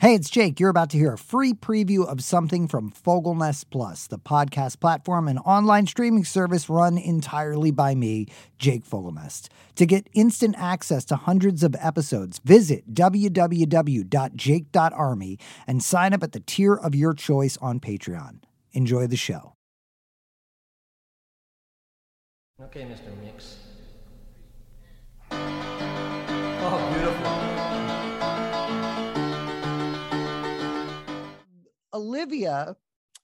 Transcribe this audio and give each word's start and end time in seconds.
Hey, 0.00 0.14
it's 0.14 0.30
Jake. 0.30 0.60
You're 0.60 0.70
about 0.70 0.90
to 0.90 0.96
hear 0.96 1.14
a 1.14 1.18
free 1.18 1.52
preview 1.52 2.06
of 2.06 2.22
something 2.22 2.68
from 2.68 2.92
Fogelnest 2.92 3.64
Plus, 3.68 4.06
the 4.06 4.16
podcast 4.16 4.78
platform 4.78 5.26
and 5.26 5.40
online 5.40 5.88
streaming 5.88 6.24
service 6.24 6.70
run 6.70 6.96
entirely 6.96 7.72
by 7.72 7.96
me, 7.96 8.28
Jake 8.58 8.84
Fogelnest. 8.84 9.48
To 9.74 9.86
get 9.86 10.08
instant 10.12 10.54
access 10.56 11.04
to 11.06 11.16
hundreds 11.16 11.64
of 11.64 11.74
episodes, 11.80 12.38
visit 12.44 12.94
www.jake.army 12.94 15.38
and 15.66 15.82
sign 15.82 16.14
up 16.14 16.22
at 16.22 16.30
the 16.30 16.44
tier 16.46 16.74
of 16.74 16.94
your 16.94 17.12
choice 17.12 17.56
on 17.56 17.80
Patreon. 17.80 18.38
Enjoy 18.70 19.08
the 19.08 19.16
show. 19.16 19.54
Okay, 22.62 22.82
Mr. 22.82 23.20
Mix. 23.20 23.67
Olivia, 31.94 32.76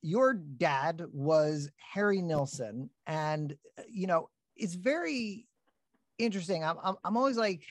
your 0.02 0.34
dad 0.34 1.02
was 1.12 1.70
Harry 1.76 2.22
Nilsson, 2.22 2.90
and 3.06 3.56
uh, 3.78 3.82
you 3.88 4.06
know 4.06 4.28
it's 4.56 4.74
very 4.74 5.46
interesting. 6.18 6.64
I'm, 6.64 6.76
I'm 6.82 6.96
I'm 7.04 7.16
always 7.16 7.36
like, 7.36 7.62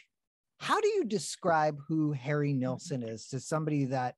how 0.59 0.79
do 0.81 0.87
you 0.87 1.05
describe 1.05 1.79
who 1.87 2.11
Harry 2.11 2.53
Nilsson 2.53 3.03
is 3.03 3.27
to 3.29 3.39
somebody 3.39 3.85
that 3.85 4.15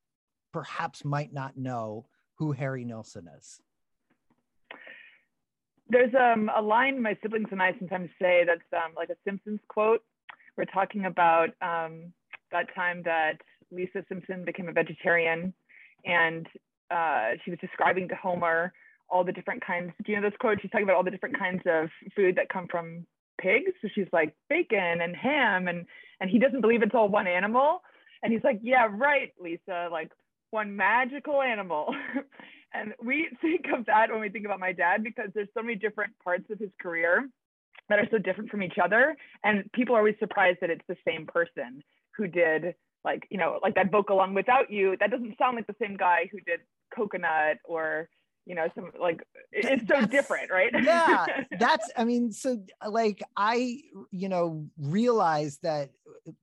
perhaps 0.53 1.03
might 1.03 1.33
not 1.33 1.57
know 1.57 2.07
who 2.37 2.51
Harry 2.51 2.85
Nilsson 2.85 3.27
is? 3.37 3.59
There's 5.87 6.13
um, 6.15 6.49
a 6.55 6.61
line 6.61 7.01
my 7.01 7.17
siblings 7.21 7.47
and 7.51 7.61
I 7.61 7.73
sometimes 7.77 8.09
say 8.19 8.43
that's 8.45 8.61
um, 8.73 8.93
like 8.95 9.09
a 9.09 9.15
Simpsons 9.23 9.59
quote. 9.67 10.01
We're 10.57 10.65
talking 10.65 11.05
about 11.05 11.49
um, 11.61 12.13
that 12.51 12.73
time 12.73 13.03
that 13.03 13.33
Lisa 13.71 14.03
Simpson 14.07 14.45
became 14.45 14.69
a 14.69 14.71
vegetarian 14.71 15.53
and 16.05 16.47
uh, 16.91 17.31
she 17.43 17.51
was 17.51 17.59
describing 17.59 18.07
to 18.09 18.15
Homer 18.15 18.73
all 19.09 19.23
the 19.23 19.31
different 19.31 19.65
kinds. 19.65 19.91
Do 20.03 20.11
you 20.11 20.19
know 20.19 20.29
this 20.29 20.37
quote? 20.39 20.59
She's 20.61 20.71
talking 20.71 20.85
about 20.85 20.95
all 20.95 21.03
the 21.03 21.11
different 21.11 21.37
kinds 21.37 21.61
of 21.65 21.89
food 22.15 22.35
that 22.37 22.49
come 22.49 22.67
from 22.69 23.05
pigs. 23.39 23.71
So 23.81 23.87
she's 23.93 24.07
like 24.11 24.35
bacon 24.49 25.01
and 25.01 25.15
ham, 25.15 25.67
and 25.67 25.85
and 26.21 26.29
he 26.29 26.39
doesn't 26.39 26.61
believe 26.61 26.81
it's 26.81 26.95
all 26.95 27.09
one 27.09 27.27
animal. 27.27 27.81
And 28.23 28.33
he's 28.33 28.43
like, 28.43 28.59
yeah, 28.63 28.87
right, 28.89 29.33
Lisa, 29.39 29.89
like 29.91 30.11
one 30.51 30.75
magical 30.75 31.41
animal. 31.41 31.93
and 32.73 32.93
we 33.03 33.29
think 33.41 33.65
of 33.77 33.85
that 33.85 34.09
when 34.11 34.21
we 34.21 34.29
think 34.29 34.45
about 34.45 34.59
my 34.59 34.71
dad 34.71 35.03
because 35.03 35.29
there's 35.35 35.49
so 35.53 35.61
many 35.61 35.75
different 35.75 36.13
parts 36.23 36.45
of 36.49 36.57
his 36.57 36.71
career 36.81 37.29
that 37.89 37.99
are 37.99 38.07
so 38.09 38.17
different 38.17 38.49
from 38.49 38.63
each 38.63 38.77
other. 38.83 39.15
And 39.43 39.71
people 39.73 39.95
are 39.95 39.99
always 39.99 40.15
surprised 40.19 40.59
that 40.61 40.69
it's 40.69 40.85
the 40.87 40.97
same 41.07 41.27
person 41.27 41.83
who 42.17 42.27
did 42.27 42.73
like, 43.05 43.27
you 43.29 43.37
know, 43.37 43.59
like 43.61 43.75
that 43.75 43.91
vocal 43.91 44.19
on 44.19 44.33
without 44.33 44.69
you. 44.69 44.97
That 44.99 45.11
doesn't 45.11 45.37
sound 45.37 45.55
like 45.55 45.67
the 45.67 45.75
same 45.79 45.95
guy 45.95 46.27
who 46.31 46.39
did 46.41 46.59
coconut 46.93 47.57
or 47.63 48.09
you 48.45 48.53
know 48.53 48.67
some 48.75 48.91
like 48.99 49.23
it's 49.51 49.81
so 49.81 49.87
That's- 49.87 50.09
different 50.09 50.51
right 50.51 50.71
yeah 50.83 51.25
that's 51.59 51.89
i 51.97 52.03
mean 52.03 52.31
so 52.31 52.63
like 52.87 53.21
i 53.35 53.81
you 54.11 54.29
know 54.29 54.67
realize 54.77 55.57
that 55.63 55.89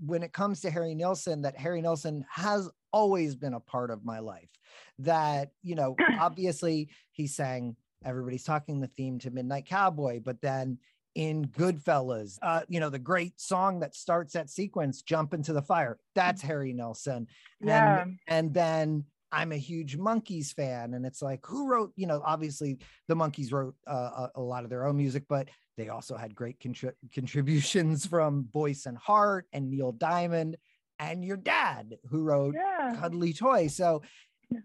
when 0.04 0.22
it 0.22 0.32
comes 0.32 0.60
to 0.62 0.70
harry 0.70 0.94
nilsson 0.94 1.42
that 1.42 1.56
harry 1.56 1.80
nilsson 1.80 2.24
has 2.28 2.68
always 2.92 3.36
been 3.36 3.54
a 3.54 3.60
part 3.60 3.90
of 3.90 4.04
my 4.04 4.18
life 4.18 4.50
that 4.98 5.52
you 5.62 5.74
know 5.76 5.94
obviously 6.20 6.88
he 7.12 7.26
sang 7.26 7.76
everybody's 8.04 8.44
talking 8.44 8.80
the 8.80 8.88
theme 8.88 9.18
to 9.20 9.30
midnight 9.30 9.64
cowboy 9.66 10.20
but 10.20 10.40
then 10.40 10.78
in 11.14 11.44
goodfellas 11.46 12.38
uh 12.42 12.62
you 12.68 12.80
know 12.80 12.88
the 12.88 12.98
great 12.98 13.38
song 13.38 13.80
that 13.80 13.94
starts 13.94 14.32
that 14.32 14.48
sequence 14.48 15.02
jump 15.02 15.34
into 15.34 15.52
the 15.52 15.62
fire 15.62 15.98
that's 16.14 16.40
harry 16.40 16.72
Nilsson. 16.72 17.26
yeah 17.60 18.02
and 18.02 18.18
and 18.28 18.54
then 18.54 19.04
I'm 19.32 19.52
a 19.52 19.56
huge 19.56 19.96
Monkees 19.96 20.52
fan, 20.52 20.92
and 20.92 21.06
it's 21.06 21.22
like 21.22 21.40
who 21.46 21.66
wrote? 21.66 21.92
You 21.96 22.06
know, 22.06 22.20
obviously 22.22 22.78
the 23.08 23.16
Monkees 23.16 23.50
wrote 23.50 23.74
uh, 23.86 24.26
a, 24.26 24.30
a 24.36 24.40
lot 24.42 24.64
of 24.64 24.70
their 24.70 24.86
own 24.86 24.98
music, 24.98 25.24
but 25.26 25.48
they 25.78 25.88
also 25.88 26.16
had 26.16 26.34
great 26.34 26.60
contri- 26.60 26.92
contributions 27.14 28.04
from 28.06 28.42
Boyce 28.42 28.84
and 28.84 28.98
Hart 28.98 29.46
and 29.54 29.70
Neil 29.70 29.92
Diamond, 29.92 30.58
and 30.98 31.24
your 31.24 31.38
dad 31.38 31.96
who 32.10 32.22
wrote 32.22 32.54
yeah 32.54 32.94
Cuddly 33.00 33.32
Toy. 33.32 33.68
So 33.68 34.02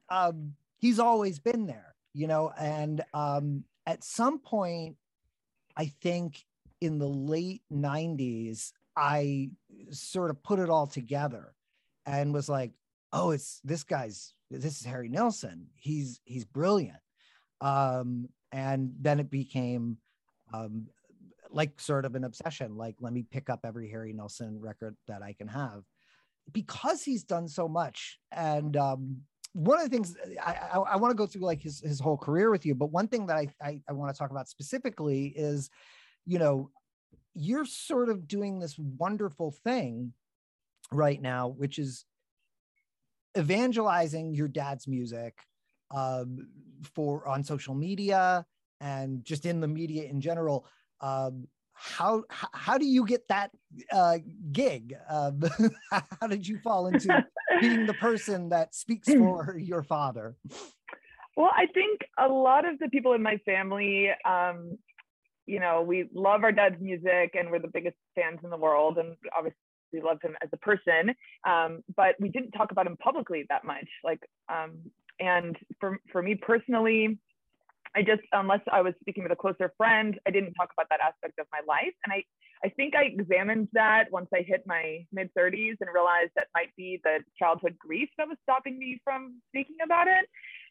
um, 0.09 0.53
he's 0.79 0.99
always 0.99 1.39
been 1.39 1.65
there, 1.65 1.95
you 2.13 2.27
know. 2.27 2.51
And 2.59 3.01
um, 3.13 3.63
at 3.85 4.03
some 4.03 4.37
point, 4.37 4.97
I 5.77 5.93
think 6.01 6.43
in 6.81 6.97
the 6.97 7.07
late 7.07 7.61
'90s, 7.71 8.71
I 8.95 9.51
sort 9.91 10.31
of 10.31 10.41
put 10.43 10.59
it 10.59 10.69
all 10.69 10.87
together 10.87 11.53
and 12.05 12.33
was 12.33 12.49
like, 12.49 12.71
"Oh, 13.13 13.31
it's 13.31 13.61
this 13.63 13.83
guy's. 13.83 14.33
This 14.49 14.79
is 14.79 14.85
Harry 14.85 15.09
Nilsson. 15.09 15.67
He's 15.75 16.19
he's 16.25 16.45
brilliant." 16.45 16.99
Um, 17.61 18.29
and 18.51 18.93
then 18.99 19.19
it 19.19 19.29
became 19.29 19.97
um, 20.53 20.87
like 21.49 21.79
sort 21.79 22.05
of 22.05 22.15
an 22.15 22.23
obsession. 22.23 22.75
Like, 22.75 22.95
let 22.99 23.13
me 23.13 23.23
pick 23.29 23.49
up 23.49 23.61
every 23.63 23.89
Harry 23.89 24.13
Nilsson 24.13 24.59
record 24.59 24.95
that 25.07 25.21
I 25.21 25.33
can 25.33 25.47
have 25.47 25.83
because 26.51 27.03
he's 27.03 27.23
done 27.23 27.47
so 27.47 27.67
much. 27.67 28.19
And 28.31 28.75
um, 28.77 29.21
one 29.57 29.79
of 29.79 29.85
the 29.85 29.89
things 29.89 30.15
I, 30.45 30.51
I, 30.71 30.77
I 30.77 30.95
want 30.97 31.09
to 31.09 31.15
go 31.15 31.25
through 31.25 31.41
like 31.41 31.63
his, 31.63 31.79
his 31.79 31.99
whole 31.99 32.15
career 32.15 32.51
with 32.51 32.63
you, 32.63 32.75
but 32.75 32.91
one 32.91 33.07
thing 33.07 33.25
that 33.25 33.37
I, 33.37 33.47
I, 33.59 33.81
I 33.89 33.93
want 33.93 34.13
to 34.13 34.17
talk 34.17 34.29
about 34.29 34.47
specifically 34.47 35.33
is, 35.35 35.71
you 36.27 36.37
know, 36.37 36.69
you're 37.33 37.65
sort 37.65 38.09
of 38.09 38.27
doing 38.27 38.59
this 38.59 38.77
wonderful 38.77 39.49
thing 39.63 40.13
right 40.91 41.19
now, 41.19 41.47
which 41.47 41.79
is 41.79 42.05
evangelizing 43.35 44.35
your 44.35 44.47
dad's 44.47 44.87
music 44.87 45.39
um, 45.89 46.47
for 46.93 47.27
on 47.27 47.43
social 47.43 47.73
media 47.73 48.45
and 48.79 49.25
just 49.25 49.47
in 49.47 49.59
the 49.59 49.67
media 49.67 50.03
in 50.03 50.21
general. 50.21 50.67
Um, 51.01 51.47
how 51.77 52.23
how 52.29 52.77
do 52.77 52.85
you 52.85 53.05
get 53.05 53.27
that 53.27 53.51
uh, 53.91 54.17
gig? 54.51 54.95
Um, 55.09 55.41
how 55.91 56.27
did 56.27 56.47
you 56.47 56.59
fall 56.59 56.87
into 56.87 57.23
being 57.61 57.85
the 57.85 57.93
person 57.93 58.49
that 58.49 58.75
speaks 58.75 59.13
for 59.13 59.57
your 59.57 59.83
father? 59.83 60.35
well 61.37 61.51
i 61.55 61.67
think 61.67 62.01
a 62.17 62.27
lot 62.27 62.67
of 62.67 62.77
the 62.79 62.89
people 62.89 63.13
in 63.13 63.23
my 63.23 63.37
family 63.45 64.09
um 64.25 64.77
you 65.45 65.59
know 65.61 65.81
we 65.81 66.09
love 66.13 66.43
our 66.43 66.51
dad's 66.51 66.81
music 66.81 67.35
and 67.35 67.49
we're 67.49 67.59
the 67.59 67.69
biggest 67.73 67.95
fans 68.15 68.39
in 68.43 68.49
the 68.49 68.57
world 68.57 68.97
and 68.97 69.15
obviously 69.37 69.57
we 69.93 70.01
love 70.01 70.17
him 70.21 70.35
as 70.43 70.49
a 70.51 70.57
person 70.57 71.15
um, 71.47 71.81
but 71.95 72.15
we 72.19 72.27
didn't 72.27 72.51
talk 72.51 72.71
about 72.71 72.85
him 72.85 72.97
publicly 72.97 73.45
that 73.47 73.63
much 73.63 73.87
like 74.03 74.19
um, 74.49 74.73
and 75.21 75.55
for 75.79 75.97
for 76.11 76.21
me 76.21 76.35
personally 76.35 77.17
I 77.95 78.01
just, 78.01 78.21
unless 78.31 78.61
I 78.71 78.81
was 78.81 78.93
speaking 79.01 79.23
with 79.23 79.31
a 79.31 79.35
closer 79.35 79.73
friend, 79.77 80.19
I 80.27 80.31
didn't 80.31 80.53
talk 80.53 80.69
about 80.73 80.87
that 80.89 80.99
aspect 81.01 81.39
of 81.39 81.47
my 81.51 81.59
life. 81.67 81.93
And 82.05 82.13
I, 82.13 82.23
I 82.63 82.69
think 82.69 82.95
I 82.95 83.03
examined 83.03 83.69
that 83.73 84.05
once 84.11 84.27
I 84.33 84.41
hit 84.41 84.63
my 84.65 85.05
mid 85.11 85.29
30s 85.37 85.75
and 85.79 85.89
realized 85.93 86.31
that 86.35 86.47
might 86.53 86.75
be 86.75 86.99
the 87.03 87.19
childhood 87.37 87.75
grief 87.79 88.09
that 88.17 88.27
was 88.27 88.37
stopping 88.43 88.77
me 88.77 88.99
from 89.03 89.41
speaking 89.49 89.77
about 89.83 90.07
it. 90.07 90.27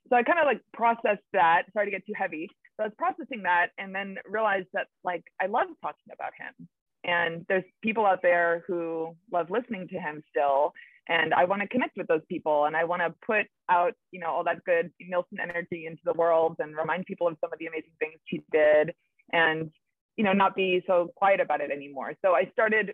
So 0.09 0.17
I 0.17 0.23
kind 0.23 0.39
of 0.39 0.47
like 0.47 0.61
processed 0.73 1.27
that. 1.33 1.65
Sorry 1.73 1.87
to 1.87 1.91
get 1.91 2.07
too 2.07 2.13
heavy. 2.17 2.49
So 2.77 2.85
I 2.85 2.87
was 2.87 2.95
processing 2.99 3.43
that 3.45 3.69
and 3.79 3.95
then 3.95 4.17
realized 4.29 4.69
that 4.75 4.87
like 5.05 5.25
I 5.41 5.47
love 5.47 5.69
talking 5.83 6.13
about 6.13 6.33
him. 6.39 6.69
And 7.05 7.47
there's 7.49 7.65
people 7.83 8.05
out 8.05 8.21
there 8.23 8.65
who 8.67 9.17
love 9.33 9.51
listening 9.51 9.89
to 9.89 9.99
him 9.99 10.23
still 10.31 10.73
and 11.09 11.33
I 11.33 11.45
want 11.45 11.63
to 11.63 11.69
connect 11.69 11.97
with 11.97 12.09
those 12.09 12.23
people 12.29 12.65
and 12.65 12.77
I 12.77 12.85
want 12.85 13.03
to 13.03 13.15
put 13.25 13.47
out, 13.69 13.95
you 14.11 14.21
know, 14.21 14.31
all 14.31 14.45
that 14.45 14.65
good 14.65 14.91
Nilsson 15.01 15.39
energy 15.41 15.87
into 15.87 16.03
the 16.05 16.15
world 16.15 16.57
and 16.59 16.77
remind 16.77 17.07
people 17.07 17.29
of 17.29 17.37
some 17.41 17.53
of 17.53 17.59
the 17.59 17.67
amazing 17.67 17.93
things 18.01 18.15
she 18.27 18.43
did 18.53 18.93
and, 19.33 19.71
you 20.17 20.25
know, 20.25 20.33
not 20.33 20.57
be 20.57 20.83
so 20.87 21.11
quiet 21.17 21.41
about 21.41 21.61
it 21.61 21.71
anymore. 21.71 22.15
So 22.25 22.33
I 22.33 22.51
started 22.53 22.93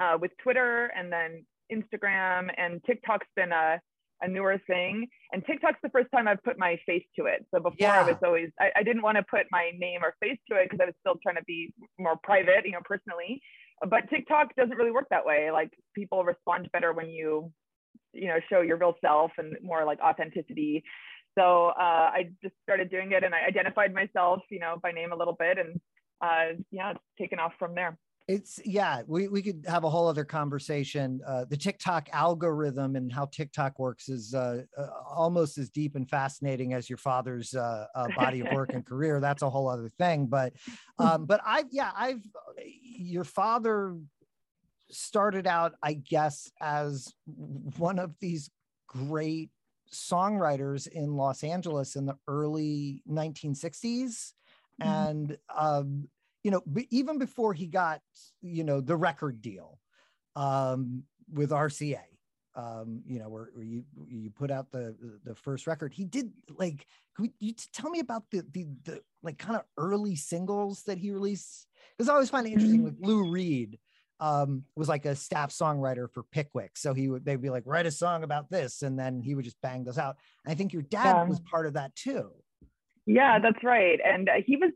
uh, 0.00 0.18
with 0.20 0.30
Twitter 0.42 0.92
and 0.96 1.12
then 1.12 1.44
Instagram 1.72 2.48
and 2.56 2.80
TikTok's 2.84 3.26
been 3.34 3.50
a, 3.50 3.80
a 4.20 4.28
newer 4.28 4.60
thing. 4.68 5.08
And 5.32 5.44
TikTok's 5.44 5.78
the 5.82 5.90
first 5.90 6.08
time 6.14 6.28
I've 6.28 6.42
put 6.44 6.58
my 6.58 6.78
face 6.86 7.04
to 7.18 7.26
it. 7.26 7.44
So 7.52 7.60
before 7.60 7.88
I 7.88 8.02
was 8.04 8.16
always, 8.24 8.50
I, 8.60 8.70
I 8.76 8.82
didn't 8.84 9.02
want 9.02 9.16
to 9.16 9.24
put 9.28 9.46
my 9.50 9.72
name 9.76 10.00
or 10.04 10.14
face 10.22 10.38
to 10.48 10.58
it 10.58 10.70
because 10.70 10.78
I 10.80 10.86
was 10.86 10.94
still 11.00 11.16
trying 11.20 11.36
to 11.36 11.44
be 11.44 11.72
more 11.98 12.16
private, 12.22 12.64
you 12.66 12.72
know, 12.72 12.82
personally 12.84 13.42
but 13.88 14.08
TikTok 14.10 14.54
doesn't 14.56 14.76
really 14.76 14.90
work 14.90 15.08
that 15.10 15.24
way. 15.24 15.50
Like 15.50 15.72
people 15.94 16.24
respond 16.24 16.68
better 16.72 16.92
when 16.92 17.10
you, 17.10 17.50
you 18.12 18.28
know, 18.28 18.38
show 18.48 18.60
your 18.60 18.76
real 18.76 18.94
self 19.00 19.32
and 19.38 19.56
more 19.62 19.84
like 19.84 20.00
authenticity. 20.00 20.84
So 21.38 21.68
uh, 21.78 22.10
I 22.12 22.30
just 22.42 22.54
started 22.62 22.90
doing 22.90 23.12
it 23.12 23.24
and 23.24 23.34
I 23.34 23.46
identified 23.46 23.94
myself, 23.94 24.40
you 24.50 24.60
know, 24.60 24.76
by 24.82 24.92
name 24.92 25.12
a 25.12 25.16
little 25.16 25.36
bit 25.38 25.58
and 25.58 25.80
uh, 26.20 26.62
yeah, 26.70 26.92
it's 26.92 27.00
taken 27.18 27.38
off 27.38 27.52
from 27.58 27.74
there. 27.74 27.98
It's 28.28 28.60
yeah, 28.64 29.02
we, 29.06 29.28
we 29.28 29.42
could 29.42 29.64
have 29.66 29.84
a 29.84 29.90
whole 29.90 30.06
other 30.06 30.24
conversation. 30.24 31.20
Uh, 31.26 31.44
the 31.44 31.56
TikTok 31.56 32.08
algorithm 32.12 32.96
and 32.96 33.12
how 33.12 33.26
TikTok 33.26 33.78
works 33.78 34.08
is 34.08 34.34
uh, 34.34 34.62
uh, 34.78 34.86
almost 35.08 35.58
as 35.58 35.68
deep 35.68 35.96
and 35.96 36.08
fascinating 36.08 36.72
as 36.72 36.88
your 36.88 36.98
father's 36.98 37.54
uh, 37.54 37.86
uh, 37.94 38.06
body 38.16 38.40
of 38.40 38.52
work 38.52 38.72
and 38.72 38.86
career. 38.86 39.20
That's 39.20 39.42
a 39.42 39.50
whole 39.50 39.68
other 39.68 39.88
thing. 39.88 40.26
But 40.26 40.52
um, 40.98 41.26
but 41.26 41.40
I've 41.44 41.66
yeah, 41.72 41.90
I've 41.96 42.22
your 42.96 43.24
father 43.24 43.96
started 44.92 45.46
out, 45.46 45.74
I 45.82 45.94
guess, 45.94 46.50
as 46.60 47.12
one 47.76 47.98
of 47.98 48.14
these 48.20 48.50
great 48.86 49.50
songwriters 49.92 50.86
in 50.86 51.16
Los 51.16 51.42
Angeles 51.42 51.96
in 51.96 52.06
the 52.06 52.16
early 52.28 53.02
1960s. 53.08 54.32
Mm-hmm. 54.80 54.88
And, 54.88 55.38
um, 55.54 56.08
you 56.42 56.50
know, 56.50 56.62
even 56.90 57.18
before 57.18 57.54
he 57.54 57.66
got, 57.66 58.00
you 58.40 58.64
know, 58.64 58.80
the 58.80 58.96
record 58.96 59.40
deal 59.40 59.78
um, 60.34 61.04
with 61.32 61.50
RCA, 61.50 62.00
um, 62.54 63.02
you 63.06 63.18
know, 63.18 63.28
where, 63.28 63.48
where, 63.54 63.64
you 63.64 63.84
you 64.08 64.30
put 64.30 64.50
out 64.50 64.70
the 64.70 64.94
the 65.24 65.34
first 65.34 65.66
record. 65.66 65.94
He 65.94 66.04
did 66.04 66.32
like, 66.58 66.86
could 67.16 67.30
you 67.38 67.54
tell 67.72 67.90
me 67.90 68.00
about 68.00 68.24
the 68.30 68.44
the 68.52 68.66
the 68.84 69.00
like 69.22 69.38
kind 69.38 69.56
of 69.56 69.62
early 69.78 70.16
singles 70.16 70.82
that 70.84 70.98
he 70.98 71.12
released? 71.12 71.66
Because 71.96 72.08
I 72.08 72.14
always 72.14 72.30
find 72.30 72.46
it 72.46 72.52
interesting 72.52 72.82
with 72.82 72.94
mm-hmm. 72.94 73.06
Lou 73.06 73.30
Reed. 73.30 73.78
Um, 74.20 74.62
was 74.76 74.88
like 74.88 75.04
a 75.04 75.16
staff 75.16 75.50
songwriter 75.50 76.08
for 76.08 76.22
Pickwick, 76.22 76.76
so 76.76 76.94
he 76.94 77.08
would 77.08 77.24
they'd 77.24 77.42
be 77.42 77.50
like, 77.50 77.64
write 77.66 77.86
a 77.86 77.90
song 77.90 78.22
about 78.22 78.50
this, 78.50 78.82
and 78.82 78.96
then 78.96 79.20
he 79.20 79.34
would 79.34 79.44
just 79.44 79.60
bang 79.62 79.82
those 79.82 79.98
out. 79.98 80.16
And 80.44 80.52
I 80.52 80.54
think 80.54 80.72
your 80.72 80.82
dad 80.82 81.16
yeah. 81.16 81.24
was 81.24 81.40
part 81.40 81.66
of 81.66 81.74
that 81.74 81.96
too. 81.96 82.30
Yeah, 83.04 83.40
that's 83.40 83.64
right. 83.64 83.98
And 84.04 84.28
uh, 84.28 84.34
he 84.46 84.56
was 84.56 84.70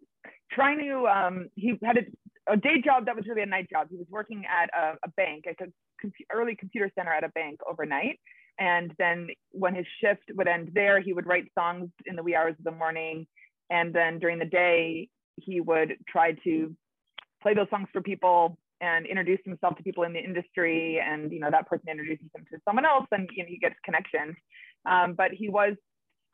trying 0.50 0.78
to 0.78 1.06
um, 1.06 1.48
he 1.54 1.78
had 1.84 1.98
a, 1.98 2.52
a, 2.52 2.56
day 2.56 2.80
job 2.84 3.06
that 3.06 3.16
was 3.16 3.26
really 3.26 3.42
a 3.42 3.46
night 3.46 3.68
job. 3.70 3.88
He 3.90 3.96
was 3.96 4.06
working 4.10 4.44
at 4.46 4.70
a, 4.78 4.94
a 5.04 5.08
bank, 5.16 5.44
a 5.48 5.54
com- 5.54 6.12
early 6.32 6.54
computer 6.54 6.90
center 6.94 7.12
at 7.12 7.24
a 7.24 7.28
bank 7.30 7.60
overnight. 7.68 8.18
And 8.58 8.92
then 8.98 9.28
when 9.50 9.74
his 9.74 9.86
shift 10.00 10.22
would 10.34 10.48
end 10.48 10.70
there, 10.74 11.00
he 11.00 11.12
would 11.12 11.26
write 11.26 11.50
songs 11.58 11.90
in 12.06 12.16
the 12.16 12.22
wee 12.22 12.34
hours 12.34 12.54
of 12.58 12.64
the 12.64 12.70
morning. 12.70 13.26
And 13.68 13.92
then 13.92 14.18
during 14.18 14.38
the 14.38 14.46
day, 14.46 15.08
he 15.36 15.60
would 15.60 15.96
try 16.08 16.32
to 16.44 16.74
play 17.42 17.54
those 17.54 17.68
songs 17.70 17.88
for 17.92 18.00
people 18.00 18.56
and 18.80 19.06
introduce 19.06 19.40
himself 19.44 19.76
to 19.76 19.82
people 19.82 20.04
in 20.04 20.12
the 20.12 20.18
industry. 20.18 21.00
And 21.04 21.32
you 21.32 21.40
know 21.40 21.50
that 21.50 21.68
person 21.68 21.88
introduces 21.90 22.26
him 22.34 22.44
to 22.50 22.58
someone 22.64 22.86
else, 22.86 23.06
and 23.12 23.28
you 23.34 23.42
know, 23.42 23.48
he 23.48 23.58
gets 23.58 23.74
connections. 23.84 24.36
Um, 24.86 25.14
but 25.14 25.32
he 25.32 25.48
was 25.48 25.74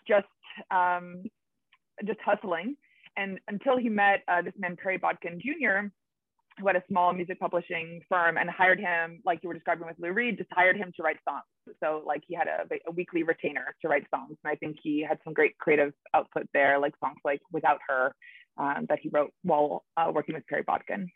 just 0.07 0.27
um, 0.71 1.25
just 2.05 2.21
hustling. 2.25 2.77
And 3.17 3.39
until 3.49 3.77
he 3.79 3.89
met 3.89 4.23
uh, 4.29 4.43
this 4.43 4.55
man 4.59 4.77
Perry 4.77 4.99
Botkin 4.99 5.41
Jr., 5.41 5.89
who 6.59 6.67
had 6.67 6.77
a 6.77 6.83
small 6.89 7.13
music 7.13 7.41
publishing 7.41 8.03
firm 8.09 8.37
and 8.37 8.49
hired 8.51 8.79
him, 8.79 9.21
like 9.25 9.41
you 9.43 9.49
were 9.49 9.55
describing 9.55 9.87
with 9.87 9.97
Lou 9.99 10.13
Reed, 10.13 10.37
just 10.37 10.51
hired 10.53 10.77
him 10.77 10.93
to 10.97 11.03
write 11.03 11.17
songs. 11.27 11.45
So 11.83 12.03
like 12.07 12.23
he 12.27 12.35
had 12.35 12.47
a, 12.47 12.67
a 12.87 12.91
weekly 12.91 13.23
retainer 13.23 13.75
to 13.83 13.89
write 13.89 14.05
songs. 14.15 14.37
And 14.45 14.53
I 14.53 14.57
think 14.57 14.77
he 14.83 15.05
had 15.07 15.19
some 15.25 15.33
great 15.33 15.57
creative 15.59 15.93
output 16.15 16.47
there, 16.53 16.79
like 16.79 16.95
songs 17.03 17.19
like 17.25 17.41
Without 17.53 17.79
Her 17.89 18.15
um, 18.59 18.87
that 18.89 18.99
he 19.01 19.09
wrote 19.11 19.33
while 19.43 19.85
uh, 19.97 20.11
working 20.15 20.35
with 20.35 20.47
Perry 20.47 20.63
Botkin. 20.63 21.09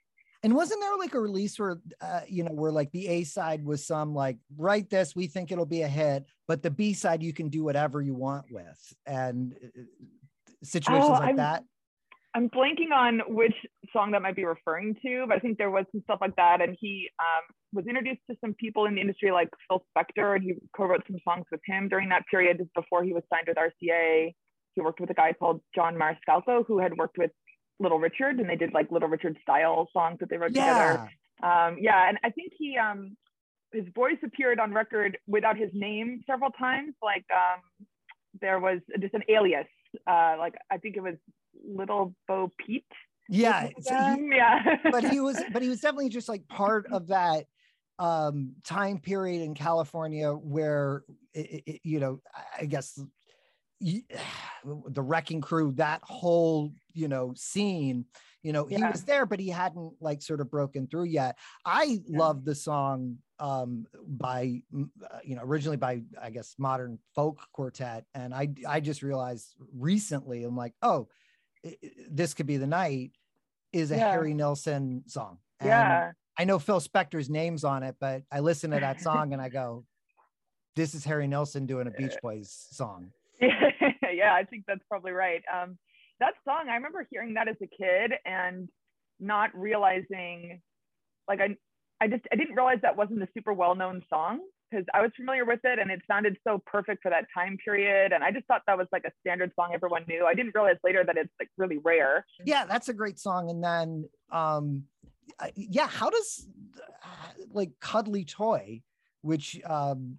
And 0.42 0.54
wasn't 0.54 0.80
there 0.80 0.96
like 0.96 1.14
a 1.14 1.20
release 1.20 1.58
where, 1.58 1.78
uh, 2.00 2.20
you 2.28 2.44
know, 2.44 2.52
where 2.52 2.70
like 2.70 2.92
the 2.92 3.08
A 3.08 3.24
side 3.24 3.64
was 3.64 3.86
some 3.86 4.14
like, 4.14 4.38
write 4.56 4.90
this, 4.90 5.16
we 5.16 5.26
think 5.26 5.50
it'll 5.50 5.66
be 5.66 5.82
a 5.82 5.88
hit, 5.88 6.24
but 6.46 6.62
the 6.62 6.70
B 6.70 6.92
side 6.94 7.22
you 7.22 7.32
can 7.32 7.48
do 7.48 7.64
whatever 7.64 8.00
you 8.00 8.14
want 8.14 8.46
with, 8.50 8.94
and 9.06 9.54
uh, 9.54 9.82
situations 10.62 11.08
oh, 11.08 11.12
like 11.12 11.30
I'm, 11.30 11.36
that. 11.36 11.64
I'm 12.36 12.50
blanking 12.50 12.92
on 12.94 13.22
which 13.34 13.54
song 13.94 14.10
that 14.10 14.20
might 14.20 14.36
be 14.36 14.44
referring 14.44 14.94
to, 15.02 15.24
but 15.26 15.36
I 15.36 15.40
think 15.40 15.56
there 15.56 15.70
was 15.70 15.86
some 15.90 16.02
stuff 16.02 16.18
like 16.20 16.36
that. 16.36 16.60
And 16.60 16.76
he 16.78 17.08
um, 17.18 17.54
was 17.72 17.86
introduced 17.86 18.20
to 18.30 18.36
some 18.42 18.52
people 18.60 18.84
in 18.84 18.94
the 18.94 19.00
industry 19.00 19.32
like 19.32 19.48
Phil 19.66 19.82
Spector, 19.96 20.36
and 20.36 20.44
he 20.44 20.54
co-wrote 20.76 21.02
some 21.06 21.16
songs 21.24 21.46
with 21.50 21.62
him 21.64 21.88
during 21.88 22.10
that 22.10 22.24
period 22.30 22.68
before 22.74 23.04
he 23.04 23.14
was 23.14 23.22
signed 23.32 23.46
with 23.48 23.56
RCA. 23.56 24.34
He 24.74 24.80
worked 24.82 25.00
with 25.00 25.08
a 25.08 25.14
guy 25.14 25.32
called 25.32 25.62
John 25.74 25.96
Marascalco, 25.96 26.66
who 26.66 26.78
had 26.78 26.98
worked 26.98 27.16
with 27.16 27.30
Little 27.80 27.98
Richard, 27.98 28.38
and 28.38 28.50
they 28.50 28.56
did 28.56 28.74
like 28.74 28.90
Little 28.90 29.08
Richard 29.08 29.38
style 29.40 29.88
songs 29.94 30.18
that 30.20 30.28
they 30.28 30.36
wrote 30.36 30.52
yeah. 30.52 30.66
together. 30.66 31.10
Um, 31.42 31.78
yeah, 31.80 32.06
and 32.06 32.18
I 32.22 32.28
think 32.28 32.52
he 32.58 32.76
um, 32.76 33.16
his 33.72 33.84
voice 33.94 34.18
appeared 34.22 34.60
on 34.60 34.74
record 34.74 35.16
without 35.26 35.56
his 35.56 35.70
name 35.72 36.20
several 36.26 36.50
times. 36.50 36.94
Like 37.02 37.24
um, 37.34 37.86
there 38.42 38.60
was 38.60 38.80
just 39.00 39.14
an 39.14 39.22
alias. 39.30 39.66
Uh, 40.06 40.36
like 40.38 40.54
I 40.70 40.76
think 40.76 40.98
it 40.98 41.02
was 41.02 41.14
little 41.64 42.14
Bo 42.28 42.52
Peep. 42.58 42.86
Yeah, 43.28 43.68
he, 43.76 44.28
yeah. 44.36 44.76
but 44.90 45.04
he 45.04 45.20
was, 45.20 45.40
but 45.52 45.62
he 45.62 45.68
was 45.68 45.80
definitely 45.80 46.10
just 46.10 46.28
like 46.28 46.46
part 46.48 46.86
of 46.92 47.08
that 47.08 47.46
um 47.98 48.52
time 48.62 48.98
period 48.98 49.42
in 49.42 49.54
California 49.54 50.30
where 50.30 51.02
it, 51.34 51.62
it, 51.66 51.80
you 51.82 51.98
know, 51.98 52.20
I 52.60 52.66
guess 52.66 52.98
the 53.80 55.02
wrecking 55.02 55.40
crew, 55.40 55.72
that 55.76 56.00
whole 56.04 56.72
you 56.92 57.08
know 57.08 57.32
scene 57.36 58.06
you 58.46 58.52
know 58.52 58.68
yeah. 58.70 58.78
he 58.78 58.84
was 58.84 59.02
there 59.02 59.26
but 59.26 59.40
he 59.40 59.48
hadn't 59.48 59.92
like 60.00 60.22
sort 60.22 60.40
of 60.40 60.48
broken 60.48 60.86
through 60.86 61.04
yet 61.04 61.36
i 61.64 62.00
yeah. 62.06 62.18
love 62.18 62.44
the 62.44 62.54
song 62.54 63.16
um 63.40 63.84
by 64.06 64.62
uh, 64.74 65.18
you 65.24 65.34
know 65.34 65.42
originally 65.42 65.76
by 65.76 66.00
i 66.22 66.30
guess 66.30 66.54
modern 66.56 66.96
folk 67.14 67.40
quartet 67.52 68.04
and 68.14 68.32
i 68.32 68.48
i 68.68 68.78
just 68.78 69.02
realized 69.02 69.54
recently 69.76 70.44
i'm 70.44 70.56
like 70.56 70.74
oh 70.82 71.08
this 72.10 72.34
could 72.34 72.46
be 72.46 72.56
the 72.56 72.66
night 72.66 73.12
is 73.72 73.90
a 73.90 73.96
yeah. 73.96 74.10
Harry 74.10 74.34
Nilsson 74.34 75.04
song. 75.06 75.38
And 75.60 75.68
yeah. 75.68 76.12
I 76.38 76.44
know 76.44 76.58
Phil 76.58 76.80
Spector's 76.80 77.30
name's 77.30 77.64
on 77.64 77.82
it, 77.82 77.96
but 77.98 78.22
I 78.30 78.40
listen 78.40 78.70
to 78.70 78.80
that 78.80 79.00
song 79.00 79.32
and 79.32 79.40
I 79.40 79.48
go, 79.48 79.84
this 80.74 80.94
is 80.94 81.04
Harry 81.04 81.26
Nilsson 81.26 81.66
doing 81.66 81.86
a 81.86 81.90
Beach 81.90 82.14
Boys 82.22 82.68
song. 82.70 83.10
yeah, 83.40 84.34
I 84.34 84.44
think 84.44 84.64
that's 84.66 84.84
probably 84.88 85.12
right. 85.12 85.42
Um, 85.52 85.78
that 86.20 86.34
song, 86.44 86.68
I 86.68 86.74
remember 86.74 87.06
hearing 87.10 87.34
that 87.34 87.48
as 87.48 87.56
a 87.62 87.66
kid 87.66 88.12
and 88.24 88.68
not 89.18 89.50
realizing, 89.54 90.60
like, 91.28 91.40
I, 91.40 91.56
I 92.00 92.08
just, 92.08 92.24
I 92.30 92.36
didn't 92.36 92.54
realize 92.54 92.78
that 92.82 92.96
wasn't 92.96 93.22
a 93.22 93.28
super 93.34 93.54
well 93.54 93.74
known 93.74 94.02
song 94.10 94.40
because 94.70 94.84
I 94.94 95.02
was 95.02 95.10
familiar 95.16 95.44
with 95.44 95.60
it 95.64 95.78
and 95.78 95.90
it 95.90 96.00
sounded 96.08 96.36
so 96.46 96.62
perfect 96.66 97.02
for 97.02 97.10
that 97.10 97.26
time 97.32 97.56
period. 97.64 98.12
And 98.12 98.22
I 98.24 98.30
just 98.30 98.46
thought 98.46 98.62
that 98.66 98.76
was 98.76 98.86
like 98.92 99.04
a 99.04 99.12
standard 99.20 99.52
song 99.54 99.70
everyone 99.74 100.04
knew. 100.08 100.26
I 100.26 100.34
didn't 100.34 100.54
realize 100.54 100.76
later 100.84 101.04
that 101.04 101.16
it's 101.16 101.32
like 101.40 101.50
really 101.56 101.78
rare. 101.78 102.26
Yeah, 102.44 102.64
that's 102.66 102.88
a 102.88 102.94
great 102.94 103.18
song. 103.18 103.50
And 103.50 103.62
then, 103.62 104.08
um, 104.30 104.84
yeah, 105.54 105.88
how 105.88 106.10
does 106.10 106.48
like 107.52 107.70
Cuddly 107.80 108.24
Toy, 108.24 108.82
which 109.22 109.60
um, 109.64 110.18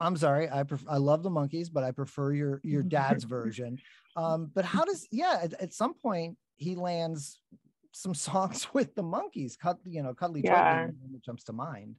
I'm 0.00 0.16
sorry, 0.16 0.48
I 0.50 0.62
pref- 0.62 0.84
I 0.88 0.98
love 0.98 1.22
the 1.22 1.30
monkees, 1.30 1.68
but 1.72 1.84
I 1.84 1.90
prefer 1.90 2.32
your 2.32 2.60
your 2.62 2.82
dad's 2.82 3.24
version. 3.38 3.78
Um, 4.14 4.50
but 4.54 4.64
how 4.64 4.84
does 4.84 5.06
yeah? 5.10 5.40
At, 5.42 5.54
at, 5.54 5.72
some 5.72 5.94
point, 5.94 6.36
he 6.56 6.74
lands 6.74 7.40
some 7.92 8.14
songs 8.28 8.68
with 8.74 8.94
the 8.94 9.02
monkees. 9.02 9.58
Cut, 9.58 9.78
you 9.84 10.02
know, 10.02 10.14
Cuddly 10.14 10.42
yeah. 10.44 10.86
Toy 10.86 10.92
jumps 11.24 11.44
to 11.44 11.52
mind 11.52 11.96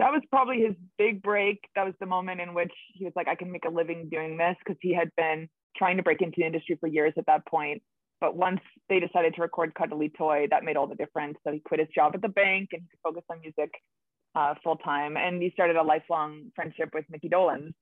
that 0.00 0.12
was 0.12 0.22
probably 0.30 0.62
his 0.62 0.74
big 0.98 1.22
break. 1.22 1.58
That 1.76 1.84
was 1.84 1.94
the 2.00 2.06
moment 2.06 2.40
in 2.40 2.54
which 2.54 2.72
he 2.94 3.04
was 3.04 3.12
like, 3.14 3.28
I 3.28 3.34
can 3.34 3.52
make 3.52 3.66
a 3.66 3.70
living 3.70 4.08
doing 4.10 4.36
this 4.38 4.56
because 4.64 4.78
he 4.80 4.94
had 4.94 5.10
been 5.16 5.46
trying 5.76 5.98
to 5.98 6.02
break 6.02 6.22
into 6.22 6.36
the 6.38 6.46
industry 6.46 6.76
for 6.80 6.86
years 6.86 7.12
at 7.18 7.26
that 7.26 7.46
point. 7.46 7.82
But 8.20 8.34
once 8.34 8.60
they 8.88 8.98
decided 8.98 9.34
to 9.34 9.42
record 9.42 9.74
Cuddly 9.74 10.10
Toy, 10.16 10.46
that 10.50 10.64
made 10.64 10.76
all 10.76 10.86
the 10.86 10.94
difference. 10.94 11.36
So 11.44 11.52
he 11.52 11.60
quit 11.60 11.80
his 11.80 11.88
job 11.94 12.12
at 12.14 12.22
the 12.22 12.28
bank 12.28 12.70
and 12.72 12.82
he 12.82 12.88
could 12.88 13.00
focus 13.02 13.24
on 13.30 13.40
music 13.40 13.70
uh, 14.34 14.54
full 14.64 14.76
time. 14.76 15.16
And 15.16 15.42
he 15.42 15.50
started 15.50 15.76
a 15.76 15.82
lifelong 15.82 16.50
friendship 16.54 16.90
with 16.94 17.04
Mickey 17.10 17.28
Dolenz 17.28 17.72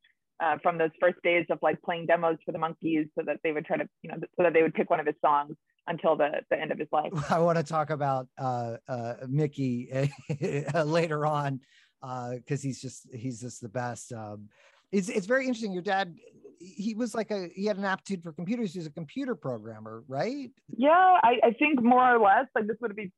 uh, 0.41 0.57
from 0.63 0.77
those 0.77 0.91
first 1.01 1.19
days 1.23 1.47
of 1.51 1.59
like 1.63 1.81
playing 1.83 2.07
demos 2.07 2.37
for 2.45 2.53
the 2.53 2.59
Monkees 2.59 3.09
so 3.17 3.25
that 3.27 3.39
they 3.45 3.53
would 3.53 3.65
try 3.65 3.77
to, 3.77 3.89
you 4.03 4.11
know, 4.11 4.17
so 4.37 4.43
that 4.43 4.55
they 4.55 4.63
would 4.63 4.75
pick 4.75 4.91
one 4.91 5.01
of 5.01 5.07
his 5.07 5.17
songs 5.25 5.55
until 5.87 6.17
the, 6.17 6.31
the 6.51 6.61
end 6.61 6.73
of 6.73 6.79
his 6.79 6.89
life. 6.93 7.13
I 7.31 7.39
want 7.39 7.59
to 7.59 7.65
talk 7.65 7.91
about 7.91 8.29
uh, 8.39 8.77
uh 8.89 9.15
Mickey 9.29 10.11
later 10.85 11.27
on 11.27 11.61
because 12.01 12.61
uh, 12.61 12.67
he's 12.67 12.81
just 12.81 13.09
he's 13.13 13.41
just 13.41 13.61
the 13.61 13.69
best. 13.69 14.13
Um, 14.13 14.49
it's 14.93 15.09
it's 15.09 15.27
very 15.27 15.47
interesting. 15.47 15.73
Your 15.73 15.83
dad, 15.83 16.15
he 16.59 16.95
was 16.95 17.15
like 17.15 17.31
a 17.31 17.49
he 17.55 17.67
had 17.67 17.77
an 17.77 17.85
aptitude 17.85 18.23
for 18.23 18.33
computers. 18.33 18.75
He's 18.75 18.87
a 18.87 18.91
computer 18.91 19.35
programmer, 19.35 20.05
right? 20.09 20.51
Yeah, 20.77 21.19
I, 21.23 21.41
I 21.43 21.51
think 21.59 21.83
more 21.83 22.15
or 22.15 22.19
less. 22.19 22.47
Like 22.55 22.67
this 22.67 22.77
would 22.81 22.95
be 22.97 23.13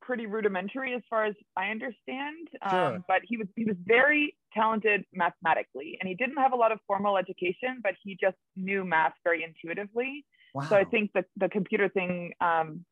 pretty 0.00 0.26
rudimentary 0.26 0.94
as 0.94 1.02
far 1.10 1.26
as 1.26 1.34
I 1.56 1.68
understand. 1.68 2.48
Sure. 2.70 2.94
Um, 2.94 3.04
but 3.08 3.20
he 3.24 3.36
was 3.36 3.46
he 3.56 3.64
was 3.64 3.76
very 3.84 4.36
talented 4.54 5.04
mathematically, 5.12 5.98
and 6.00 6.08
he 6.08 6.14
didn't 6.14 6.38
have 6.38 6.52
a 6.52 6.56
lot 6.56 6.72
of 6.72 6.78
formal 6.86 7.16
education, 7.16 7.80
but 7.82 7.94
he 8.02 8.16
just 8.20 8.36
knew 8.56 8.84
math 8.84 9.14
very 9.24 9.44
intuitively. 9.44 10.24
Wow. 10.54 10.64
So 10.68 10.76
I 10.76 10.84
think 10.84 11.10
that 11.14 11.26
the 11.36 11.48
computer 11.48 11.88
thing 11.88 12.32
um, 12.40 12.84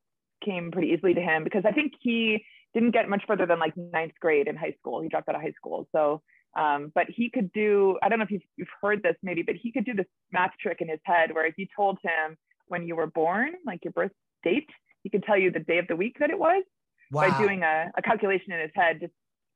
came 0.44 0.70
pretty 0.70 0.88
easily 0.88 1.14
to 1.14 1.20
him 1.20 1.44
because 1.44 1.64
I 1.64 1.72
think 1.72 1.92
he 2.00 2.44
didn't 2.74 2.90
get 2.92 3.08
much 3.08 3.22
further 3.26 3.46
than 3.46 3.58
like 3.58 3.74
ninth 3.76 4.12
grade 4.20 4.48
in 4.48 4.56
high 4.56 4.74
school. 4.78 5.00
He 5.00 5.08
dropped 5.08 5.28
out 5.28 5.34
of 5.34 5.40
high 5.40 5.54
school. 5.56 5.88
So, 5.92 6.22
um, 6.58 6.92
but 6.94 7.06
he 7.08 7.30
could 7.30 7.52
do, 7.52 7.98
I 8.02 8.08
don't 8.08 8.18
know 8.18 8.24
if 8.24 8.30
you've, 8.30 8.42
you've 8.56 8.68
heard 8.82 9.02
this 9.02 9.16
maybe, 9.22 9.42
but 9.42 9.56
he 9.56 9.72
could 9.72 9.84
do 9.84 9.94
this 9.94 10.06
math 10.32 10.52
trick 10.60 10.78
in 10.80 10.88
his 10.88 11.00
head 11.04 11.34
where 11.34 11.46
if 11.46 11.54
you 11.58 11.66
told 11.74 11.98
him 12.02 12.36
when 12.68 12.86
you 12.86 12.96
were 12.96 13.06
born, 13.06 13.52
like 13.64 13.84
your 13.84 13.92
birth 13.92 14.12
date, 14.42 14.68
he 15.02 15.10
could 15.10 15.22
tell 15.22 15.38
you 15.38 15.50
the 15.50 15.60
day 15.60 15.78
of 15.78 15.86
the 15.86 15.96
week 15.96 16.16
that 16.20 16.30
it 16.30 16.38
was 16.38 16.64
wow. 17.12 17.28
by 17.28 17.38
doing 17.38 17.62
a, 17.62 17.90
a 17.96 18.02
calculation 18.02 18.52
in 18.52 18.60
his 18.60 18.70
head 18.74 19.00
just 19.00 19.12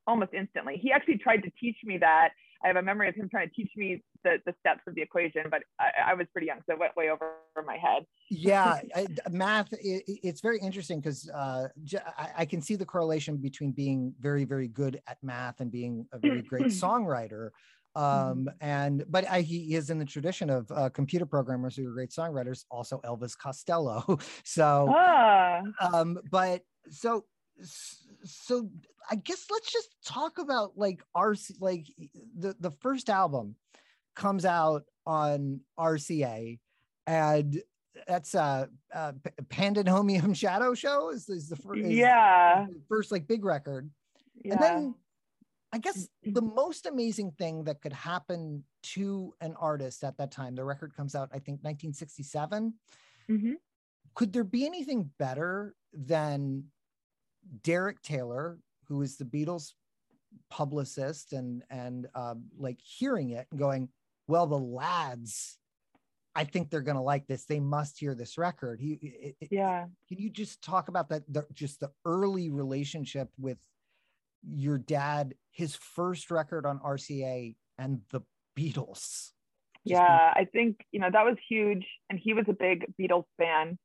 almost 0.06 0.32
instantly. 0.32 0.78
He 0.80 0.92
actually 0.92 1.18
tried 1.18 1.42
to 1.42 1.50
teach 1.60 1.76
me 1.84 1.98
that 1.98 2.30
I 2.62 2.68
have 2.68 2.76
a 2.76 2.82
memory 2.82 3.08
of 3.08 3.14
him 3.14 3.28
trying 3.28 3.48
to 3.48 3.54
teach 3.54 3.70
me 3.76 4.02
the, 4.22 4.36
the 4.44 4.54
steps 4.60 4.82
of 4.86 4.94
the 4.94 5.02
equation, 5.02 5.44
but 5.50 5.62
I, 5.78 6.10
I 6.10 6.14
was 6.14 6.26
pretty 6.32 6.46
young, 6.46 6.58
so 6.66 6.74
it 6.74 6.78
went 6.78 6.96
way 6.96 7.10
over 7.10 7.32
my 7.66 7.76
head. 7.76 8.04
yeah, 8.30 8.80
I, 8.94 9.06
math, 9.30 9.72
it, 9.72 10.04
it's 10.06 10.40
very 10.40 10.58
interesting 10.60 11.00
because 11.00 11.28
uh, 11.30 11.68
I, 12.18 12.28
I, 12.38 12.44
can 12.44 12.60
see 12.60 12.76
the 12.76 12.84
correlation 12.84 13.36
between 13.38 13.72
being 13.72 14.14
very, 14.20 14.44
very 14.44 14.68
good 14.68 15.00
at 15.06 15.18
math 15.22 15.60
and 15.60 15.70
being 15.70 16.06
a 16.12 16.18
very 16.18 16.42
great 16.48 16.66
songwriter. 16.66 17.50
Um, 17.96 18.48
and 18.60 19.04
but 19.08 19.28
I, 19.28 19.40
he 19.40 19.74
is 19.74 19.90
in 19.90 19.98
the 19.98 20.04
tradition 20.04 20.48
of 20.48 20.70
uh, 20.70 20.90
computer 20.90 21.26
programmers 21.26 21.74
who 21.74 21.88
are 21.88 21.92
great 21.92 22.10
songwriters, 22.10 22.64
also 22.70 23.00
Elvis 23.04 23.36
Costello. 23.36 24.18
so, 24.44 24.86
Ah, 24.94 25.60
um, 25.80 26.18
but 26.30 26.62
so 26.88 27.24
so 28.24 28.68
I 29.10 29.16
guess 29.16 29.46
let's 29.50 29.72
just 29.72 29.94
talk 30.04 30.38
about 30.38 30.72
like 30.76 31.02
RC 31.16 31.52
like 31.60 31.86
the 32.36 32.54
the 32.60 32.70
first 32.70 33.08
album 33.08 33.56
comes 34.14 34.44
out 34.44 34.84
on 35.06 35.60
RCA 35.78 36.58
and 37.06 37.62
that's 38.06 38.34
uh, 38.34 38.66
uh 38.94 39.12
Pandemonium 39.48 40.34
Shadow 40.34 40.74
Show 40.74 41.10
is, 41.10 41.28
is 41.28 41.48
the 41.48 41.56
first 41.56 41.82
yeah, 41.82 42.66
first 42.88 43.10
like 43.10 43.26
big 43.26 43.44
record 43.44 43.90
yeah. 44.44 44.54
and 44.54 44.62
then 44.62 44.94
I 45.72 45.78
guess 45.78 46.08
the 46.24 46.42
most 46.42 46.86
amazing 46.86 47.32
thing 47.32 47.64
that 47.64 47.80
could 47.80 47.92
happen 47.92 48.64
to 48.82 49.32
an 49.40 49.54
artist 49.58 50.02
at 50.04 50.16
that 50.18 50.32
time 50.32 50.54
the 50.54 50.64
record 50.64 50.94
comes 50.94 51.14
out 51.14 51.30
I 51.32 51.38
think 51.38 51.60
1967 51.62 52.74
Mhm. 53.28 53.54
could 54.14 54.32
there 54.32 54.44
be 54.44 54.66
anything 54.66 55.10
better 55.18 55.76
than 55.92 56.64
Derek 57.62 58.02
Taylor, 58.02 58.58
who 58.88 59.02
is 59.02 59.16
the 59.16 59.24
Beatles 59.24 59.72
publicist, 60.50 61.32
and 61.32 61.62
and 61.70 62.06
um, 62.14 62.44
like 62.58 62.78
hearing 62.82 63.30
it 63.30 63.46
and 63.50 63.60
going, 63.60 63.88
"Well, 64.28 64.46
the 64.46 64.58
lads, 64.58 65.58
I 66.34 66.44
think 66.44 66.70
they're 66.70 66.80
going 66.80 66.96
to 66.96 67.02
like 67.02 67.26
this. 67.26 67.44
They 67.44 67.60
must 67.60 67.98
hear 67.98 68.14
this 68.14 68.38
record." 68.38 68.80
He, 68.80 69.34
it- 69.40 69.48
yeah. 69.50 69.86
can 70.08 70.18
you 70.18 70.30
just 70.30 70.62
talk 70.62 70.88
about 70.88 71.08
that? 71.10 71.22
The, 71.32 71.46
just 71.52 71.80
the 71.80 71.90
early 72.04 72.50
relationship 72.50 73.28
with 73.38 73.58
your 74.48 74.78
dad, 74.78 75.34
his 75.50 75.74
first 75.74 76.30
record 76.30 76.66
on 76.66 76.78
RCA, 76.80 77.54
and 77.78 78.00
the 78.10 78.22
Beatles. 78.58 79.30
Just 79.86 80.02
yeah, 80.02 80.32
I 80.34 80.46
think 80.52 80.76
you 80.92 81.00
know 81.00 81.10
that 81.10 81.24
was 81.24 81.36
huge, 81.48 81.86
and 82.10 82.18
he 82.18 82.34
was 82.34 82.44
a 82.48 82.52
big 82.52 82.84
Beatles 83.00 83.24
fan 83.38 83.78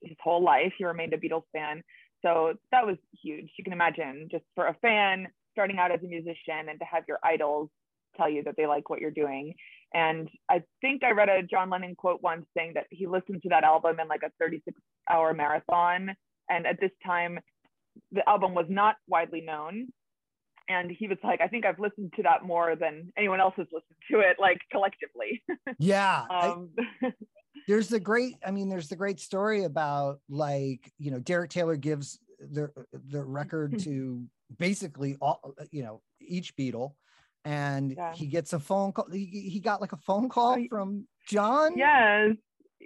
his 0.00 0.16
whole 0.22 0.42
life. 0.42 0.72
He 0.78 0.84
remained 0.84 1.14
a 1.14 1.18
Beatles 1.18 1.44
fan, 1.52 1.82
so 2.22 2.54
that 2.70 2.86
was 2.86 2.96
huge. 3.22 3.50
You 3.58 3.64
can 3.64 3.72
imagine 3.72 4.28
just 4.30 4.44
for 4.54 4.66
a 4.66 4.74
fan 4.82 5.28
starting 5.52 5.78
out 5.78 5.90
as 5.92 6.00
a 6.02 6.06
musician 6.06 6.68
and 6.70 6.78
to 6.78 6.84
have 6.86 7.04
your 7.06 7.18
idols 7.22 7.68
tell 8.16 8.28
you 8.28 8.42
that 8.44 8.54
they 8.56 8.66
like 8.66 8.88
what 8.90 9.00
you're 9.00 9.10
doing. 9.10 9.54
And 9.94 10.28
I 10.50 10.62
think 10.80 11.02
I 11.04 11.10
read 11.10 11.28
a 11.28 11.42
John 11.42 11.68
Lennon 11.70 11.94
quote 11.94 12.22
once 12.22 12.46
saying 12.56 12.72
that 12.74 12.86
he 12.90 13.06
listened 13.06 13.42
to 13.42 13.48
that 13.50 13.64
album 13.64 14.00
in 14.00 14.08
like 14.08 14.22
a 14.24 14.30
36 14.40 14.80
hour 15.10 15.34
marathon. 15.34 16.10
And 16.48 16.66
at 16.66 16.80
this 16.80 16.90
time, 17.04 17.38
the 18.10 18.26
album 18.28 18.54
was 18.54 18.66
not 18.68 18.96
widely 19.08 19.42
known. 19.42 19.88
And 20.68 20.90
he 20.90 21.08
was 21.08 21.18
like, 21.22 21.40
I 21.42 21.48
think 21.48 21.66
I've 21.66 21.78
listened 21.80 22.12
to 22.16 22.22
that 22.22 22.44
more 22.44 22.76
than 22.76 23.12
anyone 23.18 23.40
else 23.40 23.54
has 23.56 23.66
listened 23.72 23.98
to 24.10 24.20
it, 24.20 24.36
like 24.40 24.58
collectively. 24.70 25.42
Yeah, 25.78 26.24
I- 26.30 26.48
Um, 26.48 26.70
there's 27.68 27.88
the 27.88 28.00
great 28.00 28.36
i 28.46 28.50
mean 28.50 28.68
there's 28.68 28.88
the 28.88 28.96
great 28.96 29.20
story 29.20 29.64
about 29.64 30.20
like 30.28 30.92
you 30.98 31.10
know 31.10 31.18
derek 31.18 31.50
taylor 31.50 31.76
gives 31.76 32.18
the 32.52 32.70
the 33.08 33.22
record 33.22 33.78
to 33.84 34.24
basically 34.58 35.16
all 35.20 35.54
you 35.70 35.82
know 35.82 36.00
each 36.20 36.54
beatle 36.56 36.94
and 37.44 37.92
Yeah. 37.92 38.12
he 38.14 38.26
gets 38.26 38.52
a 38.52 38.58
phone 38.60 38.92
call 38.92 39.08
he, 39.10 39.24
he 39.26 39.60
got 39.60 39.80
like 39.80 39.92
a 39.92 39.96
phone 39.96 40.28
call 40.28 40.58
from 40.68 41.06
john 41.26 41.76
yes. 41.76 42.30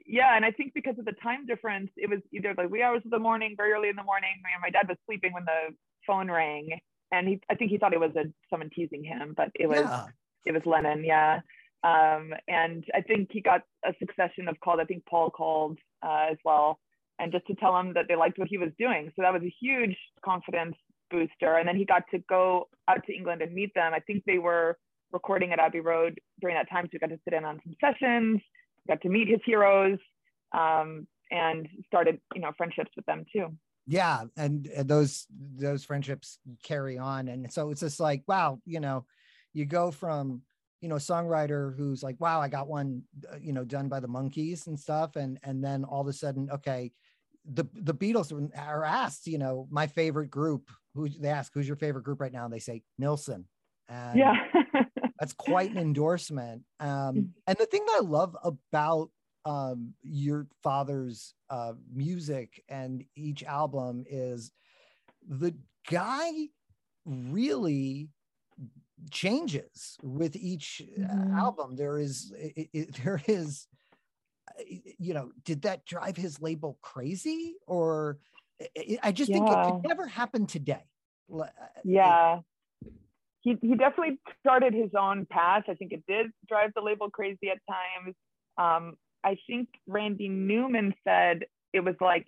Yeah. 0.06 0.36
And 0.36 0.44
I 0.44 0.50
think 0.50 0.74
because 0.74 0.98
of 0.98 1.06
the 1.06 1.14
time 1.22 1.46
difference, 1.46 1.90
it 1.96 2.08
was 2.08 2.20
either 2.30 2.54
like 2.56 2.68
wee 2.68 2.82
hours 2.82 3.00
of 3.06 3.10
the 3.10 3.18
morning, 3.18 3.54
very 3.56 3.72
early 3.72 3.88
in 3.88 3.96
the 3.96 4.02
morning. 4.02 4.28
My, 4.42 4.68
my 4.68 4.70
dad 4.70 4.86
was 4.86 4.98
sleeping 5.06 5.32
when 5.32 5.46
the 5.46 5.74
phone 6.06 6.30
rang. 6.30 6.68
And 7.12 7.26
he, 7.26 7.40
I 7.50 7.54
think 7.54 7.70
he 7.70 7.78
thought 7.78 7.94
it 7.94 7.98
was 7.98 8.14
a, 8.14 8.24
someone 8.50 8.68
teasing 8.68 9.02
him, 9.02 9.32
but 9.34 9.48
it 9.54 9.66
was 9.66 9.78
yeah 9.78 10.06
it 10.46 10.52
was 10.54 10.62
Lennon, 10.64 11.04
yeah. 11.04 11.40
Um, 11.82 12.32
and 12.48 12.84
I 12.94 13.02
think 13.02 13.30
he 13.32 13.40
got 13.40 13.62
a 13.86 13.92
succession 13.98 14.48
of 14.48 14.58
calls. 14.60 14.78
I 14.80 14.84
think 14.84 15.04
Paul 15.06 15.30
called 15.30 15.78
uh, 16.02 16.26
as 16.30 16.38
well, 16.44 16.78
and 17.18 17.32
just 17.32 17.46
to 17.46 17.54
tell 17.54 17.78
him 17.78 17.94
that 17.94 18.06
they 18.08 18.16
liked 18.16 18.38
what 18.38 18.48
he 18.48 18.58
was 18.58 18.70
doing. 18.78 19.12
So 19.16 19.22
that 19.22 19.32
was 19.32 19.42
a 19.42 19.54
huge 19.60 19.96
confidence 20.24 20.76
booster. 21.10 21.56
And 21.56 21.68
then 21.68 21.76
he 21.76 21.84
got 21.84 22.02
to 22.10 22.18
go 22.28 22.68
out 22.88 23.04
to 23.06 23.14
England 23.14 23.42
and 23.42 23.52
meet 23.54 23.72
them. 23.74 23.92
I 23.94 24.00
think 24.00 24.24
they 24.26 24.38
were 24.38 24.76
recording 25.12 25.52
at 25.52 25.58
Abbey 25.60 25.80
Road 25.80 26.20
during 26.40 26.56
that 26.56 26.68
time, 26.68 26.84
so 26.86 26.90
we 26.94 26.98
got 26.98 27.10
to 27.10 27.20
sit 27.24 27.32
in 27.32 27.44
on 27.44 27.60
some 27.64 27.74
sessions, 27.80 28.40
got 28.88 29.00
to 29.02 29.08
meet 29.08 29.28
his 29.28 29.40
heroes, 29.46 29.98
um, 30.52 31.06
and 31.30 31.68
started, 31.86 32.20
you 32.34 32.40
know, 32.40 32.52
friendships 32.56 32.90
with 32.96 33.06
them 33.06 33.24
too. 33.32 33.48
yeah 33.86 34.24
and 34.36 34.68
uh, 34.76 34.82
those 34.82 35.26
those 35.56 35.84
friendships 35.84 36.38
carry 36.62 36.98
on 36.98 37.28
and 37.28 37.52
so 37.52 37.70
it's 37.70 37.80
just 37.80 38.00
like 38.00 38.22
wow 38.26 38.58
you 38.64 38.80
know 38.80 39.04
you 39.52 39.64
go 39.64 39.90
from 39.90 40.42
you 40.80 40.88
know 40.88 40.96
songwriter 40.96 41.76
who's 41.76 42.02
like 42.02 42.16
wow 42.18 42.40
i 42.40 42.48
got 42.48 42.68
one 42.68 43.02
uh, 43.32 43.36
you 43.40 43.52
know 43.52 43.64
done 43.64 43.88
by 43.88 44.00
the 44.00 44.08
monkees 44.08 44.66
and 44.66 44.78
stuff 44.78 45.16
and 45.16 45.38
and 45.42 45.62
then 45.64 45.84
all 45.84 46.00
of 46.00 46.08
a 46.08 46.12
sudden 46.12 46.48
okay 46.50 46.92
the 47.52 47.64
the 47.74 47.94
beatles 47.94 48.32
are 48.58 48.84
asked 48.84 49.26
you 49.26 49.38
know 49.38 49.66
my 49.70 49.86
favorite 49.86 50.30
group 50.30 50.70
who 50.94 51.08
they 51.08 51.28
ask 51.28 51.52
who's 51.54 51.66
your 51.66 51.76
favorite 51.76 52.04
group 52.04 52.20
right 52.20 52.32
now 52.32 52.44
and 52.44 52.52
they 52.52 52.58
say 52.58 52.82
nilsson 52.98 53.44
and 53.88 54.18
Yeah. 54.18 54.34
that's 55.18 55.32
quite 55.32 55.70
an 55.70 55.78
endorsement. 55.78 56.62
Um, 56.80 57.30
and 57.46 57.56
the 57.58 57.66
thing 57.66 57.84
that 57.86 58.00
I 58.02 58.04
love 58.04 58.36
about 58.42 59.10
um, 59.44 59.94
your 60.02 60.46
father's 60.62 61.34
uh, 61.50 61.72
music 61.92 62.62
and 62.68 63.04
each 63.14 63.44
album 63.44 64.04
is 64.08 64.50
the 65.26 65.54
guy 65.88 66.30
really 67.04 68.08
changes 69.10 69.96
with 70.02 70.36
each 70.36 70.82
Mhm. 70.98 71.36
album. 71.36 71.76
There 71.76 71.98
is, 71.98 72.32
it, 72.36 72.68
it, 72.72 72.94
there 73.04 73.20
is, 73.26 73.66
uh, 74.48 74.62
you 74.98 75.14
know, 75.14 75.32
did 75.44 75.62
that 75.62 75.84
drive 75.84 76.16
his 76.16 76.40
label 76.40 76.78
crazy 76.82 77.56
or? 77.66 78.18
I- 78.76 78.98
I 79.02 79.12
just 79.12 79.30
think 79.30 79.50
it 79.50 79.64
could 79.66 79.84
never 79.86 80.06
happen 80.06 80.46
today. 80.46 80.86
Uh, 81.30 81.46
yeah 81.84 82.40
he, 83.42 83.56
he 83.60 83.74
definitely 83.74 84.18
started 84.40 84.72
his 84.72 84.90
own 84.98 85.26
path 85.26 85.64
i 85.68 85.74
think 85.74 85.92
it 85.92 86.02
did 86.08 86.30
drive 86.48 86.70
the 86.74 86.80
label 86.80 87.10
crazy 87.10 87.50
at 87.50 87.58
times 87.68 88.14
um, 88.58 88.94
i 89.24 89.36
think 89.46 89.68
randy 89.86 90.28
newman 90.28 90.94
said 91.04 91.44
it 91.72 91.80
was 91.80 91.96
like 92.00 92.26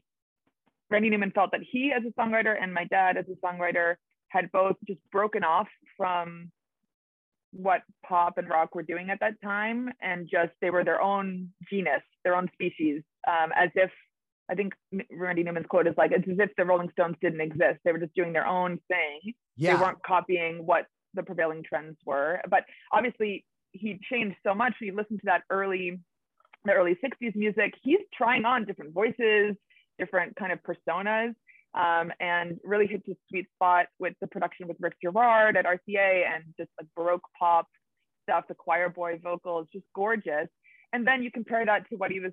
randy 0.90 1.08
newman 1.10 1.30
felt 1.30 1.52
that 1.52 1.60
he 1.62 1.92
as 1.92 2.02
a 2.04 2.20
songwriter 2.20 2.60
and 2.60 2.74
my 2.74 2.84
dad 2.84 3.16
as 3.16 3.24
a 3.28 3.36
songwriter 3.46 3.94
had 4.28 4.50
both 4.52 4.76
just 4.86 5.00
broken 5.12 5.44
off 5.44 5.68
from 5.96 6.50
what 7.52 7.82
pop 8.06 8.38
and 8.38 8.48
rock 8.48 8.74
were 8.74 8.82
doing 8.82 9.10
at 9.10 9.20
that 9.20 9.40
time 9.42 9.90
and 10.02 10.28
just 10.30 10.52
they 10.60 10.70
were 10.70 10.84
their 10.84 11.00
own 11.00 11.48
genus 11.70 12.02
their 12.24 12.36
own 12.36 12.48
species 12.52 13.02
um, 13.26 13.50
as 13.56 13.70
if 13.74 13.90
i 14.50 14.54
think 14.54 14.74
randy 15.10 15.42
newman's 15.42 15.66
quote 15.66 15.86
is 15.86 15.94
like 15.96 16.12
it's 16.12 16.28
as 16.28 16.38
if 16.38 16.50
the 16.56 16.64
rolling 16.64 16.90
stones 16.90 17.16
didn't 17.22 17.40
exist 17.40 17.78
they 17.84 17.92
were 17.92 17.98
just 17.98 18.14
doing 18.14 18.32
their 18.32 18.46
own 18.46 18.78
thing 18.88 19.32
yeah. 19.56 19.74
they 19.74 19.82
weren't 19.82 20.02
copying 20.02 20.66
what 20.66 20.86
the 21.14 21.22
prevailing 21.22 21.62
trends 21.62 21.96
were. 22.04 22.40
But 22.48 22.64
obviously, 22.92 23.44
he 23.72 24.00
changed 24.10 24.36
so 24.44 24.54
much. 24.54 24.74
he 24.80 24.90
listened 24.90 25.20
to 25.20 25.26
that 25.26 25.42
early, 25.50 25.98
the 26.64 26.72
early 26.72 26.96
'60s 27.04 27.34
music, 27.36 27.74
he's 27.82 28.00
trying 28.16 28.44
on 28.44 28.64
different 28.64 28.94
voices, 28.94 29.56
different 29.98 30.36
kind 30.36 30.52
of 30.52 30.60
personas, 30.62 31.34
um, 31.74 32.12
and 32.20 32.58
really 32.64 32.86
hits 32.86 33.04
his 33.06 33.16
sweet 33.28 33.46
spot 33.54 33.86
with 33.98 34.14
the 34.20 34.26
production 34.26 34.68
with 34.68 34.76
Rick 34.80 34.94
Jarrard 35.04 35.56
at 35.56 35.66
RCA 35.66 36.24
and 36.34 36.44
just 36.58 36.70
like 36.78 36.88
baroque 36.96 37.26
pop 37.38 37.66
stuff. 38.24 38.44
The 38.48 38.54
choir 38.54 38.88
boy 38.88 39.18
vocals, 39.22 39.68
just 39.72 39.84
gorgeous. 39.94 40.48
And 40.92 41.06
then 41.06 41.22
you 41.22 41.30
compare 41.30 41.64
that 41.66 41.88
to 41.90 41.96
what 41.96 42.10
he 42.10 42.20
was 42.20 42.32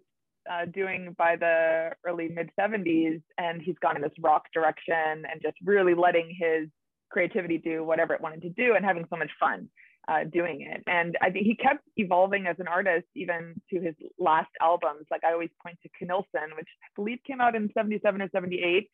uh, 0.50 0.66
doing 0.66 1.16
by 1.18 1.36
the 1.36 1.92
early 2.06 2.30
mid 2.30 2.50
70s, 2.60 3.22
and 3.38 3.62
he's 3.62 3.76
gone 3.82 3.96
in 3.96 4.02
this 4.02 4.12
rock 4.20 4.44
direction 4.54 4.94
and 5.30 5.42
just 5.42 5.58
really 5.64 5.94
letting 5.94 6.36
his 6.40 6.70
creativity 7.10 7.58
do 7.58 7.84
whatever 7.84 8.14
it 8.14 8.22
wanted 8.22 8.42
to 8.42 8.50
do 8.50 8.76
and 8.76 8.86
having 8.86 9.06
so 9.10 9.18
much 9.18 9.32
fun 9.40 9.70
uh, 10.08 10.24
doing 10.32 10.62
it. 10.62 10.84
And 10.88 11.18
I 11.22 11.30
think 11.30 11.46
he 11.46 11.56
kept 11.56 11.84
evolving 11.98 12.48
as 12.48 12.58
an 12.60 12.68
artist 12.68 13.08
even 13.16 13.56
to 13.72 13.80
his 13.80 13.96
last 14.20 14.52
albums. 14.62 15.06
Like 15.10 15.24
I 15.24 15.34
always 15.34 15.50
point 15.64 15.78
to 15.84 16.06
Knnillssonn, 16.06 16.56
which 16.56 16.68
I 16.84 16.88
believe 16.96 17.20
came 17.26 17.42
out 17.42 17.56
in 17.56 17.70
77 17.74 18.22
or 18.22 18.30
78. 18.32 18.90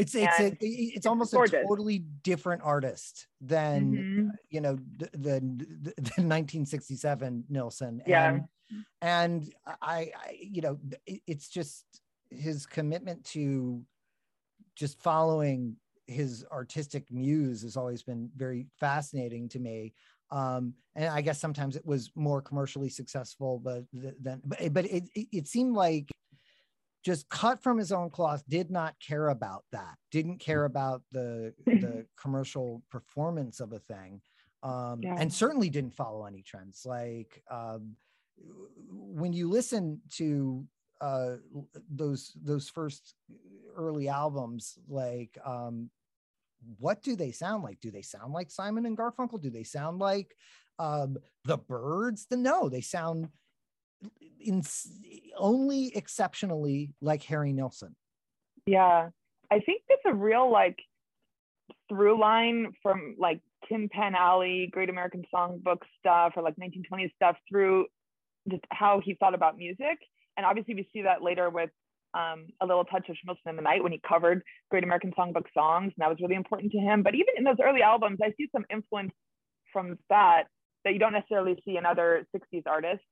It's 0.00 0.14
it's 0.14 0.40
a, 0.40 0.56
it's 0.60 1.06
almost 1.06 1.34
a 1.34 1.48
totally 1.48 1.98
different 2.22 2.62
artist 2.62 3.26
than 3.40 3.92
Mhm. 3.92 4.30
you 4.48 4.60
know 4.60 4.76
the, 4.96 5.10
the, 5.12 5.40
the, 5.82 5.94
the 5.96 6.22
1967 6.22 7.44
Nilsson. 7.48 8.02
Yeah. 8.06 8.28
And, 8.30 8.44
and 9.02 9.54
I, 9.82 10.12
I 10.16 10.38
you 10.40 10.62
know 10.62 10.78
it's 11.06 11.48
just 11.48 11.84
his 12.30 12.66
commitment 12.66 13.24
to 13.24 13.84
just 14.76 15.00
following 15.02 15.76
his 16.06 16.44
artistic 16.50 17.10
muse 17.10 17.62
has 17.62 17.76
always 17.76 18.02
been 18.02 18.30
very 18.36 18.66
fascinating 18.78 19.48
to 19.48 19.58
me. 19.58 19.92
Um, 20.30 20.74
and 20.94 21.06
I 21.06 21.20
guess 21.20 21.40
sometimes 21.40 21.76
it 21.76 21.84
was 21.84 22.10
more 22.14 22.40
commercially 22.40 22.88
successful, 22.88 23.58
but 23.58 23.84
th- 23.92 24.14
then 24.20 24.40
but, 24.44 24.72
but 24.72 24.84
it 24.86 25.08
it 25.14 25.46
seemed 25.48 25.74
like 25.74 26.10
just 27.04 27.28
cut 27.28 27.62
from 27.62 27.78
his 27.78 27.92
own 27.92 28.10
cloth 28.10 28.42
did 28.48 28.70
not 28.70 28.94
care 29.00 29.28
about 29.28 29.64
that 29.72 29.96
didn't 30.10 30.38
care 30.38 30.64
about 30.66 31.02
the 31.12 31.54
the 31.66 32.06
commercial 32.20 32.82
performance 32.90 33.60
of 33.60 33.72
a 33.72 33.78
thing 33.78 34.20
um, 34.62 35.00
Yeah. 35.02 35.16
and 35.18 35.32
certainly 35.32 35.70
didn't 35.70 35.94
follow 35.94 36.26
any 36.26 36.42
trends. 36.42 36.82
Like 36.84 37.42
um, 37.50 37.96
when 38.90 39.32
you 39.32 39.48
listen 39.48 40.00
to 40.16 40.66
uh, 41.00 41.36
those 41.90 42.32
those 42.42 42.68
first 42.68 43.14
early 43.76 44.08
albums, 44.08 44.78
like 44.88 45.38
um, 45.44 45.88
what 46.78 47.02
do 47.02 47.16
they 47.16 47.32
sound 47.32 47.62
like? 47.62 47.80
Do 47.80 47.90
they 47.90 48.02
sound 48.02 48.32
like 48.34 48.50
Simon 48.50 48.84
and 48.84 48.96
Garfunkel? 48.98 49.40
Do 49.40 49.48
they 49.50 49.64
sound 49.64 49.98
like 49.98 50.34
um, 50.78 51.16
the 51.46 51.56
Byrds? 51.56 52.26
The 52.28 52.36
no, 52.36 52.68
they 52.68 52.82
sound 52.82 53.28
in 54.40 54.62
only 55.36 55.96
exceptionally 55.96 56.92
like 57.00 57.22
Harry 57.24 57.52
Nilsson. 57.52 57.94
Yeah. 58.66 59.10
I 59.50 59.58
think 59.60 59.82
it's 59.88 60.02
a 60.06 60.14
real 60.14 60.50
like 60.50 60.78
through 61.88 62.20
line 62.20 62.72
from 62.82 63.16
like 63.18 63.40
Tin 63.68 63.88
Pan 63.88 64.14
Alley, 64.14 64.68
Great 64.72 64.88
American 64.88 65.24
Songbook 65.34 65.78
stuff, 65.98 66.32
or 66.36 66.42
like 66.42 66.54
1920s 66.56 67.12
stuff 67.14 67.36
through 67.48 67.86
just 68.48 68.64
how 68.70 69.00
he 69.04 69.14
thought 69.14 69.34
about 69.34 69.56
music. 69.56 69.98
And 70.36 70.46
obviously, 70.46 70.74
we 70.74 70.88
see 70.92 71.02
that 71.02 71.22
later 71.22 71.50
with 71.50 71.70
um, 72.14 72.46
a 72.60 72.66
little 72.66 72.84
touch 72.84 73.08
of 73.08 73.16
Schmilsson 73.16 73.50
in 73.50 73.56
the 73.56 73.62
Night 73.62 73.82
when 73.82 73.92
he 73.92 74.00
covered 74.06 74.42
Great 74.70 74.84
American 74.84 75.12
Songbook 75.18 75.44
songs, 75.52 75.92
and 75.96 75.98
that 75.98 76.08
was 76.08 76.18
really 76.20 76.34
important 76.34 76.72
to 76.72 76.78
him. 76.78 77.02
But 77.02 77.14
even 77.14 77.34
in 77.36 77.44
those 77.44 77.58
early 77.62 77.82
albums, 77.82 78.18
I 78.22 78.32
see 78.36 78.48
some 78.52 78.64
influence 78.70 79.12
from 79.72 79.98
that 80.08 80.44
that 80.84 80.92
you 80.94 80.98
don't 80.98 81.12
necessarily 81.12 81.60
see 81.64 81.76
in 81.76 81.84
other 81.84 82.26
60s 82.34 82.62
artists. 82.66 83.04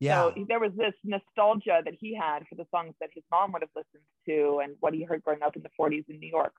Yeah. 0.00 0.30
So 0.34 0.44
there 0.48 0.60
was 0.60 0.72
this 0.76 0.94
nostalgia 1.04 1.80
that 1.84 1.94
he 1.98 2.14
had 2.14 2.40
for 2.48 2.54
the 2.54 2.66
songs 2.72 2.94
that 3.00 3.10
his 3.14 3.24
mom 3.30 3.52
would 3.52 3.62
have 3.62 3.70
listened 3.74 4.04
to 4.28 4.60
and 4.62 4.76
what 4.80 4.94
he 4.94 5.02
heard 5.02 5.22
growing 5.24 5.42
up 5.42 5.56
in 5.56 5.62
the 5.62 5.70
40s 5.78 6.04
in 6.08 6.20
New 6.20 6.28
York. 6.28 6.52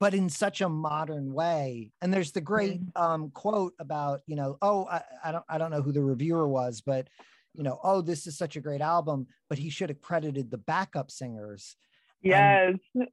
but 0.00 0.12
in 0.12 0.28
such 0.28 0.60
a 0.60 0.68
modern 0.68 1.32
way. 1.32 1.92
And 2.02 2.12
there's 2.12 2.32
the 2.32 2.40
great 2.40 2.80
um, 2.96 3.30
quote 3.30 3.72
about, 3.78 4.20
you 4.26 4.36
know, 4.36 4.58
oh, 4.60 4.86
I, 4.86 5.02
I 5.24 5.32
don't, 5.32 5.44
I 5.48 5.56
don't 5.56 5.70
know 5.70 5.80
who 5.82 5.92
the 5.92 6.02
reviewer 6.02 6.46
was, 6.46 6.82
but 6.84 7.08
you 7.54 7.62
know, 7.62 7.78
oh, 7.84 8.00
this 8.02 8.26
is 8.26 8.36
such 8.36 8.56
a 8.56 8.60
great 8.60 8.80
album, 8.80 9.28
but 9.48 9.58
he 9.58 9.70
should 9.70 9.88
have 9.88 10.00
credited 10.00 10.50
the 10.50 10.58
backup 10.58 11.10
singers. 11.10 11.76
Yes. 12.22 12.74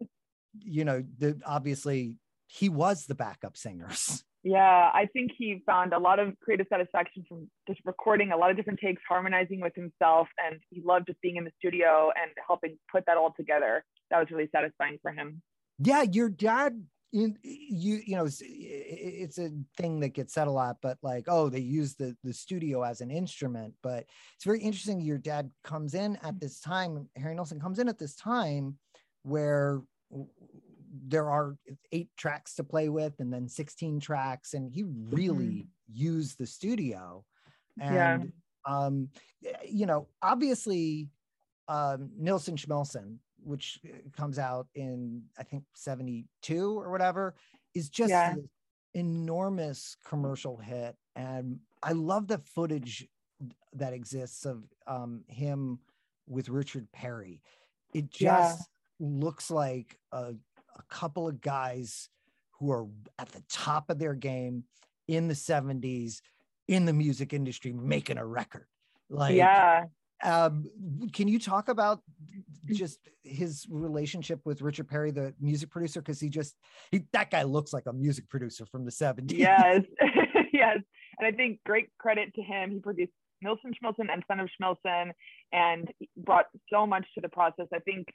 You 0.60 0.84
know, 0.84 1.02
the 1.18 1.40
obviously 1.46 2.18
he 2.48 2.68
was 2.68 3.06
the 3.06 3.16
backup 3.16 3.56
singers. 3.56 4.22
Yeah, 4.44 4.90
I 4.94 5.08
think 5.14 5.32
he 5.38 5.62
found 5.68 5.94
a 5.94 6.00
lot 6.00 6.18
of 6.18 6.34
creative 6.40 6.66
satisfaction 6.68 7.24
from 7.30 7.48
just 7.68 7.80
recording 7.86 8.32
a 8.32 8.38
lot 8.38 8.50
of 8.50 8.58
different 8.58 8.80
takes, 8.80 9.02
harmonizing 9.08 9.62
with 9.62 9.76
himself, 9.76 10.28
and 10.44 10.60
he 10.72 10.82
loved 10.84 11.08
just 11.08 11.22
being 11.22 11.36
in 11.36 11.44
the 11.44 11.52
studio 11.60 12.12
and 12.20 12.32
helping 12.48 12.78
put 12.92 13.06
that 13.06 13.18
all 13.18 13.34
together. 13.38 13.86
That 14.10 14.20
was 14.20 14.30
really 14.32 14.50
satisfying 14.52 14.98
for 15.02 15.12
him. 15.12 15.42
Yeah, 15.80 16.04
your 16.04 16.30
dad. 16.30 16.84
In, 17.14 17.38
you 17.44 18.00
you 18.06 18.16
know 18.16 18.24
it's, 18.24 18.42
it's 18.42 19.38
a 19.38 19.52
thing 19.76 20.00
that 20.00 20.14
gets 20.14 20.34
said 20.34 20.48
a 20.48 20.50
lot 20.50 20.78
but 20.82 20.98
like 21.04 21.26
oh 21.28 21.50
they 21.50 21.60
use 21.60 21.94
the 21.94 22.16
the 22.24 22.32
studio 22.32 22.84
as 22.84 23.02
an 23.02 23.12
instrument 23.12 23.74
but 23.84 24.06
it's 24.34 24.46
very 24.46 24.62
interesting 24.62 25.02
your 25.02 25.18
dad 25.18 25.52
comes 25.62 25.94
in 25.94 26.18
at 26.24 26.40
this 26.40 26.62
time 26.62 27.10
harry 27.18 27.36
nilsson 27.36 27.60
comes 27.60 27.80
in 27.80 27.90
at 27.90 28.00
this 28.00 28.16
time 28.16 28.78
where 29.24 29.82
there 31.08 31.30
are 31.30 31.56
eight 31.92 32.10
tracks 32.18 32.56
to 32.56 32.64
play 32.64 32.90
with 32.90 33.14
and 33.20 33.32
then 33.32 33.48
16 33.48 34.00
tracks 34.00 34.54
and 34.54 34.72
he 34.72 34.84
really 35.10 35.68
used 35.92 36.38
the 36.38 36.46
studio 36.46 37.24
and 37.80 38.32
Yeah. 38.66 38.76
um 38.78 39.10
you 39.66 39.86
know 39.86 40.08
obviously 40.22 41.10
um 41.70 42.12
nilsson 42.18 42.56
schmilsson 42.58 43.18
which 43.44 43.80
uh, 43.86 43.98
comes 44.16 44.38
out 44.38 44.68
in 44.76 45.24
i 45.38 45.44
think 45.44 45.64
72 45.76 46.80
or 46.80 46.92
whatever 46.92 47.36
is 47.74 47.90
just 47.90 48.10
Yeah. 48.10 48.36
this 48.36 48.46
enormous 48.94 49.96
commercial 50.06 50.58
hit 50.58 50.96
and 51.16 51.60
i 51.82 51.94
love 51.94 52.28
the 52.28 52.38
footage 52.40 53.08
that 53.74 53.94
exists 53.94 54.46
of 54.46 54.64
um 54.88 55.24
him 55.28 55.80
with 56.28 56.50
richard 56.50 56.92
perry 56.92 57.42
it 57.94 58.10
just 58.10 58.60
Yeah. 58.60 59.08
looks 59.08 59.50
like 59.50 59.98
a, 60.12 60.34
a 60.78 60.84
couple 60.94 61.28
of 61.28 61.42
guys 61.42 62.10
who 62.60 62.72
are 62.72 62.86
at 63.20 63.30
the 63.30 63.44
top 63.50 63.90
of 63.90 64.00
their 64.00 64.14
game 64.14 64.64
in 65.08 65.28
the 65.28 65.34
70s 65.34 66.22
in 66.68 66.86
the 66.86 66.94
music 66.94 67.34
industry 67.34 67.74
making 67.74 68.18
a 68.18 68.26
record 68.26 68.66
like 69.10 69.36
yeah. 69.36 69.86
um, 70.24 70.70
can 71.12 71.28
you 71.28 71.40
talk 71.40 71.68
about 71.68 72.02
just 72.68 73.00
his 73.24 73.66
relationship 73.70 74.40
with 74.46 74.62
richard 74.62 74.88
perry 74.88 75.12
the 75.12 75.34
music 75.42 75.70
producer 75.70 76.02
because 76.02 76.20
he 76.20 76.30
just 76.30 76.56
he, 76.92 77.04
that 77.12 77.32
guy 77.32 77.44
looks 77.44 77.74
like 77.74 77.88
a 77.88 77.94
music 77.94 78.30
producer 78.30 78.66
from 78.66 78.86
the 78.86 78.92
70s 78.92 79.32
yes, 79.32 79.82
yes. 80.54 80.78
And 81.20 81.28
I 81.28 81.32
think 81.32 81.60
great 81.66 81.90
credit 81.98 82.34
to 82.36 82.42
him. 82.42 82.72
He 82.72 82.80
produced 82.80 83.12
Nilsson 83.42 83.74
Schmilsson 83.74 84.12
and 84.12 84.24
Son 84.28 84.40
of 84.40 84.50
Schmilsson 84.60 85.12
and 85.52 85.92
brought 86.18 86.46
so 86.72 86.86
much 86.86 87.06
to 87.16 87.22
the 87.22 87.30
process. 87.30 87.68
I 87.74 87.80
think 87.80 88.08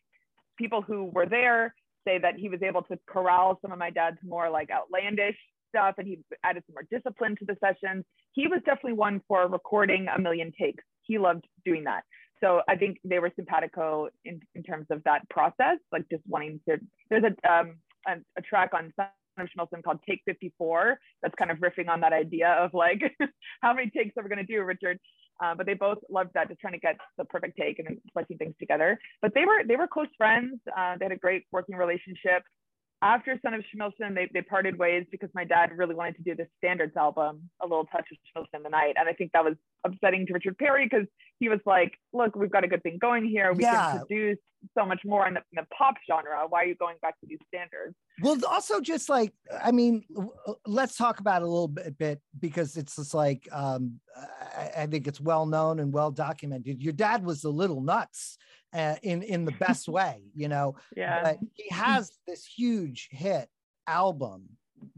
people 0.57 0.83
who 0.83 1.05
were 1.05 1.27
there 1.27 1.75
say 2.07 2.19
that 2.19 2.37
he 2.37 2.49
was 2.49 2.63
able 2.63 2.83
to 2.83 2.99
corral 3.07 3.59
some 3.61 3.73
of 3.73 3.79
my 3.79 3.91
dad's 3.91 4.19
more 4.25 4.49
like 4.51 4.71
outlandish 4.71 5.37
stuff 5.69 5.97
and 5.99 6.07
he 6.07 6.19
added 6.45 6.63
some 6.67 6.75
more 6.75 6.87
discipline 6.91 7.37
to 7.37 7.45
the 7.45 7.57
sessions. 7.61 8.05
He 8.33 8.47
was 8.47 8.61
definitely 8.65 8.95
one 8.95 9.21
for 9.29 9.49
recording 9.49 10.07
a 10.15 10.21
million 10.21 10.53
takes. 10.59 10.85
He 11.03 11.19
loved 11.19 11.45
doing 11.65 11.85
that. 11.85 12.03
So 12.43 12.61
I 12.69 12.77
think 12.77 12.99
they 13.05 13.19
were 13.19 13.33
simpatico 13.35 14.09
in, 14.25 14.41
in 14.55 14.63
terms 14.63 14.87
of 14.91 15.03
that 15.05 15.29
process, 15.31 15.79
like 15.91 16.05
just 16.11 16.23
wanting 16.27 16.61
to. 16.69 16.79
There's 17.09 17.25
a 17.25 17.51
um, 17.51 17.77
a, 18.07 18.17
a 18.39 18.43
track 18.43 18.71
on 18.75 18.93
Son 18.97 19.07
of 19.39 19.49
Schmilsson 19.57 19.83
called 19.83 19.99
Take 20.09 20.23
54 20.27 20.99
that's 21.23 21.35
kind 21.37 21.51
of 21.51 21.59
riffing 21.59 21.89
on 21.89 22.01
that 22.01 22.13
idea 22.13 22.51
of 22.51 22.75
like 22.75 23.03
how 23.63 23.73
many 23.75 23.91
takes 23.91 24.17
are 24.17 24.23
we 24.23 24.29
going 24.29 24.45
to 24.45 24.53
do, 24.53 24.63
Richard? 24.63 24.99
Uh, 25.43 25.55
but 25.55 25.67
they 25.67 25.75
both 25.75 25.99
loved 26.09 26.31
that, 26.35 26.49
just 26.49 26.61
trying 26.61 26.73
to 26.73 26.79
get 26.79 26.97
the 27.19 27.25
perfect 27.25 27.57
take 27.59 27.79
and 27.79 27.99
fleshing 28.13 28.39
things 28.39 28.55
together. 28.59 28.99
But 29.21 29.33
they 29.35 29.45
were 29.45 29.63
they 29.67 29.77
were 29.77 29.87
close 29.87 30.09
friends. 30.17 30.61
Uh, 30.77 30.97
they 30.99 31.05
had 31.05 31.13
a 31.13 31.17
great 31.17 31.45
working 31.53 31.77
relationship. 31.77 32.43
After 33.03 33.39
Son 33.43 33.53
of 33.53 33.63
Schmilsson, 33.75 34.15
they, 34.15 34.29
they 34.33 34.41
parted 34.41 34.79
ways 34.79 35.05
because 35.11 35.29
my 35.35 35.45
dad 35.45 35.71
really 35.77 35.95
wanted 35.95 36.17
to 36.17 36.23
do 36.23 36.35
the 36.35 36.47
Standards 36.59 36.97
album, 36.97 37.51
A 37.63 37.67
Little 37.67 37.85
Touch 37.87 38.07
of 38.11 38.17
Schmilsson 38.45 38.57
in 38.59 38.63
the 38.63 38.71
Night. 38.71 38.95
And 38.99 39.07
I 39.09 39.13
think 39.13 39.33
that 39.33 39.45
was 39.45 39.55
upsetting 39.85 40.27
to 40.27 40.33
Richard 40.33 40.57
Perry 40.57 40.89
because 40.91 41.07
he 41.39 41.49
was 41.51 41.61
like, 41.67 41.93
look, 42.15 42.35
we've 42.35 42.51
got 42.51 42.65
a 42.65 42.69
good 42.69 42.83
thing 42.83 42.97
going 42.99 43.27
here. 43.27 43.53
We 43.53 43.65
Yeah. 43.65 43.91
can 43.91 44.07
produce 44.07 44.39
so 44.77 44.87
much 44.87 45.01
more 45.05 45.29
in 45.29 45.35
the, 45.35 45.41
in 45.53 45.57
the 45.57 45.67
pop 45.77 45.97
genre. 46.11 46.47
Why 46.49 46.63
are 46.63 46.67
you 46.67 46.75
going 46.75 46.97
back 47.03 47.21
to 47.21 47.27
these 47.27 47.39
standards? 47.49 47.95
Well, 48.23 48.39
also 48.47 48.81
just 48.81 49.11
like 49.11 49.35
I 49.63 49.71
mean, 49.73 50.03
w- 50.15 50.33
let's 50.67 50.97
talk 50.97 51.21
about 51.21 51.43
it 51.43 51.45
a 51.45 51.49
little 51.49 51.69
bit, 51.69 51.99
bit 51.99 52.21
because 52.41 52.79
it's 52.79 52.97
just 52.97 53.13
like 53.13 53.47
um, 53.53 54.01
I, 54.57 54.71
I 54.79 54.87
think 54.87 55.07
it's 55.07 55.21
well 55.21 55.45
known 55.45 55.81
and 55.81 55.93
well 55.93 56.11
documented. 56.11 56.83
Your 56.83 56.95
dad 56.95 57.25
was 57.25 57.45
a 57.45 57.51
little 57.51 57.83
nuts 57.83 58.39
uh, 58.73 58.97
in 59.03 59.23
in 59.23 59.45
the 59.45 59.53
best 59.61 59.89
way, 59.89 60.23
you 60.35 60.49
know. 60.49 60.77
Yeah. 60.97 61.23
But 61.23 61.39
he 61.55 61.69
has 61.71 62.19
this 62.27 62.45
huge 62.47 63.09
hit 63.11 63.49
album, 63.87 64.49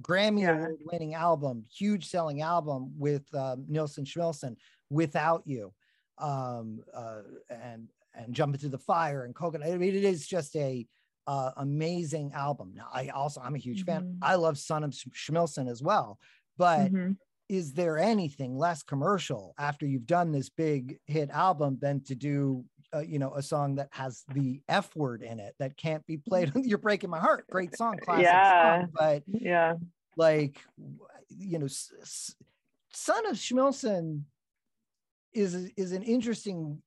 Grammy 0.03 0.43
Yeah. 0.43 0.57
award 0.57 0.79
winning 0.91 1.15
album, 1.15 1.65
huge 1.73 2.09
selling 2.09 2.41
album 2.43 2.93
with 2.99 3.33
um, 3.35 3.65
Nilsson 3.69 4.05
Schmilsson, 4.05 4.57
Without 4.91 5.43
You, 5.47 5.73
um, 6.19 6.81
uh, 6.95 7.23
and 7.51 7.89
and 8.15 8.35
Jump 8.35 8.55
Into 8.55 8.69
the 8.69 8.79
Fire 8.79 9.25
and 9.25 9.35
Coconut. 9.35 9.69
I 9.71 9.77
mean, 9.77 9.95
it 9.95 10.05
is 10.05 10.27
just 10.27 10.57
a 10.57 10.87
uh, 11.27 11.53
amazing 11.59 12.33
album. 12.33 12.73
Now, 12.75 12.89
I 12.93 13.09
also 13.09 13.41
I'm 13.41 13.55
a 13.55 13.59
huge 13.59 13.85
fan. 13.85 14.03
Mhm. 14.03 14.19
I 14.23 14.35
love 14.37 14.57
Son 14.59 14.83
of 14.83 14.91
Schmilsson 14.93 15.71
as 15.71 15.83
well, 15.83 16.19
but 16.57 16.91
Mhm. 16.91 17.17
is 17.51 17.75
there 17.75 17.99
anything 17.99 18.57
less 18.57 18.83
commercial 18.83 19.55
after 19.59 19.87
you've 19.87 20.07
done 20.07 20.33
this 20.33 20.49
big 20.49 20.99
hit 21.07 21.29
album 21.31 21.79
than 21.81 22.03
to 22.05 22.15
do 22.15 22.65
uh, 22.95 23.01
you 23.01 23.19
know 23.19 23.35
a 23.35 23.43
song 23.43 23.75
that 23.77 23.89
has 23.93 24.25
the 24.35 24.63
f 24.69 24.95
word 24.97 25.23
in 25.23 25.39
it 25.41 25.55
that 25.59 25.77
can't 25.77 26.07
be 26.07 26.17
played 26.17 26.51
you're 26.65 26.79
breaking 26.79 27.11
my 27.11 27.19
heart 27.19 27.47
great 27.51 27.75
song 27.77 27.99
classic 28.03 28.25
Yeah. 28.25 28.79
song, 28.81 28.91
but 28.93 29.23
Yeah. 29.27 29.75
like 30.17 30.61
you 31.29 31.59
know 31.59 31.67
s- 31.67 31.93
s- 32.01 32.35
son 32.93 33.27
of 33.27 33.35
schmilsson 33.37 34.23
is 35.33 35.55
is 35.77 35.93
an 35.93 36.03
interesting 36.03 36.83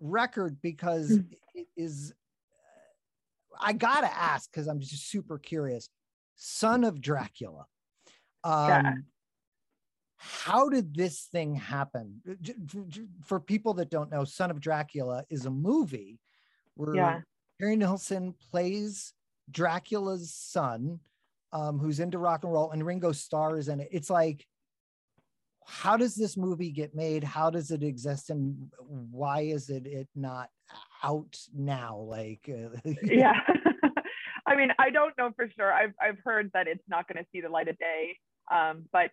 record 0.00 0.60
because 0.60 1.18
Mm. 1.18 1.36
it 1.54 1.68
is 1.76 2.12
i 3.60 3.72
gotta 3.72 4.12
ask 4.12 4.50
because 4.50 4.66
i'm 4.66 4.80
just 4.80 5.08
super 5.08 5.38
curious 5.38 5.88
son 6.34 6.82
of 6.82 7.00
dracula 7.00 7.66
um 8.42 8.68
Yeah. 8.68 8.92
How 10.26 10.68
did 10.70 10.94
this 10.94 11.24
thing 11.30 11.54
happen 11.54 12.20
for 13.22 13.38
people 13.38 13.74
that 13.74 13.90
don't 13.90 14.10
know 14.10 14.24
son 14.24 14.50
of 14.50 14.58
dracula 14.58 15.24
is 15.28 15.44
a 15.44 15.50
movie 15.50 16.18
where 16.76 16.94
Yeah. 16.94 17.20
harry 17.60 17.76
nilsson 17.76 18.34
plays 18.50 19.12
dracula's 19.50 20.32
son 20.34 21.00
um, 21.52 21.78
who's 21.78 22.00
into 22.00 22.18
rock 22.18 22.42
and 22.44 22.52
roll 22.52 22.70
and 22.70 22.84
ringo 22.84 23.12
starr 23.12 23.58
is 23.58 23.68
in 23.68 23.80
it 23.80 23.88
it's 23.92 24.08
like 24.10 24.46
how 25.66 25.96
does 25.96 26.14
this 26.14 26.36
movie 26.36 26.70
get 26.70 26.94
made 26.94 27.22
how 27.22 27.50
does 27.50 27.70
it 27.70 27.82
exist 27.82 28.30
and 28.30 28.70
why 28.78 29.40
is 29.40 29.68
it 29.68 29.86
it 29.86 30.08
not 30.14 30.48
out 31.02 31.38
now 31.54 31.96
like 31.98 32.48
uh, 32.48 32.90
yeah. 33.02 33.40
I 34.46 34.56
mean, 34.56 34.72
I 34.78 34.90
don't 34.90 35.16
know 35.16 35.30
for 35.34 35.48
sure. 35.56 35.72
I've 35.72 35.94
I've 35.98 36.18
heard 36.22 36.50
that 36.52 36.66
it's 36.68 36.84
not 36.86 37.08
going 37.08 37.16
to 37.16 37.26
see 37.32 37.40
the 37.40 37.48
light 37.48 37.68
of 37.68 37.78
day, 37.78 38.18
um, 38.52 38.84
but 38.92 39.10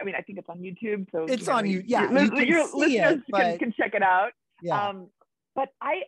I 0.00 0.04
mean, 0.04 0.14
I 0.16 0.22
think 0.22 0.38
it's 0.38 0.48
on 0.48 0.58
YouTube. 0.58 1.06
So 1.12 1.24
It's 1.24 1.46
know, 1.46 1.54
on 1.54 1.66
you- 1.66 1.82
yeah, 1.86 2.10
your, 2.10 2.34
you 2.34 2.44
your 2.44 2.64
listeners 2.74 3.18
it, 3.18 3.22
but- 3.30 3.40
can, 3.40 3.58
can 3.58 3.72
check 3.78 3.94
it 3.94 4.02
out. 4.02 4.30
Yeah. 4.62 4.88
Um, 4.88 5.08
but 5.56 5.68
I, 5.80 6.02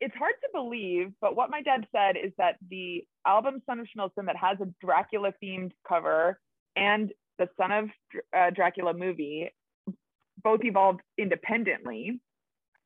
it's 0.00 0.14
hard 0.16 0.34
to 0.42 0.48
believe, 0.52 1.12
but 1.20 1.34
what 1.36 1.50
my 1.50 1.62
dad 1.62 1.86
said 1.90 2.16
is 2.16 2.32
that 2.38 2.56
the 2.70 3.04
album 3.26 3.62
Son 3.66 3.80
of 3.80 3.86
Schmilsson 3.86 4.26
that 4.26 4.36
has 4.36 4.58
a 4.60 4.66
Dracula 4.84 5.32
themed 5.42 5.72
cover 5.86 6.38
and 6.76 7.12
the 7.38 7.48
Son 7.60 7.72
of 7.72 7.88
uh, 8.36 8.50
Dracula 8.50 8.94
movie 8.94 9.50
both 10.42 10.60
evolved 10.64 11.00
independently. 11.18 12.20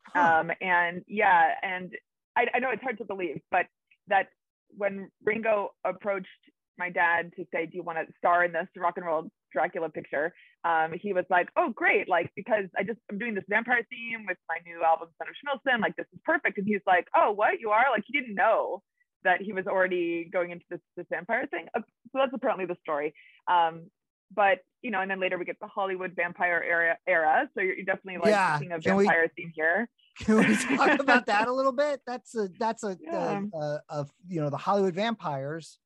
Huh. 0.06 0.40
Um, 0.40 0.50
and 0.60 1.04
yeah, 1.06 1.54
and 1.62 1.92
I, 2.36 2.46
I 2.54 2.58
know 2.58 2.70
it's 2.70 2.82
hard 2.82 2.98
to 2.98 3.04
believe, 3.04 3.40
but 3.50 3.66
that 4.08 4.28
when 4.76 5.10
Ringo 5.24 5.70
approached 5.84 6.28
my 6.80 6.90
dad 6.90 7.30
to 7.36 7.44
say, 7.52 7.66
"Do 7.66 7.76
you 7.76 7.84
want 7.84 7.98
to 7.98 8.12
star 8.18 8.44
in 8.44 8.52
this 8.52 8.66
rock 8.76 8.94
and 8.96 9.06
roll 9.06 9.30
Dracula 9.52 9.88
picture?" 9.90 10.34
Um, 10.64 10.92
he 11.00 11.12
was 11.12 11.24
like, 11.30 11.48
"Oh, 11.56 11.70
great! 11.70 12.08
Like 12.08 12.32
because 12.34 12.64
I 12.76 12.82
just 12.82 12.98
I'm 13.10 13.18
doing 13.18 13.34
this 13.34 13.44
vampire 13.48 13.86
theme 13.90 14.26
with 14.26 14.38
my 14.48 14.56
new 14.66 14.82
album, 14.82 15.08
Son 15.18 15.28
of 15.28 15.34
Schmilsson. 15.38 15.80
Like 15.80 15.94
this 15.96 16.06
is 16.12 16.18
perfect." 16.24 16.58
And 16.58 16.66
he's 16.66 16.82
like, 16.86 17.06
"Oh, 17.16 17.30
what? 17.32 17.60
You 17.60 17.70
are 17.70 17.84
like 17.94 18.02
he 18.06 18.18
didn't 18.18 18.34
know 18.34 18.82
that 19.22 19.40
he 19.42 19.52
was 19.52 19.66
already 19.66 20.28
going 20.32 20.50
into 20.50 20.64
this 20.70 20.80
this 20.96 21.06
vampire 21.10 21.46
thing." 21.46 21.66
Uh, 21.76 21.80
so 22.12 22.18
that's 22.18 22.32
apparently 22.34 22.66
the 22.66 22.76
story. 22.82 23.14
Um, 23.46 23.86
but 24.34 24.58
you 24.82 24.90
know, 24.90 25.00
and 25.00 25.10
then 25.10 25.20
later 25.20 25.38
we 25.38 25.44
get 25.44 25.58
the 25.60 25.66
Hollywood 25.66 26.12
vampire 26.16 26.62
era 26.66 26.96
era. 27.06 27.48
So 27.54 27.60
you're, 27.60 27.74
you're 27.74 27.84
definitely 27.84 28.18
like 28.18 28.30
Yeah, 28.30 28.58
seeing 28.58 28.72
a 28.72 28.80
can 28.80 28.96
we- 28.96 29.04
vampire 29.04 29.30
theme 29.36 29.52
here. 29.54 29.88
Can 30.20 30.36
we 30.38 30.56
talk 30.76 30.98
about 31.00 31.26
that 31.26 31.48
a 31.48 31.52
little 31.52 31.72
bit? 31.72 32.00
That's 32.06 32.34
a 32.36 32.48
that's 32.58 32.82
a, 32.84 32.98
Yeah. 33.00 33.42
a, 33.54 33.56
a, 33.56 33.80
a 33.90 34.06
you 34.28 34.40
know 34.40 34.50
the 34.50 34.56
Hollywood 34.56 34.94
Vampires 34.94 35.78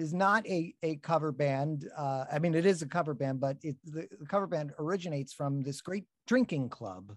is 0.00 0.12
not 0.14 0.46
a 0.46 0.74
a 0.82 0.96
cover 0.96 1.30
band. 1.30 1.88
Uh, 1.96 2.24
I 2.32 2.38
mean, 2.38 2.54
it 2.54 2.66
is 2.66 2.82
a 2.82 2.86
cover 2.86 3.14
band, 3.14 3.38
but 3.40 3.58
it 3.62 3.76
the, 3.84 4.08
the 4.18 4.26
cover 4.26 4.46
band 4.46 4.72
originates 4.78 5.32
from 5.32 5.62
this 5.62 5.80
great 5.80 6.06
drinking 6.26 6.70
club 6.70 7.16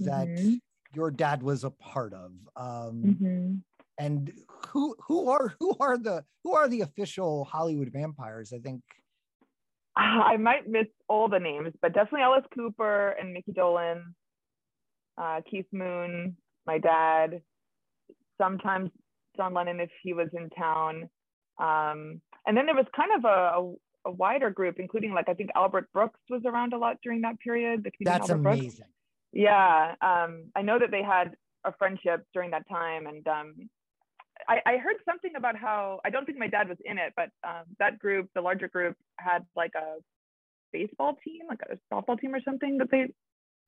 that 0.00 0.28
Mhm. 0.28 0.60
your 0.94 1.10
dad 1.10 1.42
was 1.42 1.62
a 1.64 1.70
part 1.70 2.12
of. 2.14 2.32
Um, 2.56 3.02
Mhm. 3.04 3.62
And 3.98 4.32
who 4.68 4.94
who 5.06 5.30
are 5.30 5.54
who 5.60 5.74
are 5.80 5.96
the 5.96 6.24
who 6.44 6.54
are 6.54 6.68
the 6.68 6.82
official 6.82 7.44
Hollywood 7.44 7.90
Vampires? 7.92 8.52
I 8.52 8.58
think 8.58 8.82
I 9.96 10.36
might 10.36 10.68
miss 10.68 10.88
all 11.08 11.28
the 11.28 11.38
names, 11.38 11.72
but 11.80 11.94
definitely 11.94 12.20
Alice 12.20 12.44
Cooper 12.54 13.10
and 13.18 13.32
Mickey 13.32 13.52
Dolenz, 13.52 14.04
uh, 15.16 15.40
Keith 15.50 15.72
Moon, 15.72 16.36
my 16.66 16.78
dad, 16.78 17.40
sometimes 18.36 18.90
John 19.38 19.54
Lennon 19.54 19.80
if 19.80 19.90
he 20.02 20.12
was 20.12 20.28
in 20.34 20.50
town. 20.50 21.08
Um, 21.58 22.20
and 22.46 22.56
then 22.56 22.66
there 22.66 22.74
was 22.74 22.86
kind 22.94 23.10
of 23.16 23.24
a, 23.24 23.28
a, 23.28 24.10
a 24.10 24.10
wider 24.12 24.50
group, 24.50 24.76
including 24.78 25.12
like 25.12 25.28
I 25.28 25.34
think 25.34 25.50
Albert 25.54 25.90
Brooks 25.92 26.20
was 26.30 26.42
around 26.44 26.72
a 26.72 26.78
lot 26.78 26.98
during 27.02 27.22
that 27.22 27.38
period. 27.40 27.84
The 27.84 27.90
comedian 27.90 28.18
that's 28.18 28.30
Albert 28.30 28.42
Brooks. 28.42 28.60
amazing. 28.60 28.86
Yeah, 29.32 29.94
um, 30.00 30.44
I 30.54 30.62
know 30.62 30.78
that 30.78 30.90
they 30.90 31.02
had 31.02 31.36
a 31.64 31.72
friendship 31.72 32.24
during 32.32 32.52
that 32.52 32.68
time, 32.68 33.06
and 33.06 33.26
um, 33.26 33.54
I, 34.48 34.60
I 34.64 34.76
heard 34.78 34.96
something 35.04 35.32
about 35.36 35.56
how 35.56 36.00
I 36.04 36.10
don't 36.10 36.24
think 36.24 36.38
my 36.38 36.46
dad 36.46 36.68
was 36.68 36.78
in 36.84 36.98
it, 36.98 37.12
but 37.16 37.30
um, 37.46 37.64
that 37.78 37.98
group, 37.98 38.28
the 38.34 38.40
larger 38.40 38.68
group, 38.68 38.96
had 39.18 39.44
like 39.54 39.72
a 39.76 39.96
baseball 40.72 41.16
team, 41.24 41.42
like 41.48 41.60
a 41.70 41.76
softball 41.92 42.18
team 42.18 42.34
or 42.34 42.40
something 42.44 42.78
that 42.78 42.90
they 42.90 43.08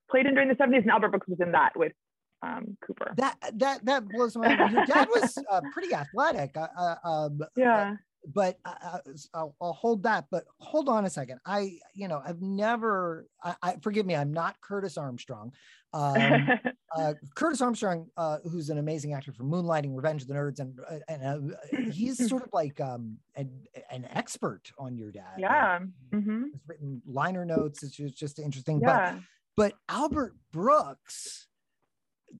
played 0.09 0.25
in 0.25 0.33
during 0.33 0.49
the 0.49 0.55
'70s, 0.55 0.81
and 0.81 0.89
Albert 0.89 1.09
Brooks 1.09 1.27
was 1.27 1.39
in 1.39 1.51
that 1.51 1.71
with 1.75 1.93
um, 2.41 2.77
Cooper. 2.81 3.13
That 3.17 3.35
that 3.55 3.85
that 3.85 4.07
blows 4.07 4.35
my 4.37 4.55
mind. 4.55 4.71
Your 4.73 4.85
dad 4.85 5.07
was 5.13 5.37
uh, 5.51 5.61
pretty 5.73 5.93
athletic. 5.93 6.55
Uh, 6.55 6.67
uh, 6.77 6.95
um, 7.03 7.39
yeah. 7.55 7.95
but 8.33 8.57
uh, 8.65 8.73
uh, 8.81 8.99
I'll, 9.33 9.55
I'll 9.61 9.73
hold 9.73 10.03
that. 10.03 10.25
But 10.31 10.45
hold 10.59 10.89
on 10.89 11.05
a 11.05 11.09
second. 11.09 11.39
I, 11.45 11.77
you 11.93 12.07
know, 12.07 12.21
I've 12.25 12.41
never. 12.41 13.27
I, 13.43 13.55
I 13.61 13.75
forgive 13.81 14.05
me. 14.05 14.15
I'm 14.15 14.31
not 14.33 14.59
Curtis 14.61 14.97
Armstrong. 14.97 15.51
Um, 15.91 16.47
uh, 16.95 17.13
Curtis 17.35 17.61
Armstrong, 17.61 18.07
uh, 18.15 18.37
who's 18.49 18.69
an 18.69 18.77
amazing 18.77 19.13
actor 19.13 19.31
for 19.33 19.43
Moonlighting, 19.43 19.95
Revenge 19.95 20.21
of 20.21 20.27
the 20.27 20.35
Nerds, 20.35 20.59
and 20.59 20.79
and 21.07 21.53
uh, 21.53 21.91
he's 21.91 22.17
sort 22.29 22.43
of 22.43 22.49
like 22.53 22.79
um, 22.79 23.17
an, 23.35 23.49
an 23.91 24.07
expert 24.13 24.71
on 24.77 24.97
your 24.97 25.11
dad. 25.11 25.35
yeah. 25.39 25.79
Like, 26.13 26.23
hmm 26.23 26.43
He's 26.53 26.61
written 26.67 27.01
liner 27.07 27.43
notes. 27.43 27.83
It's 27.83 27.95
just, 27.95 28.15
just 28.15 28.39
interesting. 28.39 28.79
But 28.79 28.87
Yeah. 28.87 29.19
but 29.57 29.73
Albert 29.89 30.35
Brooks, 30.51 31.47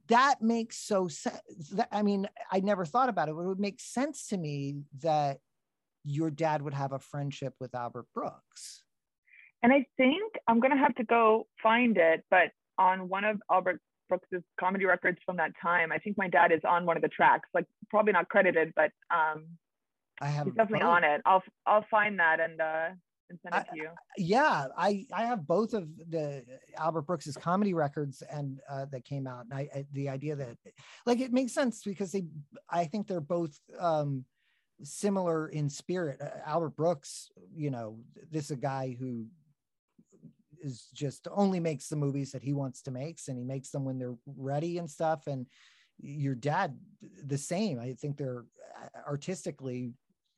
that 0.07 0.41
makes 0.41 0.77
so 0.77 1.07
sense. 1.07 1.39
I 1.91 2.01
mean, 2.01 2.27
I 2.51 2.59
never 2.59 2.85
thought 2.85 3.09
about 3.09 3.29
it, 3.29 3.35
but 3.35 3.41
it 3.41 3.47
would 3.47 3.59
make 3.59 3.79
sense 3.79 4.27
to 4.27 4.37
me 4.37 4.83
that 5.01 5.39
your 6.03 6.29
dad 6.31 6.61
would 6.61 6.73
have 6.73 6.91
a 6.91 6.99
friendship 6.99 7.53
with 7.59 7.75
Albert 7.75 8.07
Brooks. 8.13 8.83
And 9.61 9.73
I 9.73 9.85
think 9.97 10.33
I'm 10.47 10.59
gonna 10.59 10.77
have 10.77 10.95
to 10.95 11.03
go 11.03 11.47
find 11.61 11.97
it, 11.97 12.23
but 12.29 12.51
on 12.77 13.09
one 13.09 13.25
of 13.25 13.41
Albert 13.51 13.81
Brooks's 14.07 14.43
comedy 14.59 14.85
records 14.85 15.19
from 15.25 15.37
that 15.37 15.51
time, 15.61 15.91
I 15.91 15.97
think 15.97 16.17
my 16.17 16.29
dad 16.29 16.51
is 16.51 16.61
on 16.67 16.85
one 16.85 16.95
of 16.95 17.03
the 17.03 17.09
tracks, 17.09 17.49
like 17.53 17.65
probably 17.89 18.13
not 18.13 18.29
credited, 18.29 18.73
but 18.75 18.91
um, 19.11 19.45
I 20.21 20.27
have 20.27 20.47
he's 20.47 20.55
definitely 20.55 20.87
on 20.87 21.03
it. 21.03 21.21
I'll 21.25 21.43
I'll 21.65 21.85
find 21.91 22.19
that 22.19 22.39
and 22.39 22.59
uh 22.59 22.89
and 23.29 23.39
send 23.41 23.55
it 23.55 23.67
I- 23.69 23.75
to 23.75 23.81
you. 23.81 23.89
Yeah, 24.17 24.67
I 24.77 25.05
I 25.13 25.23
have 25.25 25.47
both 25.47 25.73
of 25.73 25.87
the 26.09 26.43
Albert 26.77 27.03
Brooks's 27.03 27.37
comedy 27.37 27.73
records 27.73 28.21
and 28.23 28.59
uh, 28.69 28.85
that 28.91 29.05
came 29.05 29.27
out, 29.27 29.45
and 29.45 29.53
I, 29.53 29.69
I 29.73 29.85
the 29.93 30.09
idea 30.09 30.35
that 30.35 30.57
like 31.05 31.19
it 31.19 31.31
makes 31.31 31.53
sense 31.53 31.83
because 31.83 32.11
they 32.11 32.25
I 32.69 32.85
think 32.85 33.07
they're 33.07 33.21
both 33.21 33.57
um 33.79 34.25
similar 34.83 35.49
in 35.49 35.69
spirit. 35.69 36.21
Uh, 36.21 36.29
Albert 36.45 36.75
Brooks, 36.75 37.29
you 37.55 37.69
know, 37.71 37.99
this 38.31 38.45
is 38.45 38.51
a 38.51 38.55
guy 38.55 38.95
who 38.99 39.25
is 40.61 40.87
just 40.93 41.27
only 41.31 41.59
makes 41.59 41.87
the 41.87 41.95
movies 41.95 42.31
that 42.31 42.43
he 42.43 42.53
wants 42.53 42.81
to 42.83 42.91
make, 42.91 43.19
and 43.27 43.37
he 43.37 43.43
makes 43.45 43.69
them 43.69 43.85
when 43.85 43.97
they're 43.97 44.17
ready 44.25 44.77
and 44.77 44.89
stuff. 44.89 45.27
And 45.27 45.45
your 46.01 46.35
dad, 46.35 46.77
the 47.25 47.37
same. 47.37 47.79
I 47.79 47.93
think 47.93 48.17
they're 48.17 48.45
uh, 48.81 48.99
artistically 49.07 49.93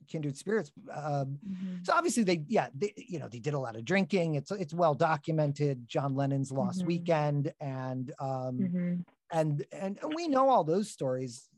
kindred 0.08 0.38
spirits. 0.38 0.72
Um, 0.94 1.40
so 1.84 1.94
obviously 1.94 2.24
they, 2.24 2.44
yeah, 2.48 2.68
they, 2.76 2.94
you 2.98 3.20
know, 3.20 3.28
they 3.28 3.40
did 3.40 3.54
a 3.54 3.60
lot 3.60 3.76
of 3.76 3.86
drinking. 3.86 4.36
It's 4.36 4.52
it's 4.52 4.74
well 4.74 4.94
documented. 4.94 5.88
John 5.88 6.16
Lennon's 6.16 6.52
Lost 6.52 6.82
Mhm. 6.84 6.86
Weekend, 6.88 7.54
and 7.60 8.14
um, 8.20 8.58
Mhm. 8.60 9.06
and 9.32 9.66
and 9.72 10.00
we 10.16 10.28
know 10.28 10.50
all 10.50 10.64
those 10.64 10.90
stories, 10.90 11.50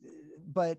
but 0.51 0.77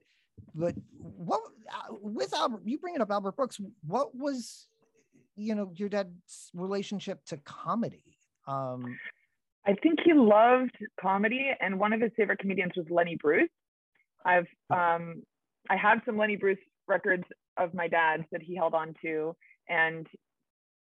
but 0.55 0.75
what 1.01 1.41
uh, 1.69 1.95
with 2.01 2.33
Albert? 2.35 2.63
You 2.65 2.79
bringing 2.79 3.01
up 3.01 3.11
Albert 3.11 3.37
Brooks? 3.37 3.61
What 3.87 4.15
was 4.15 4.69
you 5.37 5.55
know 5.55 5.73
your 5.75 5.89
dad's 5.89 6.51
relationship 6.55 7.25
to 7.27 7.37
comedy? 7.39 8.17
Um, 8.47 8.99
I 9.67 9.75
think 9.83 9.99
he 10.05 10.13
loved 10.13 10.77
comedy, 11.01 11.51
and 11.61 11.79
one 11.81 11.93
of 11.95 12.01
his 12.01 12.13
favorite 12.17 12.39
comedians 12.39 12.73
was 12.77 12.87
Lenny 12.91 13.17
Bruce. 13.17 13.49
I've 14.25 14.47
um, 14.71 15.23
I 15.71 15.77
have 15.77 16.03
some 16.05 16.17
Lenny 16.19 16.37
Bruce 16.37 16.59
records 16.87 17.25
of 17.57 17.75
my 17.75 17.89
dad's 17.89 18.25
that 18.33 18.43
he 18.43 18.57
held 18.57 18.75
on 18.75 18.95
to, 19.03 19.35
and 19.69 20.07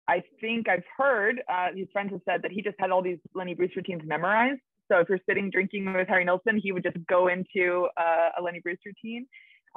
I 0.09 0.23
think 0.41 0.69
I've 0.69 0.85
heard 0.97 1.41
uh, 1.49 1.69
his 1.75 1.87
friends 1.93 2.11
have 2.13 2.21
said 2.25 2.43
that 2.43 2.51
he 2.51 2.63
just 2.63 2.77
had 2.79 2.91
all 2.91 3.03
these 3.03 3.19
Lenny 3.35 3.55
Bruce 3.55 3.71
routines 3.77 4.03
memorized. 4.05 4.61
So 4.91 4.99
if 4.99 5.09
you're 5.09 5.21
sitting 5.29 5.51
drinking 5.51 5.93
with 5.93 6.09
Harry 6.09 6.25
Nilsson, 6.25 6.59
he 6.61 6.73
would 6.73 6.83
just 6.83 6.97
go 7.07 7.29
into 7.29 7.89
uh, 7.97 8.31
a 8.39 8.43
Lenny 8.43 8.61
Bruce 8.61 8.79
routine, 8.85 9.27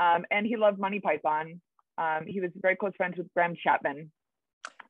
um, 0.01 0.25
and 0.31 0.45
he 0.45 0.57
loved 0.57 0.79
Monty 0.79 0.99
Python. 0.99 1.61
Um, 1.97 2.21
he 2.25 2.41
was 2.41 2.49
very 2.55 2.75
close 2.75 2.93
friends 2.97 3.15
with 3.17 3.27
Graham 3.35 3.55
Chapman. 3.63 4.11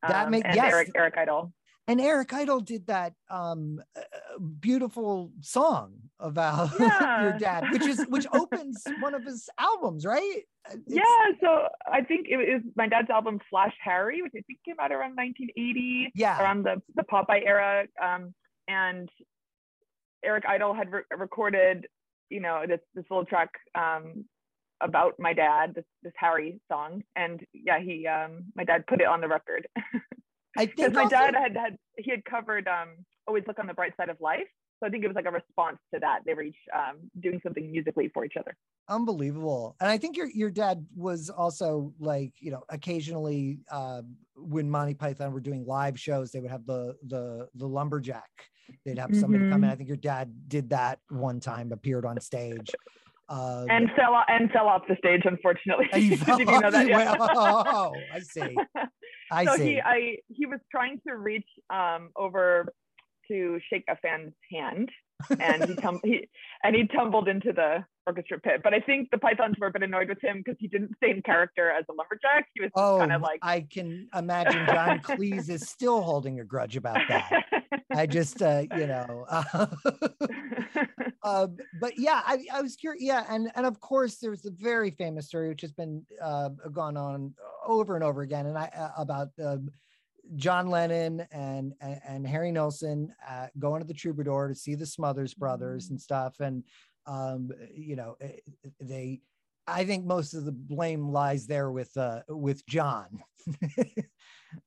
That 0.01 0.25
um, 0.25 0.31
make- 0.31 0.45
and 0.45 0.55
yes. 0.55 0.71
Eric 0.71 0.91
Eric 0.95 1.17
Idle. 1.17 1.51
And 1.87 1.99
Eric 1.99 2.33
Idle 2.33 2.61
did 2.61 2.87
that 2.87 3.13
um, 3.29 3.81
uh, 3.97 4.39
beautiful 4.59 5.31
song 5.41 5.93
about 6.19 6.71
Yeah. 6.79 7.23
your 7.23 7.37
dad, 7.39 7.65
which 7.71 7.85
is 7.85 8.05
which 8.09 8.25
opens 8.33 8.83
one 9.01 9.13
of 9.13 9.23
his 9.23 9.49
albums, 9.59 10.05
right? 10.05 10.43
Uh, 10.69 10.73
It's- 10.75 10.83
yeah, 10.87 11.31
so 11.41 11.67
I 11.91 12.01
think 12.01 12.27
it 12.29 12.37
was 12.37 12.61
my 12.75 12.87
dad's 12.87 13.09
album 13.09 13.39
Flash 13.49 13.75
Harry, 13.83 14.21
which 14.21 14.31
I 14.37 14.41
think 14.47 14.59
came 14.65 14.75
out 14.79 14.91
around 14.91 15.15
1980, 15.15 16.11
yeah. 16.15 16.41
around 16.41 16.63
the, 16.63 16.81
the 16.95 17.03
Popeye 17.03 17.45
era. 17.45 17.85
Um, 18.01 18.33
and 18.67 19.09
Eric 20.23 20.45
Idle 20.47 20.73
had 20.73 20.89
re- 20.91 21.01
recorded, 21.17 21.87
you 22.29 22.39
know, 22.39 22.63
this 22.65 22.79
this 22.95 23.03
little 23.09 23.25
track 23.25 23.49
um, 23.75 24.23
about 24.79 25.15
my 25.19 25.33
dad, 25.33 25.73
this 25.75 25.83
this 26.01 26.13
Harry 26.15 26.61
song, 26.71 27.03
and 27.17 27.45
yeah, 27.53 27.79
he 27.79 28.07
um, 28.07 28.45
my 28.55 28.63
dad 28.63 28.87
put 28.87 29.01
it 29.01 29.07
on 29.07 29.19
the 29.19 29.27
record 29.27 29.67
I 30.57 30.65
think 30.67 30.93
my 30.93 31.03
also- 31.03 31.15
dad 31.15 31.35
had 31.35 31.55
had 31.57 31.77
he 31.97 32.11
had 32.11 32.23
covered 32.25 32.67
um, 32.67 32.89
Always 33.27 33.43
Look 33.47 33.59
on 33.59 33.67
the 33.67 33.73
Bright 33.73 33.93
Side 33.97 34.09
of 34.09 34.19
Life. 34.21 34.47
So 34.79 34.87
I 34.87 34.89
think 34.89 35.03
it 35.05 35.07
was 35.07 35.15
like 35.15 35.25
a 35.25 35.31
response 35.31 35.77
to 35.93 35.99
that. 36.01 36.19
They 36.25 36.33
were 36.33 36.41
each 36.43 36.57
um, 36.75 36.97
doing 37.21 37.39
something 37.41 37.71
musically 37.71 38.09
for 38.13 38.25
each 38.25 38.33
other. 38.37 38.53
unbelievable 38.89 39.77
and 39.79 39.89
i 39.89 39.97
think 39.97 40.17
your 40.17 40.27
your 40.31 40.49
dad 40.49 40.85
was 40.93 41.29
also 41.29 41.93
like 41.99 42.33
you 42.39 42.51
know 42.51 42.61
occasionally 42.69 43.59
uh 43.71 44.01
when 44.35 44.69
monty 44.69 44.93
python 44.93 45.31
were 45.31 45.39
doing 45.39 45.65
live 45.65 45.97
shows 45.97 46.31
they 46.31 46.41
would 46.41 46.51
have 46.51 46.65
the 46.65 46.93
the 47.07 47.47
the 47.55 47.65
lumberjack 47.65 48.29
they'd 48.85 48.97
have 48.99 49.15
somebody 49.15 49.49
come 49.49 49.63
in 49.63 49.69
i 49.69 49.75
think 49.75 49.87
your 49.87 49.95
dad 49.97 50.29
did 50.49 50.69
that 50.69 50.99
one 51.09 51.39
time 51.39 51.71
appeared 51.71 52.05
on 52.05 52.19
stage 52.19 52.69
uh 53.29 53.65
And 53.69 53.89
fell 53.95 54.13
off 54.15 54.25
and 54.27 54.51
fell 54.51 54.67
off 54.67 54.81
the 54.89 54.97
stage, 54.97 55.21
unfortunately. 55.23 55.87
Did 55.93 56.03
you 56.39 56.59
know 56.59 56.69
that? 56.69 56.87
Yeah. 56.91 57.11
went, 57.11 57.31
oh 57.37 57.93
i 58.13 58.19
see 58.19 58.41
I 59.33 59.45
so 59.45 59.55
see. 59.55 59.63
he 59.63 59.81
I 59.81 60.17
he 60.27 60.45
was 60.45 60.59
trying 60.71 60.99
to 61.07 61.15
reach 61.15 61.47
um 61.69 62.09
over 62.15 62.73
to 63.29 63.59
shake 63.69 63.85
a 63.89 63.95
fan's 63.97 64.33
hand 64.51 64.89
and 65.39 65.65
he 65.65 65.75
tum- 65.75 66.01
he 66.03 66.27
and 66.63 66.75
he 66.75 66.87
tumbled 66.87 67.27
into 67.27 67.53
the 67.53 67.85
orchestra 68.05 68.39
pit. 68.39 68.61
But 68.63 68.73
I 68.73 68.79
think 68.79 69.09
the 69.11 69.17
pythons 69.17 69.55
were 69.59 69.67
a 69.67 69.71
bit 69.71 69.83
annoyed 69.83 70.09
with 70.09 70.21
him 70.21 70.41
because 70.43 70.57
he 70.59 70.67
didn't 70.67 70.95
stay 70.97 71.11
in 71.11 71.21
character 71.21 71.71
as 71.71 71.85
a 71.89 71.93
lumberjack. 71.93 72.47
He 72.53 72.61
was 72.61 72.71
oh, 72.75 72.97
kind 72.99 73.13
of 73.13 73.21
like 73.21 73.39
I 73.41 73.61
can 73.61 74.07
imagine 74.15 74.65
John 74.67 74.99
Cleese 74.99 75.49
is 75.49 75.69
still 75.69 76.01
holding 76.01 76.39
a 76.39 76.43
grudge 76.43 76.75
about 76.75 76.99
that. 77.07 77.43
I 77.91 78.05
just, 78.05 78.41
uh, 78.41 78.63
you 78.75 78.87
know, 78.87 79.25
uh, 79.29 79.67
but 81.79 81.93
yeah, 81.97 82.21
I, 82.25 82.43
I 82.53 82.61
was 82.61 82.75
curious. 82.75 83.03
Yeah, 83.03 83.23
and 83.29 83.51
and 83.55 83.65
of 83.65 83.79
course, 83.79 84.17
there's 84.17 84.45
a 84.45 84.51
very 84.51 84.91
famous 84.91 85.27
story 85.27 85.49
which 85.49 85.61
has 85.61 85.71
been 85.71 86.05
uh, 86.21 86.49
gone 86.71 86.97
on 86.97 87.33
over 87.65 87.95
and 87.95 88.03
over 88.03 88.21
again, 88.21 88.45
and 88.47 88.57
I 88.57 88.69
uh, 88.75 88.89
about 88.97 89.29
uh, 89.43 89.57
John 90.35 90.67
Lennon 90.67 91.25
and 91.31 91.73
and, 91.81 91.99
and 92.07 92.27
Harry 92.27 92.51
Nilsson 92.51 93.13
uh, 93.27 93.47
going 93.59 93.81
to 93.81 93.87
the 93.87 93.93
Troubadour 93.93 94.47
to 94.47 94.55
see 94.55 94.75
the 94.75 94.85
Smothers 94.85 95.33
Brothers 95.33 95.89
and 95.89 95.99
stuff, 95.99 96.39
and 96.39 96.63
um, 97.05 97.49
you 97.73 97.95
know, 97.95 98.15
eh, 98.21 98.37
they. 98.79 99.21
I 99.65 99.85
think 99.85 100.05
most 100.05 100.33
of 100.33 100.43
the 100.43 100.51
blame 100.51 101.07
lies 101.07 101.47
there 101.47 101.71
with 101.71 101.95
uh, 101.95 102.21
with 102.27 102.65
John. 102.67 103.23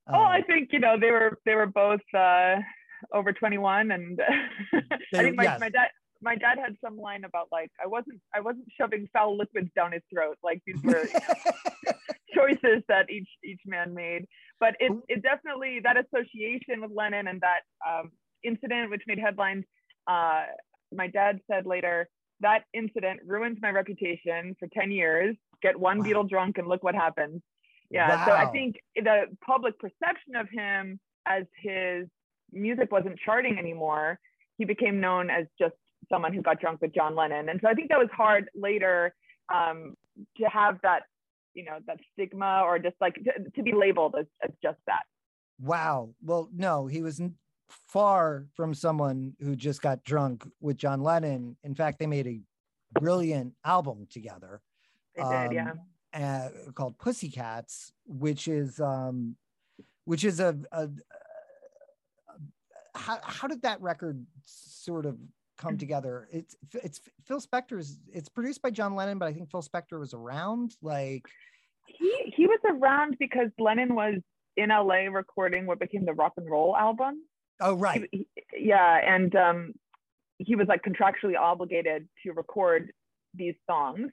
oh, 0.07 0.13
I 0.13 0.37
Um, 0.39 0.43
think 0.47 0.69
you 0.71 0.79
know 0.79 0.97
they 0.99 1.11
were 1.11 1.39
they 1.45 1.53
were 1.53 1.67
both 1.67 2.01
uh, 2.15 2.55
over 3.13 3.31
21, 3.31 3.91
and 3.91 4.19
I 4.73 5.23
think 5.23 5.35
my, 5.35 5.43
yes. 5.43 5.59
my 5.59 5.69
dad 5.69 5.89
my 6.21 6.35
dad 6.35 6.57
had 6.57 6.75
some 6.83 6.97
line 6.97 7.23
about 7.23 7.47
like 7.51 7.71
I 7.83 7.87
wasn't 7.87 8.19
I 8.33 8.39
wasn't 8.39 8.67
shoving 8.79 9.07
foul 9.13 9.37
liquids 9.37 9.69
down 9.75 9.91
his 9.91 10.01
throat. 10.11 10.37
Like 10.43 10.61
these 10.65 10.81
were 10.83 11.07
choices 12.33 12.83
that 12.87 13.09
each 13.09 13.29
each 13.43 13.61
man 13.65 13.93
made. 13.93 14.25
But 14.59 14.75
it 14.79 14.91
it 15.07 15.23
definitely 15.23 15.81
that 15.83 15.97
association 15.97 16.81
with 16.81 16.91
Lennon 16.93 17.27
and 17.27 17.41
that 17.41 17.61
um, 17.87 18.11
incident 18.43 18.89
which 18.89 19.03
made 19.07 19.19
headlines. 19.19 19.65
Uh, 20.07 20.43
my 20.93 21.07
dad 21.07 21.39
said 21.51 21.65
later 21.65 22.07
that 22.39 22.63
incident 22.73 23.19
ruins 23.25 23.57
my 23.61 23.69
reputation 23.69 24.55
for 24.59 24.67
10 24.67 24.91
years. 24.91 25.35
Get 25.61 25.79
one 25.79 25.99
Wow. 25.99 26.05
Beatle 26.05 26.29
drunk 26.29 26.57
and 26.57 26.67
look 26.67 26.83
what 26.83 26.95
happens. 26.95 27.41
Yeah. 27.89 28.25
So 28.25 28.31
I 28.31 28.45
think 28.47 28.75
the 28.95 29.25
public 29.45 29.79
perception 29.79 30.35
of 30.35 30.47
him 30.49 30.99
as 31.25 31.45
his 31.61 32.07
music 32.51 32.91
wasn't 32.91 33.17
charting 33.25 33.57
anymore, 33.57 34.19
he 34.57 34.65
became 34.65 34.99
known 34.99 35.29
as 35.29 35.45
just 35.59 35.73
someone 36.09 36.33
who 36.33 36.41
got 36.41 36.59
drunk 36.59 36.81
with 36.81 36.93
John 36.93 37.15
Lennon. 37.15 37.49
And 37.49 37.59
so 37.61 37.69
I 37.69 37.73
think 37.73 37.89
that 37.89 37.97
was 37.97 38.09
hard 38.15 38.49
later 38.55 39.15
um, 39.53 39.95
to 40.37 40.45
have 40.45 40.79
that, 40.83 41.03
you 41.57 41.65
know, 41.65 41.79
that 41.87 41.97
stigma 42.13 42.61
or 42.63 42.77
just 42.79 42.95
like 43.01 43.15
to, 43.15 43.49
to 43.55 43.63
be 43.63 43.73
labeled 43.73 44.15
as, 44.17 44.27
as 44.43 44.51
just 44.61 44.77
that. 44.85 45.03
Wow. 45.59 46.11
Well, 46.23 46.49
no, 46.55 46.85
he 46.85 47.01
was 47.01 47.19
far 47.87 48.45
from 48.55 48.73
someone 48.75 49.33
who 49.41 49.55
just 49.55 49.81
got 49.81 50.03
drunk 50.03 50.47
with 50.61 50.77
John 50.77 51.01
Lennon. 51.01 51.57
In 51.63 51.73
fact, 51.73 51.97
they 51.99 52.05
made 52.05 52.27
a 52.27 52.39
brilliant 52.99 53.53
album 53.65 54.07
together 54.09 54.61
They 55.15 55.23
did, 55.23 55.53
yeah. 55.53 55.71
um, 55.71 55.79
uh, 56.13 56.71
called 56.73 56.97
Pussycats, 56.99 57.91
which 58.05 58.47
is 58.47 58.79
um, 58.79 59.35
which 60.05 60.23
is 60.23 60.39
a, 60.39 60.57
a, 60.71 60.83
a- 60.83 60.89
how 62.95 63.19
how 63.23 63.47
did 63.47 63.63
that 63.63 63.81
record 63.81 64.25
sort 64.43 65.05
of 65.05 65.17
come 65.57 65.77
together? 65.77 66.27
It's 66.31 66.55
it's 66.83 67.01
Phil 67.25 67.41
Spector's. 67.41 67.99
It's 68.13 68.29
produced 68.29 68.61
by 68.61 68.69
John 68.71 68.95
Lennon, 68.95 69.17
but 69.17 69.27
I 69.27 69.33
think 69.33 69.49
Phil 69.51 69.61
Spector 69.61 69.99
was 69.99 70.13
around. 70.13 70.75
Like, 70.81 71.25
He 71.87 72.33
he 72.35 72.47
was 72.47 72.59
around 72.69 73.17
because 73.19 73.49
Lennon 73.59 73.95
was 73.95 74.15
in 74.55 74.69
LA 74.69 75.05
recording 75.11 75.65
what 75.65 75.79
became 75.79 76.05
the 76.05 76.13
rock 76.13 76.33
and 76.37 76.49
roll 76.49 76.75
album. 76.75 77.21
oh 77.61 77.73
right, 77.75 78.07
He- 78.11 78.27
he- 78.51 78.67
yeah, 78.69 78.99
and 79.15 79.35
um, 79.35 79.73
he 80.39 80.55
was 80.55 80.67
like 80.67 80.81
contractually 80.83 81.37
obligated 81.39 82.07
to 82.23 82.31
record 82.33 82.91
these 83.33 83.55
songs 83.69 84.09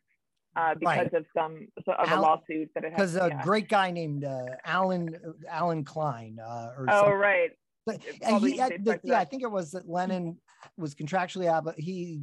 uh, 0.57 0.75
because 0.75 0.97
Right. 0.99 1.15
of 1.15 1.25
some 1.37 1.67
so 1.85 1.93
of 1.93 2.11
a 2.11 2.21
lawsuit 2.21 2.71
that 2.75 2.85
it 2.85 2.91
had. 2.91 2.97
because 2.97 3.17
a 3.17 3.29
yeah. 3.29 3.43
great 3.43 3.69
guy 3.69 3.91
named 3.91 4.25
uh, 4.25 4.47
Alan 4.65 5.17
Alan 5.49 5.85
Klein 5.85 6.39
uh, 6.41 6.73
or 6.77 6.87
Oh 6.91 7.01
something. 7.03 7.15
right, 7.19 7.51
But 7.87 8.01
uh, 8.25 8.39
he, 8.41 8.61
uh, 8.61 8.69
the- 8.69 9.01
yeah, 9.05 9.19
I 9.19 9.25
think 9.25 9.43
it 9.43 9.51
was 9.51 9.73
that 9.73 9.89
Lennon 9.89 10.39
was 10.77 10.95
contractually 10.95 11.47
out, 11.47 11.65
but 11.65 11.79
he 11.79 12.23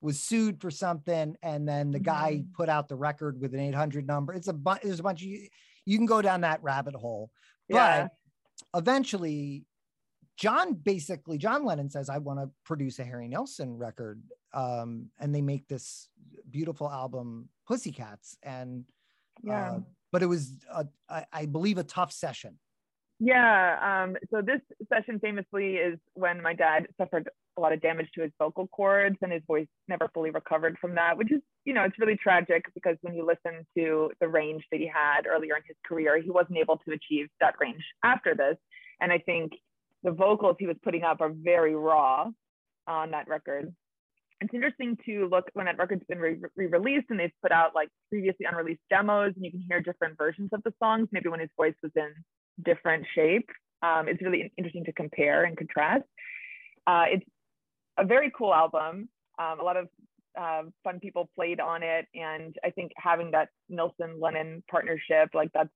was 0.00 0.20
sued 0.20 0.60
for 0.60 0.70
something, 0.70 1.36
and 1.42 1.68
then 1.68 1.90
the 1.90 2.00
guy 2.00 2.36
Mhm. 2.36 2.52
put 2.54 2.68
out 2.68 2.88
the 2.88 2.96
record 2.96 3.40
with 3.40 3.54
an 3.54 3.60
800 3.60 4.06
number. 4.06 4.32
It's 4.32 4.48
a 4.48 4.52
bunch. 4.52 4.82
There's 4.82 5.00
a 5.00 5.02
bunch 5.02 5.20
of 5.22 5.28
you, 5.28 5.48
you 5.84 5.96
can 5.98 6.06
go 6.06 6.22
down 6.22 6.40
that 6.40 6.62
rabbit 6.62 6.94
hole, 6.94 7.30
yeah, 7.68 8.08
but 8.72 8.78
eventually, 8.78 9.66
John 10.36 10.74
basically 10.74 11.36
John 11.38 11.64
Lennon 11.64 11.90
says, 11.90 12.08
"I 12.08 12.18
want 12.18 12.40
to 12.40 12.50
produce 12.64 12.98
a 12.98 13.04
Harry 13.04 13.28
Nilsson 13.28 13.76
record," 13.76 14.22
um, 14.54 15.10
and 15.18 15.34
they 15.34 15.42
make 15.42 15.68
this 15.68 16.08
beautiful 16.50 16.90
album, 16.90 17.50
Pussycats, 17.66 18.36
and 18.42 18.86
yeah. 19.42 19.72
uh, 19.72 19.80
but 20.12 20.22
it 20.22 20.26
was 20.26 20.54
a, 20.72 20.86
I, 21.08 21.26
I 21.32 21.46
believe 21.46 21.78
a 21.78 21.84
tough 21.84 22.10
session. 22.10 22.58
Yeah. 23.22 24.04
Um, 24.04 24.16
so 24.30 24.40
this 24.40 24.62
session 24.90 25.20
famously 25.20 25.74
is 25.74 25.98
when 26.14 26.40
my 26.42 26.54
dad 26.54 26.86
suffered 26.98 27.28
a 27.58 27.60
lot 27.60 27.74
of 27.74 27.82
damage 27.82 28.08
to 28.14 28.22
his 28.22 28.30
vocal 28.38 28.66
cords 28.68 29.16
and 29.20 29.30
his 29.30 29.42
voice 29.46 29.66
never 29.88 30.08
fully 30.14 30.30
recovered 30.30 30.78
from 30.80 30.94
that, 30.94 31.18
which 31.18 31.30
is, 31.30 31.40
you 31.66 31.74
know, 31.74 31.82
it's 31.82 31.98
really 31.98 32.16
tragic 32.16 32.64
because 32.74 32.96
when 33.02 33.14
you 33.14 33.26
listen 33.26 33.66
to 33.76 34.10
the 34.20 34.28
range 34.28 34.64
that 34.72 34.80
he 34.80 34.86
had 34.86 35.26
earlier 35.26 35.54
in 35.54 35.62
his 35.68 35.76
career, 35.86 36.18
he 36.18 36.30
wasn't 36.30 36.56
able 36.56 36.78
to 36.78 36.94
achieve 36.94 37.28
that 37.40 37.54
range 37.60 37.84
after 38.02 38.34
this. 38.34 38.56
And 39.02 39.12
I 39.12 39.18
think 39.18 39.52
the 40.02 40.12
vocals 40.12 40.56
he 40.58 40.66
was 40.66 40.76
putting 40.82 41.02
up 41.02 41.20
are 41.20 41.30
very 41.30 41.76
raw 41.76 42.30
on 42.86 43.10
that 43.10 43.28
record. 43.28 43.70
It's 44.40 44.54
interesting 44.54 44.96
to 45.04 45.28
look 45.30 45.50
when 45.52 45.66
that 45.66 45.76
record's 45.76 46.06
been 46.08 46.20
re- 46.20 46.40
re-released 46.56 47.08
and 47.10 47.20
they've 47.20 47.30
put 47.42 47.52
out 47.52 47.74
like 47.74 47.90
previously 48.08 48.46
unreleased 48.50 48.80
demos 48.88 49.34
and 49.36 49.44
you 49.44 49.50
can 49.50 49.62
hear 49.68 49.82
different 49.82 50.16
versions 50.16 50.48
of 50.54 50.62
the 50.62 50.72
songs, 50.82 51.08
maybe 51.12 51.28
when 51.28 51.40
his 51.40 51.50
voice 51.58 51.74
was 51.82 51.92
in 51.94 52.10
different 52.64 53.06
shape. 53.14 53.48
Um, 53.82 54.08
it's 54.08 54.22
really 54.22 54.52
interesting 54.56 54.84
to 54.84 54.92
compare 54.92 55.44
and 55.44 55.56
contrast. 55.56 56.04
Uh, 56.86 57.04
it's 57.08 57.24
a 57.98 58.04
very 58.04 58.32
cool 58.36 58.54
album. 58.54 59.08
Um, 59.38 59.60
a 59.60 59.62
lot 59.62 59.76
of 59.76 59.88
uh, 60.38 60.62
fun 60.84 61.00
people 61.00 61.28
played 61.34 61.60
on 61.60 61.82
it, 61.82 62.06
and 62.14 62.54
I 62.64 62.70
think 62.70 62.92
having 62.96 63.30
that 63.32 63.48
Nilsson 63.68 64.20
Lennon 64.20 64.62
partnership, 64.70 65.30
like 65.34 65.50
that's 65.52 65.70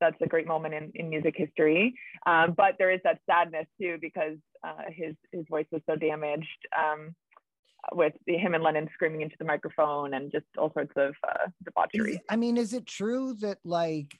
that's 0.00 0.16
a 0.20 0.26
great 0.26 0.48
moment 0.48 0.74
in, 0.74 0.90
in 0.96 1.08
music 1.08 1.34
history. 1.36 1.94
Um, 2.26 2.54
but 2.56 2.74
there 2.78 2.90
is 2.90 3.00
that 3.04 3.20
sadness 3.24 3.66
too 3.80 3.98
because 4.00 4.36
uh, 4.64 4.84
his 4.88 5.14
his 5.32 5.44
voice 5.48 5.66
was 5.70 5.82
so 5.88 5.96
damaged 5.96 6.48
um, 6.76 7.14
with 7.92 8.12
him 8.26 8.54
and 8.54 8.62
Lennon 8.62 8.88
screaming 8.94 9.22
into 9.22 9.36
the 9.38 9.44
microphone 9.44 10.14
and 10.14 10.30
just 10.30 10.46
all 10.58 10.72
sorts 10.72 10.92
of 10.96 11.14
uh, 11.28 11.48
debauchery. 11.64 12.20
I 12.28 12.36
mean, 12.36 12.56
is 12.56 12.72
it 12.72 12.86
true 12.86 13.34
that 13.40 13.58
like 13.64 14.18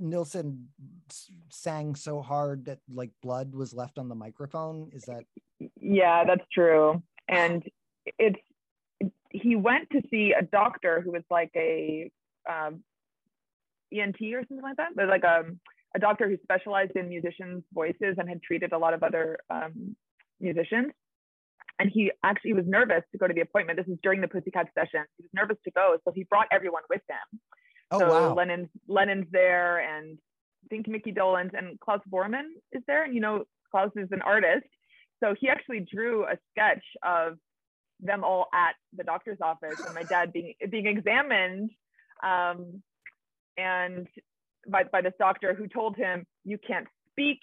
Nilsson 0.00 0.68
sang 1.48 1.94
so 1.94 2.22
hard 2.22 2.66
that 2.66 2.78
like 2.92 3.10
blood 3.22 3.54
was 3.54 3.74
left 3.74 3.98
on 3.98 4.08
the 4.08 4.14
microphone? 4.14 4.90
Is 4.92 5.02
that 5.04 5.24
Yeah, 5.80 6.24
that's 6.24 6.44
true. 6.52 7.02
And 7.28 7.62
it's 8.18 8.38
he 9.30 9.56
went 9.56 9.88
to 9.90 10.02
see 10.10 10.34
a 10.38 10.42
doctor 10.42 11.00
who 11.00 11.12
was 11.12 11.22
like 11.30 11.50
a 11.56 12.10
um, 12.48 12.82
ENT 13.92 14.16
or 14.34 14.42
something 14.42 14.62
like 14.62 14.76
that. 14.76 14.94
But 14.94 15.08
like 15.08 15.24
a 15.24 15.44
a 15.94 15.98
doctor 15.98 16.28
who 16.28 16.36
specialized 16.42 16.92
in 16.96 17.08
musicians' 17.08 17.64
voices 17.72 18.16
and 18.16 18.28
had 18.28 18.42
treated 18.42 18.72
a 18.72 18.78
lot 18.78 18.94
of 18.94 19.02
other 19.02 19.38
um, 19.50 19.94
musicians. 20.40 20.92
And 21.78 21.90
he 21.90 22.12
actually 22.22 22.52
was 22.52 22.64
nervous 22.66 23.02
to 23.12 23.18
go 23.18 23.26
to 23.26 23.34
the 23.34 23.40
appointment. 23.40 23.78
This 23.78 23.88
is 23.88 23.98
during 24.02 24.20
the 24.20 24.28
Pussycat 24.28 24.68
session. 24.74 25.04
He 25.16 25.24
was 25.24 25.30
nervous 25.34 25.56
to 25.64 25.70
go, 25.72 25.96
so 26.04 26.12
he 26.14 26.24
brought 26.24 26.46
everyone 26.52 26.82
with 26.88 27.02
him. 27.08 27.40
Oh 27.92 27.98
so 27.98 28.08
wow. 28.08 28.34
Lennon's 28.34 28.70
Lennon's 28.88 29.26
there, 29.30 29.80
and 29.80 30.18
I 30.64 30.68
think 30.68 30.88
Mickey 30.88 31.12
Dolenz 31.12 31.50
and 31.56 31.78
Klaus 31.80 32.00
Voormann 32.10 32.48
is 32.72 32.82
there. 32.86 33.04
And 33.04 33.14
you 33.14 33.20
know, 33.20 33.44
Klaus 33.70 33.90
is 33.96 34.08
an 34.12 34.22
artist, 34.22 34.66
so 35.22 35.34
he 35.38 35.48
actually 35.48 35.86
drew 35.92 36.24
a 36.24 36.36
sketch 36.50 36.84
of 37.02 37.36
them 38.00 38.24
all 38.24 38.46
at 38.54 38.74
the 38.96 39.04
doctor's 39.04 39.38
office, 39.42 39.78
and 39.84 39.94
my 39.94 40.02
dad 40.04 40.32
being 40.32 40.54
being 40.70 40.86
examined, 40.86 41.70
um, 42.22 42.82
and 43.58 44.08
by 44.68 44.84
by 44.84 45.02
this 45.02 45.14
doctor 45.18 45.54
who 45.54 45.68
told 45.68 45.96
him, 45.96 46.26
"You 46.44 46.58
can't 46.58 46.88
speak." 47.10 47.40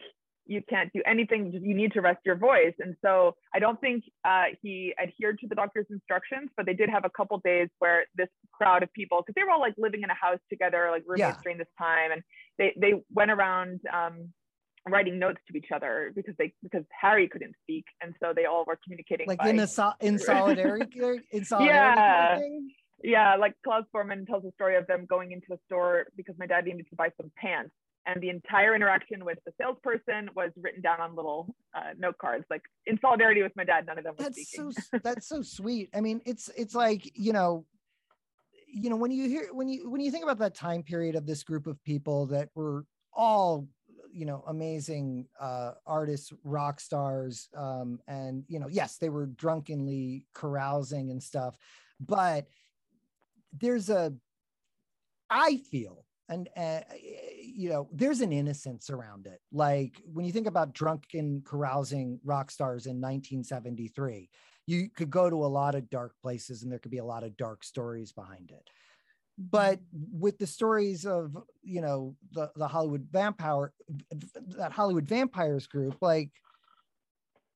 You 0.49 0.63
can't 0.67 0.91
do 0.93 1.01
anything. 1.05 1.51
You 1.53 1.75
need 1.75 1.91
to 1.93 2.01
rest 2.01 2.21
your 2.25 2.35
voice. 2.35 2.73
And 2.79 2.95
so 3.05 3.35
I 3.53 3.59
don't 3.59 3.79
think 3.79 4.03
uh, 4.25 4.45
he 4.63 4.95
adhered 5.01 5.37
to 5.41 5.47
the 5.47 5.53
doctor's 5.53 5.85
instructions, 5.91 6.49
but 6.57 6.65
they 6.65 6.73
did 6.73 6.89
have 6.89 7.05
a 7.05 7.09
couple 7.11 7.37
days 7.45 7.69
where 7.77 8.05
this 8.15 8.29
crowd 8.51 8.81
of 8.81 8.91
people, 8.93 9.21
because 9.21 9.35
they 9.35 9.43
were 9.43 9.51
all 9.51 9.59
like 9.59 9.75
living 9.77 10.01
in 10.01 10.09
a 10.09 10.15
house 10.15 10.39
together, 10.49 10.87
like 10.89 11.03
roommates 11.05 11.37
Yeah. 11.37 11.43
during 11.43 11.59
this 11.59 11.67
time, 11.77 12.11
and 12.11 12.23
they 12.57 12.73
they 12.81 12.93
went 13.13 13.29
around 13.29 13.79
um, 13.93 14.33
writing 14.87 15.19
notes 15.19 15.39
to 15.51 15.55
each 15.55 15.71
other 15.71 16.11
because 16.15 16.33
they 16.39 16.51
because 16.63 16.83
Harry 16.99 17.27
couldn't 17.27 17.53
speak, 17.61 17.85
and 18.01 18.15
so 18.19 18.33
they 18.35 18.45
all 18.45 18.63
were 18.65 18.79
communicating 18.83 19.27
like 19.27 19.37
by, 19.37 19.49
in 19.49 19.59
a 19.59 19.67
so- 19.67 19.93
in 20.01 20.17
solidarity 20.17 20.99
in 21.31 21.45
solidarity 21.45 21.95
kind 22.01 22.15
of 22.15 22.29
Yeah. 22.31 22.37
thing? 22.39 22.71
yeah, 23.03 23.35
like 23.35 23.53
Klaus 23.63 23.85
Voormann 23.93 24.25
tells 24.25 24.43
a 24.45 24.51
story 24.53 24.75
of 24.77 24.87
them 24.87 25.05
going 25.05 25.31
into 25.31 25.53
a 25.53 25.59
store 25.67 26.07
because 26.17 26.35
my 26.39 26.47
dad 26.47 26.65
needed 26.65 26.87
to 26.89 26.95
buy 26.95 27.09
some 27.21 27.31
pants. 27.37 27.69
And 28.09 28.21
the 28.21 28.29
entire 28.29 28.75
interaction 28.75 29.23
with 29.23 29.37
the 29.45 29.53
salesperson 29.61 30.29
was 30.35 30.51
written 30.57 30.81
down 30.81 30.99
on 30.99 31.15
little 31.15 31.53
uh, 31.75 31.93
note 31.97 32.17
cards, 32.17 32.45
like 32.49 32.63
in 32.87 32.97
solidarity 33.01 33.43
with 33.43 33.55
my 33.55 33.63
dad. 33.63 33.85
None 33.85 33.99
of 33.99 34.03
them 34.03 34.15
were 34.17 34.23
That's 34.23 34.41
speaking. 34.41 34.71
so 34.71 34.99
that's 35.03 35.27
so 35.27 35.41
sweet. 35.43 35.89
I 35.93 36.01
mean, 36.01 36.21
it's 36.25 36.49
it's 36.57 36.73
like 36.73 37.11
you 37.15 37.33
know, 37.33 37.65
you 38.71 38.89
know 38.89 38.95
when 38.95 39.11
you 39.11 39.27
hear 39.27 39.49
when 39.51 39.69
you 39.69 39.89
when 39.89 40.01
you 40.01 40.09
think 40.09 40.23
about 40.23 40.39
that 40.39 40.55
time 40.55 40.81
period 40.81 41.15
of 41.15 41.25
this 41.25 41.43
group 41.43 41.67
of 41.67 41.83
people 41.83 42.25
that 42.27 42.49
were 42.55 42.85
all 43.13 43.67
you 44.11 44.25
know 44.25 44.43
amazing 44.47 45.27
uh 45.39 45.73
artists 45.85 46.33
rock 46.43 46.79
stars 46.79 47.47
um 47.55 47.99
and 48.07 48.43
you 48.47 48.59
know 48.59 48.67
yes 48.67 48.97
they 48.97 49.09
were 49.09 49.27
drunkenly 49.27 50.25
carousing 50.33 51.11
and 51.11 51.21
stuff 51.21 51.55
but 51.99 52.47
there's 53.59 53.89
a 53.89 54.11
i 55.29 55.57
feel 55.57 56.05
and 56.29 56.47
uh, 56.55 56.81
you 57.59 57.67
know 57.67 57.89
there's 57.91 58.21
an 58.21 58.31
innocence 58.31 58.89
around 58.89 59.27
it 59.27 59.41
like 59.51 60.01
when 60.13 60.25
you 60.25 60.31
think 60.31 60.47
about 60.47 60.73
drunken 60.73 61.41
carousing 61.45 62.17
rock 62.23 62.49
stars 62.49 62.85
in 62.85 63.01
1973 63.01 64.29
you 64.65 64.89
could 64.95 65.09
go 65.09 65.29
to 65.29 65.43
a 65.43 65.53
lot 65.59 65.75
of 65.75 65.89
dark 65.89 66.13
places 66.21 66.63
and 66.63 66.71
there 66.71 66.79
could 66.79 66.89
be 66.91 66.99
a 66.99 67.05
lot 67.05 67.21
of 67.21 67.35
dark 67.35 67.65
stories 67.65 68.13
behind 68.13 68.51
it 68.51 68.69
but 69.37 69.81
with 69.91 70.37
the 70.37 70.47
stories 70.47 71.05
of 71.05 71.35
you 71.61 71.81
know 71.81 72.15
the 72.31 72.49
the 72.55 72.67
hollywood 72.67 73.05
vampire 73.11 73.73
that 74.57 74.71
hollywood 74.71 75.05
vampires 75.05 75.67
group 75.67 75.97
like 75.99 76.31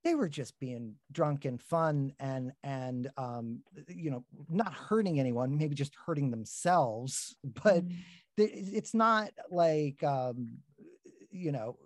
they 0.04 0.16
were 0.16 0.28
just 0.28 0.60
being 0.60 0.96
drunk 1.14 1.46
and 1.46 1.62
fun 1.62 2.12
and 2.20 2.52
and 2.64 3.10
um 3.16 3.62
you 3.88 4.12
know 4.12 4.26
not 4.50 4.74
hurting 4.74 5.18
anyone 5.18 5.58
maybe 5.58 5.76
just 5.76 5.96
hurting 6.06 6.30
themselves 6.30 7.36
but 7.64 7.86
Mm. 7.86 7.96
It's 8.38 8.94
not 8.94 9.32
like 9.52 10.04
um 10.04 10.58
you 11.32 11.52
know 11.52 11.78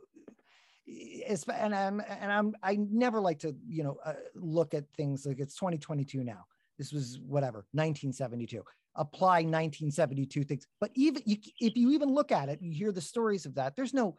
and 0.87 1.75
i'm 1.75 2.01
and 2.21 2.31
i'm 2.31 2.55
i 2.63 2.75
never 2.75 3.19
like 3.19 3.39
to 3.39 3.55
you 3.67 3.83
know 3.83 3.97
uh, 4.05 4.13
look 4.35 4.73
at 4.73 4.85
things 4.95 5.25
like 5.25 5.39
it's 5.39 5.55
2022 5.55 6.23
now. 6.23 6.45
This 6.77 6.93
was 6.93 7.19
whatever 7.25 7.65
1972 7.71 8.63
apply 8.95 9.43
1972 9.43 10.43
things. 10.43 10.65
But 10.79 10.91
even 10.95 11.21
you, 11.25 11.37
if 11.59 11.75
you 11.75 11.91
even 11.91 12.09
look 12.09 12.31
at 12.31 12.49
it 12.49 12.61
you 12.61 12.71
hear 12.71 12.91
the 12.91 13.01
stories 13.01 13.45
of 13.45 13.55
that 13.55 13.75
there's 13.75 13.93
no 13.93 14.17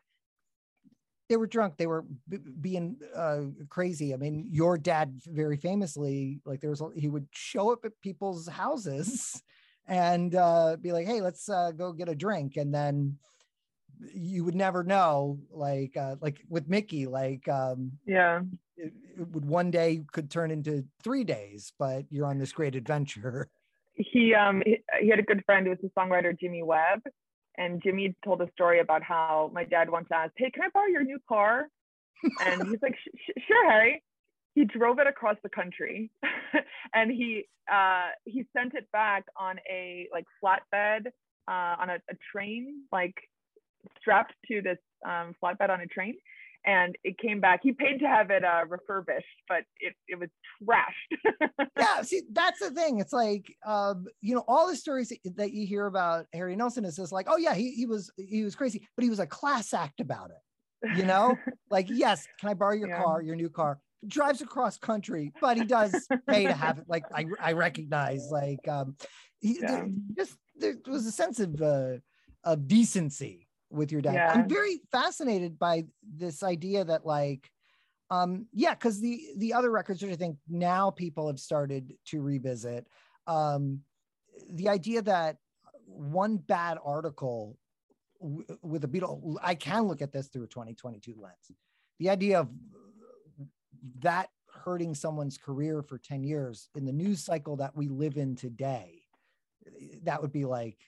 they 1.29 1.37
were 1.37 1.47
drunk 1.47 1.77
they 1.77 1.87
were 1.87 2.05
b- 2.29 2.38
being 2.61 2.97
uh, 3.14 3.43
crazy. 3.69 4.12
I 4.12 4.17
mean 4.17 4.47
your 4.51 4.77
dad 4.77 5.21
very 5.27 5.57
famously 5.57 6.41
like 6.45 6.61
there 6.61 6.71
was 6.71 6.83
he 6.97 7.09
would 7.09 7.29
show 7.33 7.73
up 7.73 7.85
at 7.85 7.93
people's 8.03 8.47
houses 8.49 9.43
and 9.88 10.35
uh, 10.35 10.77
be 10.81 10.92
like 10.92 11.07
hey 11.07 11.20
let's 11.20 11.48
uh, 11.48 11.72
go 11.72 11.92
get 11.92 12.09
a 12.09 12.14
drink 12.14 12.57
and 12.57 12.72
then 12.72 13.18
you 14.14 14.44
would 14.44 14.55
never 14.55 14.85
know 14.85 15.40
like 15.51 15.96
uh, 15.96 16.14
like 16.20 16.38
with 16.48 16.68
mickey 16.68 17.07
like 17.07 17.48
um 17.48 17.92
Yeah. 18.07 18.42
it, 18.77 18.92
it 19.18 19.29
would 19.29 19.44
one 19.44 19.70
day 19.72 20.05
could 20.12 20.31
turn 20.31 20.51
into 20.53 20.85
three 21.03 21.24
days 21.24 21.72
but 21.79 22.05
you're 22.11 22.27
on 22.27 22.38
this 22.38 22.53
great 22.53 22.77
adventure 22.77 23.51
he 23.98 24.35
um 24.35 24.62
he, 24.64 24.79
he 25.01 25.09
had 25.09 25.18
a 25.18 25.22
good 25.22 25.42
friend 25.44 25.66
who 25.66 25.70
was 25.70 25.79
the 25.83 25.90
songwriter 25.98 26.38
Jimmy 26.38 26.62
Webb, 26.62 27.03
and 27.57 27.83
Jimmy 27.83 28.14
told 28.24 28.40
a 28.40 28.51
story 28.53 28.79
about 28.79 29.03
how 29.03 29.51
my 29.53 29.64
dad 29.64 29.90
once 29.90 30.07
asked, 30.12 30.35
"Hey, 30.37 30.51
can 30.51 30.62
I 30.62 30.68
borrow 30.72 30.87
your 30.87 31.03
new 31.03 31.18
car?" 31.29 31.66
And 32.40 32.64
he's 32.64 32.79
like, 32.81 32.94
"Sh- 32.96 33.18
sh- 33.27 33.42
"Sure, 33.48 33.68
Harry." 33.68 34.03
He 34.59 34.64
drove 34.64 34.99
it 34.99 35.07
across 35.07 35.37
the 35.44 35.49
country, 35.49 36.11
and 36.92 37.12
he 37.12 37.44
uh 37.73 38.09
he 38.25 38.44
sent 38.57 38.75
it 38.75 38.90
back 38.92 39.25
on 39.37 39.61
a 39.71 40.09
like 40.12 40.25
flatbed 40.42 41.07
uh, 41.47 41.77
on 41.81 41.90
a, 41.90 41.94
a 42.11 42.14
train, 42.33 42.83
like 42.90 43.14
strapped 44.01 44.35
to 44.49 44.61
this 44.61 44.79
um, 45.07 45.33
flatbed 45.40 45.71
on 45.71 45.81
a 45.81 45.87
train. 45.87 46.16
And 46.66 46.97
it 47.05 47.16
came 47.18 47.40
back. 47.40 47.61
He 47.62 47.71
paid 47.71 47.99
to 48.01 48.09
have 48.09 48.33
it 48.33 48.44
uh, 48.44 48.62
refurbished, 48.68 49.38
but 49.49 49.62
it, 49.79 49.94
it 50.09 50.18
was 50.18 50.29
trashed. 50.61 51.38
yeah 51.79 52.03
see 52.03 52.23
that's 52.33 52.59
the 52.59 52.71
thing 52.73 52.99
it's 52.99 53.12
like 53.12 53.44
um 53.64 54.07
you 54.21 54.35
know 54.35 54.44
all 54.49 54.66
the 54.66 54.75
stories 54.75 55.12
that- 55.37 55.53
you 55.53 55.64
hear 55.66 55.87
about 55.87 56.27
harry 56.33 56.57
nilsson 56.57 56.85
is 56.85 56.97
just 56.97 57.12
like 57.12 57.27
oh 57.29 57.37
yeah 57.37 57.55
he, 57.55 57.71
he 57.73 57.87
was 57.87 58.11
he 58.16 58.42
was 58.42 58.57
crazy 58.57 58.85
but 58.97 59.05
he 59.05 59.11
was 59.11 59.21
a 59.21 59.27
class 59.27 59.73
act 59.73 60.01
about 60.01 60.31
it 60.31 60.97
you 60.97 61.05
know 61.05 61.37
like 61.71 61.87
yes 61.88 62.27
can 62.40 62.49
i 62.49 62.55
borrow 62.55 62.75
your 62.75 62.88
Yeah. 62.88 63.03
car 63.03 63.23
your 63.23 63.37
new 63.37 63.49
car 63.49 63.79
drives 64.06 64.40
across 64.40 64.78
country 64.78 65.32
but 65.40 65.56
he 65.56 65.64
does 65.64 66.06
pay 66.28 66.44
to 66.46 66.52
have 66.52 66.78
it 66.78 66.84
like 66.88 67.04
i, 67.14 67.24
I 67.40 67.52
recognize 67.52 68.28
like 68.30 68.66
um 68.68 68.96
he, 69.40 69.58
there- 69.61 69.88
just 70.16 70.37
there 70.56 70.74
was 70.87 71.06
a 71.06 71.11
sense 71.12 71.40
of 71.40 71.61
uh 71.61 71.94
of 72.44 72.68
decency 72.68 73.48
with 73.70 73.90
your 73.92 74.00
dad. 74.00 74.14
Yeah. 74.14 74.32
i'm 74.34 74.48
very 74.48 74.80
fascinated 74.92 75.58
by 75.58 75.84
this 76.16 76.42
idea 76.42 76.84
that 76.84 77.04
like 77.04 77.50
um 78.11 78.46
yeah 78.52 78.74
because 78.74 79.00
the 79.00 79.20
the 79.37 79.52
other 79.52 79.70
records 79.70 80.00
which 80.00 80.12
i 80.12 80.16
think 80.16 80.37
now 80.48 80.90
people 80.90 81.26
have 81.26 81.40
started 81.40 81.92
to 82.06 82.22
revisit 82.22 82.87
um 83.26 83.80
the 84.50 84.68
idea 84.68 85.02
that 85.02 85.37
one 85.87 86.37
bad 86.37 86.78
article 86.84 87.58
w- 88.20 88.44
with 88.62 88.84
a 88.84 88.88
Beatle 88.88 89.37
i 89.42 89.54
can 89.56 89.82
look 89.82 90.00
at 90.02 90.12
this 90.12 90.28
through 90.28 90.44
a 90.44 90.46
2022 90.46 91.16
lens. 91.20 91.34
The 91.98 92.11
idea 92.11 92.38
of 92.40 92.48
that 94.01 94.29
hurting 94.64 94.95
someone's 94.95 95.38
career 95.38 95.83
for 95.83 95.99
10 95.99 96.25
years 96.25 96.69
in 96.75 96.85
the 96.85 96.93
news 96.93 97.25
cycle 97.25 97.57
that 97.57 97.77
we 97.77 97.88
live 97.88 98.17
in 98.17 98.35
today 98.35 99.03
that 100.05 100.21
would 100.21 100.33
be 100.33 100.45
like 100.45 100.79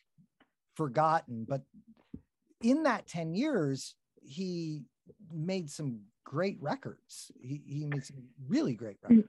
forgotten. 0.75 1.45
But 1.49 1.63
in 2.63 2.83
that 2.85 3.07
10 3.07 3.35
years 3.35 3.95
he 4.23 4.83
made 5.33 5.71
some 5.71 6.01
great 6.25 6.57
records. 6.61 7.31
He, 7.41 7.63
he 7.67 7.87
made 7.87 8.05
some 8.05 8.23
really 8.49 8.75
great 8.75 8.97
records. 9.03 9.29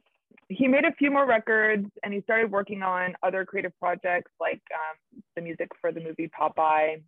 He 0.49 0.67
made 0.67 0.85
a 0.85 0.93
few 0.93 1.11
more 1.11 1.25
records 1.25 1.87
and 2.03 2.13
he 2.13 2.21
started 2.21 2.51
working 2.51 2.83
on 2.83 3.15
other 3.23 3.45
creative 3.45 3.77
projects 3.79 4.31
like 4.39 4.61
um, 4.73 5.21
the 5.35 5.41
music 5.41 5.69
for 5.79 5.91
the 5.91 6.01
movie 6.01 6.29
Popeye, 6.39 7.01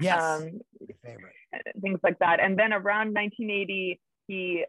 yes. 0.00 0.22
Um, 0.22 0.60
favorite. 1.04 1.34
things 1.80 2.00
like 2.02 2.18
that. 2.20 2.40
And 2.40 2.58
then 2.58 2.72
around 2.72 3.14
1980, 3.14 4.00
he 4.26 4.64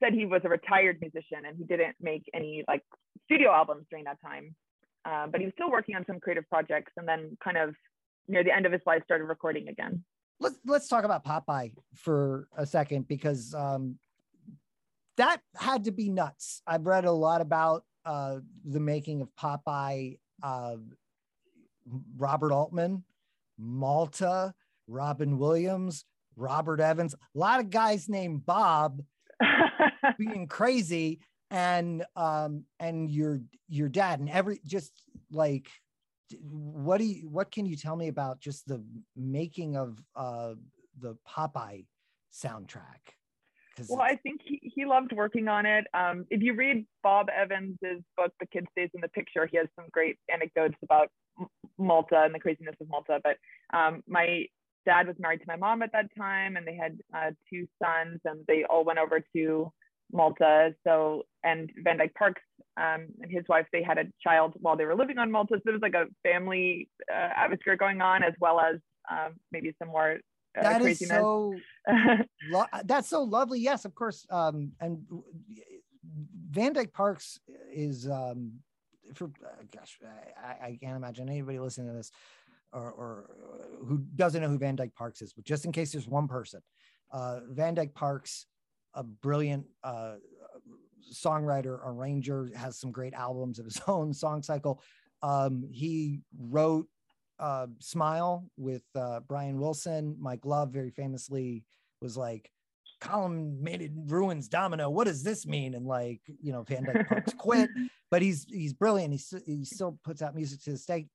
said 0.00 0.12
he 0.12 0.26
was 0.26 0.42
a 0.44 0.48
retired 0.48 0.98
musician 1.00 1.44
and 1.46 1.56
he 1.56 1.64
didn't 1.64 1.96
make 2.00 2.24
any 2.34 2.64
like 2.68 2.82
studio 3.24 3.50
albums 3.52 3.86
during 3.90 4.04
that 4.04 4.20
time. 4.20 4.54
Uh, 5.04 5.26
but 5.26 5.40
he 5.40 5.46
was 5.46 5.54
still 5.54 5.70
working 5.70 5.94
on 5.96 6.04
some 6.06 6.18
creative 6.18 6.48
projects 6.48 6.92
and 6.96 7.06
then 7.06 7.36
kind 7.42 7.56
of 7.56 7.74
near 8.26 8.42
the 8.42 8.54
end 8.54 8.64
of 8.66 8.72
his 8.72 8.80
life 8.86 9.02
started 9.04 9.24
recording 9.24 9.68
again. 9.68 10.02
let's 10.40 10.56
let's 10.66 10.88
talk 10.88 11.04
about 11.04 11.24
Popeye 11.24 11.72
for 11.94 12.48
a 12.56 12.66
second 12.66 13.06
because 13.06 13.54
um, 13.54 13.98
that 15.16 15.40
had 15.56 15.84
to 15.84 15.92
be 15.92 16.08
nuts. 16.08 16.62
I've 16.66 16.86
read 16.86 17.04
a 17.04 17.12
lot 17.12 17.40
about 17.40 17.84
uh, 18.04 18.38
the 18.64 18.80
making 18.80 19.20
of 19.20 19.28
Popeye. 19.36 20.18
Uh, 20.42 20.76
Robert 22.16 22.52
Altman, 22.52 23.04
Malta, 23.58 24.54
Robin 24.88 25.38
Williams, 25.38 26.04
Robert 26.36 26.80
Evans, 26.80 27.14
a 27.14 27.38
lot 27.38 27.60
of 27.60 27.70
guys 27.70 28.08
named 28.08 28.44
Bob 28.46 29.02
being 30.18 30.46
crazy, 30.46 31.20
and 31.50 32.04
um, 32.16 32.64
and 32.80 33.10
your 33.10 33.40
your 33.68 33.88
dad 33.88 34.20
and 34.20 34.30
every 34.30 34.60
just 34.66 34.92
like 35.30 35.68
what 36.40 36.98
do 36.98 37.04
you 37.04 37.28
what 37.28 37.50
can 37.50 37.66
you 37.66 37.76
tell 37.76 37.96
me 37.96 38.08
about 38.08 38.40
just 38.40 38.66
the 38.66 38.82
making 39.14 39.76
of 39.76 40.02
uh 40.16 40.54
the 41.00 41.16
Popeye 41.28 41.86
soundtrack? 42.32 43.14
Well, 43.88 44.00
I 44.00 44.16
think 44.16 44.40
he, 44.44 44.60
he 44.62 44.84
loved 44.84 45.12
working 45.12 45.48
on 45.48 45.66
it. 45.66 45.84
Um, 45.94 46.26
if 46.30 46.42
you 46.42 46.54
read 46.54 46.86
Bob 47.02 47.26
Evans's 47.28 48.04
book, 48.16 48.32
The 48.38 48.46
Kid 48.46 48.66
Stays 48.70 48.90
in 48.94 49.00
the 49.00 49.08
Picture, 49.08 49.48
he 49.50 49.56
has 49.56 49.66
some 49.74 49.86
great 49.90 50.16
anecdotes 50.32 50.76
about 50.82 51.08
Malta 51.76 52.22
and 52.22 52.32
the 52.32 52.38
craziness 52.38 52.76
of 52.80 52.88
Malta. 52.88 53.20
But 53.24 53.36
um, 53.76 54.02
my 54.06 54.46
dad 54.84 55.06
was 55.06 55.16
married 55.18 55.40
to 55.40 55.46
my 55.46 55.56
mom 55.56 55.82
at 55.82 55.92
that 55.92 56.06
time, 56.16 56.56
and 56.56 56.66
they 56.66 56.76
had 56.76 56.98
uh, 57.14 57.30
two 57.50 57.66
sons, 57.82 58.20
and 58.24 58.44
they 58.46 58.64
all 58.64 58.84
went 58.84 58.98
over 58.98 59.24
to 59.34 59.72
Malta. 60.12 60.74
So, 60.84 61.24
and 61.42 61.70
Van 61.82 61.98
Dyke 61.98 62.14
Parks 62.14 62.42
um, 62.76 63.06
and 63.20 63.30
his 63.30 63.44
wife, 63.48 63.66
they 63.72 63.82
had 63.82 63.98
a 63.98 64.04
child 64.22 64.54
while 64.60 64.76
they 64.76 64.84
were 64.84 64.96
living 64.96 65.18
on 65.18 65.30
Malta. 65.30 65.54
So 65.56 65.60
there 65.64 65.72
was 65.72 65.82
like 65.82 65.94
a 65.94 66.06
family 66.22 66.88
uh, 67.12 67.30
atmosphere 67.36 67.76
going 67.76 68.00
on, 68.00 68.22
as 68.22 68.34
well 68.40 68.60
as 68.60 68.76
um, 69.10 69.34
maybe 69.52 69.74
some 69.78 69.88
more 69.88 70.18
uh, 70.56 70.62
that 70.62 70.82
is 70.82 71.00
so 71.00 71.54
lo- 72.50 72.66
that's 72.84 73.08
so 73.08 73.22
lovely. 73.22 73.60
Yes, 73.60 73.84
of 73.84 73.94
course. 73.94 74.26
Um, 74.30 74.72
and 74.80 75.04
Van 76.50 76.72
Dyke 76.72 76.92
Parks 76.92 77.40
is 77.72 78.08
um, 78.08 78.52
for 79.14 79.26
uh, 79.44 79.62
gosh, 79.74 79.98
I, 80.42 80.66
I 80.66 80.78
can't 80.80 80.96
imagine 80.96 81.28
anybody 81.28 81.58
listening 81.58 81.88
to 81.88 81.94
this 81.94 82.12
or, 82.74 82.90
or 82.92 83.30
uh, 83.30 83.86
who 83.86 84.04
doesn't 84.16 84.42
know 84.42 84.48
who 84.48 84.58
Van 84.58 84.76
Dyke 84.76 84.94
Parks 84.94 85.22
is. 85.22 85.32
But 85.32 85.44
just 85.44 85.64
in 85.64 85.72
case 85.72 85.92
there's 85.92 86.08
one 86.08 86.28
person, 86.28 86.60
uh, 87.12 87.40
Van 87.48 87.74
Dyke 87.74 87.94
Parks, 87.94 88.46
a 88.94 89.02
brilliant 89.02 89.66
uh, 89.82 90.14
songwriter, 91.12 91.78
arranger, 91.84 92.50
has 92.54 92.78
some 92.78 92.90
great 92.90 93.14
albums 93.14 93.58
of 93.58 93.64
his 93.64 93.80
own. 93.86 94.12
Song 94.12 94.42
Cycle. 94.42 94.82
Um, 95.22 95.64
he 95.70 96.20
wrote 96.38 96.86
uh, 97.38 97.68
Smile 97.78 98.50
with 98.56 98.82
uh, 98.94 99.20
Brian 99.20 99.58
Wilson. 99.58 100.16
Mike 100.18 100.44
Love 100.44 100.70
very 100.70 100.90
famously 100.90 101.64
was 102.00 102.16
like, 102.16 102.50
columnated 103.00 103.92
ruins 104.06 104.48
domino. 104.48 104.88
What 104.88 105.06
does 105.06 105.22
this 105.22 105.46
mean? 105.46 105.74
And 105.74 105.86
like, 105.86 106.20
you 106.40 106.52
know, 106.52 106.62
Van 106.62 106.84
Dyke 106.84 107.08
Parks 107.08 107.34
quit, 107.38 107.68
but 108.10 108.22
he's 108.22 108.46
he's 108.48 108.72
brilliant. 108.72 109.12
He, 109.12 109.38
he 109.46 109.64
still 109.64 109.98
puts 110.04 110.22
out 110.22 110.34
music 110.34 110.62
to 110.62 110.70
this 110.70 110.86
day. 110.86 111.06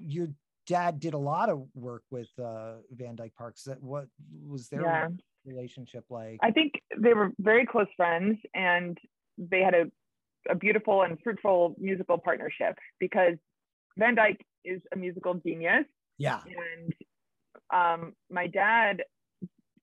Your 0.00 0.28
dad 0.66 1.00
did 1.00 1.14
a 1.14 1.18
lot 1.18 1.48
of 1.48 1.66
work 1.74 2.02
with 2.10 2.28
uh, 2.42 2.74
Van 2.90 3.16
Dyke 3.16 3.34
Parks. 3.36 3.64
That 3.64 3.82
what 3.82 4.06
was 4.46 4.68
their 4.68 4.82
yeah. 4.82 5.08
relationship 5.44 6.04
like? 6.10 6.38
I 6.42 6.50
think 6.50 6.74
they 6.98 7.14
were 7.14 7.32
very 7.38 7.66
close 7.66 7.88
friends, 7.96 8.38
and 8.54 8.98
they 9.38 9.60
had 9.60 9.74
a 9.74 9.84
a 10.48 10.54
beautiful 10.54 11.02
and 11.02 11.18
fruitful 11.22 11.74
musical 11.78 12.18
partnership 12.18 12.78
because 13.00 13.34
Van 13.96 14.14
Dyke 14.14 14.44
is 14.64 14.80
a 14.92 14.96
musical 14.96 15.34
genius. 15.34 15.84
Yeah. 16.18 16.40
And 16.46 16.92
um, 17.72 18.12
my 18.30 18.46
dad 18.46 19.02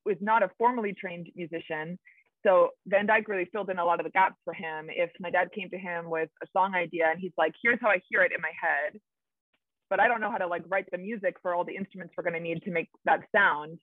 was 0.05 0.17
not 0.21 0.43
a 0.43 0.49
formally 0.57 0.93
trained 0.93 1.27
musician. 1.35 1.99
So 2.45 2.69
Van 2.87 3.05
Dyke 3.05 3.27
really 3.27 3.47
filled 3.51 3.69
in 3.69 3.79
a 3.79 3.85
lot 3.85 3.99
of 3.99 4.05
the 4.05 4.11
gaps 4.11 4.35
for 4.43 4.53
him. 4.53 4.87
If 4.89 5.11
my 5.19 5.29
dad 5.29 5.49
came 5.53 5.69
to 5.69 5.77
him 5.77 6.09
with 6.09 6.29
a 6.43 6.47
song 6.55 6.75
idea 6.75 7.05
and 7.09 7.19
he's 7.19 7.31
like, 7.37 7.53
here's 7.61 7.79
how 7.81 7.89
I 7.89 8.01
hear 8.09 8.21
it 8.21 8.33
in 8.35 8.41
my 8.41 8.51
head, 8.59 8.99
but 9.93 9.99
I 9.99 10.07
don't 10.07 10.21
know 10.21 10.31
how 10.31 10.39
to 10.39 10.47
like 10.47 10.63
write 10.67 10.89
the 10.91 10.97
music 10.97 11.35
for 11.43 11.53
all 11.53 11.63
the 11.63 11.75
instruments 11.75 12.15
we're 12.17 12.23
going 12.23 12.33
to 12.33 12.39
need 12.39 12.63
to 12.63 12.71
make 12.71 12.89
that 13.05 13.19
sound. 13.31 13.77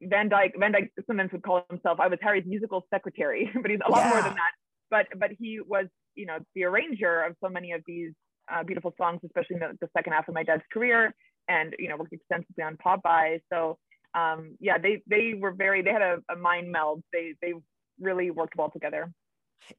Van 0.00 0.30
Dyke, 0.30 0.54
Van 0.58 0.72
Dyke 0.72 0.90
sometimes 1.06 1.30
would 1.32 1.42
call 1.42 1.62
himself, 1.68 2.00
I 2.00 2.08
was 2.08 2.18
Harry's 2.22 2.46
musical 2.46 2.86
secretary, 2.88 3.50
but 3.60 3.70
he's 3.70 3.80
a 3.86 3.90
lot 3.90 3.98
yeah. 3.98 4.08
more 4.08 4.22
than 4.22 4.32
that. 4.32 4.52
But 4.90 5.06
but 5.20 5.30
he 5.38 5.60
was, 5.60 5.88
you 6.14 6.24
know, 6.24 6.38
the 6.54 6.64
arranger 6.64 7.24
of 7.24 7.36
so 7.44 7.50
many 7.50 7.72
of 7.72 7.82
these 7.86 8.12
uh, 8.50 8.62
beautiful 8.62 8.94
songs, 8.96 9.20
especially 9.26 9.56
in 9.56 9.60
the, 9.60 9.76
the, 9.78 9.90
second 9.94 10.14
half 10.14 10.26
of 10.26 10.32
my 10.32 10.42
dad's 10.42 10.62
career, 10.72 11.14
and 11.48 11.76
you 11.78 11.90
know, 11.90 11.98
worked 11.98 12.14
extensively 12.14 12.64
on 12.64 12.78
Popeye. 12.78 13.40
So 13.52 13.76
um, 14.14 14.56
yeah, 14.58 14.78
they 14.78 15.02
they 15.06 15.34
were 15.38 15.52
very 15.52 15.82
they 15.82 15.90
had 15.90 16.00
a, 16.00 16.16
a 16.30 16.36
mind 16.36 16.72
meld. 16.72 17.02
They 17.12 17.34
they 17.42 17.52
really 18.00 18.30
worked 18.30 18.56
well 18.56 18.70
together 18.70 19.12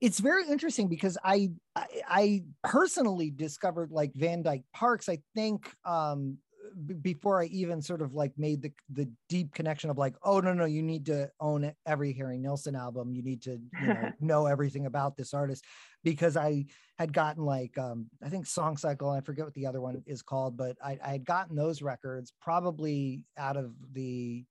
it's 0.02 0.20
very 0.20 0.48
interesting 0.48 0.88
because 0.88 1.18
I, 1.24 1.52
I, 1.76 1.86
I 2.08 2.44
personally 2.64 3.32
discovered 3.32 3.92
like 3.92 4.12
Van 4.16 4.42
Dyke 4.42 4.64
Parks. 4.74 5.10
I 5.10 5.20
think 5.36 5.72
um, 5.86 6.38
b- 6.86 6.96
before 6.96 7.42
I 7.42 7.46
even 7.46 7.82
sort 7.82 8.02
of 8.02 8.14
like 8.14 8.34
made 8.38 8.62
the 8.62 8.72
the 8.90 9.10
deep 9.30 9.54
connection 9.54 9.90
of 9.90 9.98
like, 9.98 10.16
oh 10.24 10.40
no 10.40 10.54
no, 10.54 10.66
you 10.66 10.82
need 10.82 11.06
to 11.08 11.30
own 11.40 11.74
every 11.86 12.14
Harry 12.14 12.38
Nilsson 12.38 12.76
album. 12.76 13.14
You 13.14 13.24
need 13.24 13.42
to 13.44 13.60
you 13.82 13.88
know, 13.88 14.12
know 14.20 14.46
everything 14.46 14.86
about 14.86 15.18
this 15.18 15.34
artist 15.34 15.64
because 16.04 16.38
I 16.38 16.66
had 16.98 17.14
gotten 17.14 17.46
like 17.46 17.78
um, 17.78 18.08
I 18.24 18.30
think 18.30 18.46
Song 18.46 18.78
Cycle. 18.78 19.10
I 19.10 19.22
forget 19.22 19.46
what 19.46 19.54
the 19.54 19.68
other 19.68 19.82
one 19.82 20.04
is 20.06 20.22
called, 20.22 20.58
but 20.58 20.78
I, 20.84 20.98
I 21.04 21.12
had 21.14 21.26
gotten 21.26 21.56
those 21.56 21.82
records 21.82 22.34
probably 22.42 23.22
out 23.38 23.58
of 23.58 23.74
the 23.94 24.46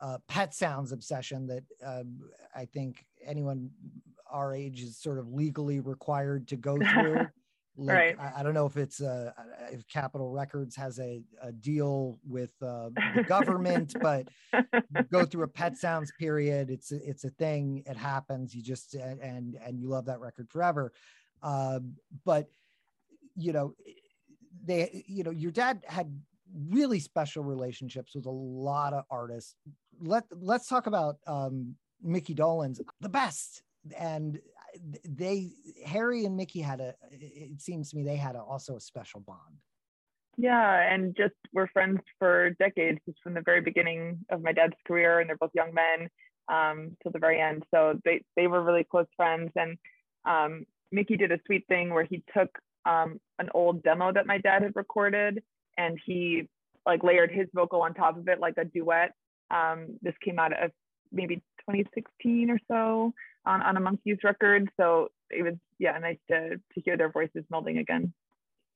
uh, 0.00 0.18
pet 0.28 0.54
sounds 0.54 0.92
obsession 0.92 1.46
that 1.46 1.64
uh, 1.84 2.02
I 2.54 2.66
think 2.66 3.06
anyone 3.24 3.70
our 4.34 4.52
age 4.52 4.82
is 4.82 4.98
sort 4.98 5.18
of 5.18 5.32
legally 5.32 5.80
required 5.80 6.48
to 6.48 6.56
go 6.56 6.76
through. 6.92 7.26
Like, 7.76 7.96
right. 7.96 8.16
I, 8.20 8.40
I, 8.40 8.42
don't 8.44 8.54
know 8.54 8.66
if 8.66 8.76
it's 8.76 9.00
uh, 9.00 9.32
if 9.72 9.86
Capitol 9.88 10.30
Records 10.30 10.76
has 10.76 11.00
a, 11.00 11.24
a 11.42 11.50
deal 11.50 12.20
with 12.24 12.52
uh, 12.62 12.90
the 13.16 13.24
government, 13.28 13.94
but 14.00 14.28
go 15.10 15.24
through 15.24 15.42
a 15.42 15.48
Pet 15.48 15.76
Sounds 15.76 16.12
period. 16.18 16.70
It's 16.70 16.92
a, 16.92 17.08
it's 17.08 17.24
a 17.24 17.30
thing. 17.30 17.82
It 17.86 17.96
happens. 17.96 18.54
You 18.54 18.62
just 18.62 18.94
and 18.94 19.56
and 19.56 19.80
you 19.80 19.88
love 19.88 20.04
that 20.06 20.20
record 20.20 20.48
forever. 20.50 20.92
Uh, 21.42 21.80
but 22.24 22.46
you 23.34 23.52
know, 23.52 23.74
they 24.64 25.04
you 25.08 25.24
know 25.24 25.32
your 25.32 25.50
dad 25.50 25.82
had 25.88 26.16
really 26.68 27.00
special 27.00 27.42
relationships 27.42 28.14
with 28.14 28.26
a 28.26 28.30
lot 28.30 28.92
of 28.92 29.02
artists. 29.10 29.56
Let 30.00 30.24
let's 30.30 30.68
talk 30.68 30.86
about 30.86 31.16
um, 31.26 31.74
Mickey 32.00 32.36
Dolenz, 32.36 32.80
the 33.00 33.08
best. 33.08 33.64
And 33.98 34.40
they 35.04 35.52
Harry 35.84 36.24
and 36.24 36.36
Mickey 36.36 36.60
had 36.60 36.80
a 36.80 36.94
it 37.10 37.60
seems 37.60 37.90
to 37.90 37.96
me 37.96 38.02
they 38.02 38.16
had 38.16 38.36
a, 38.36 38.40
also 38.40 38.76
a 38.76 38.80
special 38.80 39.20
bond. 39.20 39.58
Yeah, 40.36 40.92
and 40.92 41.16
just 41.16 41.34
we're 41.52 41.68
friends 41.68 42.00
for 42.18 42.50
decades, 42.58 42.98
just 43.06 43.18
from 43.22 43.34
the 43.34 43.42
very 43.42 43.60
beginning 43.60 44.18
of 44.30 44.42
my 44.42 44.52
dad's 44.52 44.74
career, 44.86 45.20
and 45.20 45.28
they're 45.28 45.36
both 45.36 45.52
young 45.54 45.72
men 45.72 46.08
um, 46.48 46.96
till 47.02 47.12
the 47.12 47.18
very 47.18 47.40
end. 47.40 47.64
So 47.72 48.00
they 48.04 48.22
they 48.36 48.46
were 48.46 48.62
really 48.62 48.84
close 48.84 49.06
friends, 49.16 49.52
and 49.54 49.78
um, 50.24 50.64
Mickey 50.90 51.16
did 51.16 51.30
a 51.30 51.38
sweet 51.46 51.66
thing 51.68 51.90
where 51.92 52.04
he 52.04 52.22
took 52.36 52.50
um, 52.84 53.20
an 53.38 53.48
old 53.54 53.82
demo 53.82 54.12
that 54.12 54.26
my 54.26 54.38
dad 54.38 54.62
had 54.62 54.74
recorded, 54.74 55.42
and 55.78 55.98
he 56.04 56.48
like 56.84 57.02
layered 57.02 57.30
his 57.30 57.46
vocal 57.54 57.82
on 57.82 57.94
top 57.94 58.18
of 58.18 58.28
it 58.28 58.40
like 58.40 58.54
a 58.58 58.64
duet. 58.64 59.12
Um, 59.50 59.98
this 60.02 60.14
came 60.24 60.38
out 60.38 60.52
of 60.52 60.70
maybe 61.12 61.36
2016 61.68 62.50
or 62.50 62.58
so 62.68 63.14
on, 63.46 63.62
on 63.62 63.76
a 63.76 63.80
Monkees 63.80 64.22
record. 64.24 64.70
So 64.78 65.08
it 65.30 65.42
was, 65.42 65.54
yeah, 65.78 65.98
nice 65.98 66.18
to, 66.30 66.50
to 66.50 66.80
hear 66.84 66.96
their 66.96 67.10
voices 67.10 67.44
melding 67.52 67.80
again. 67.80 68.12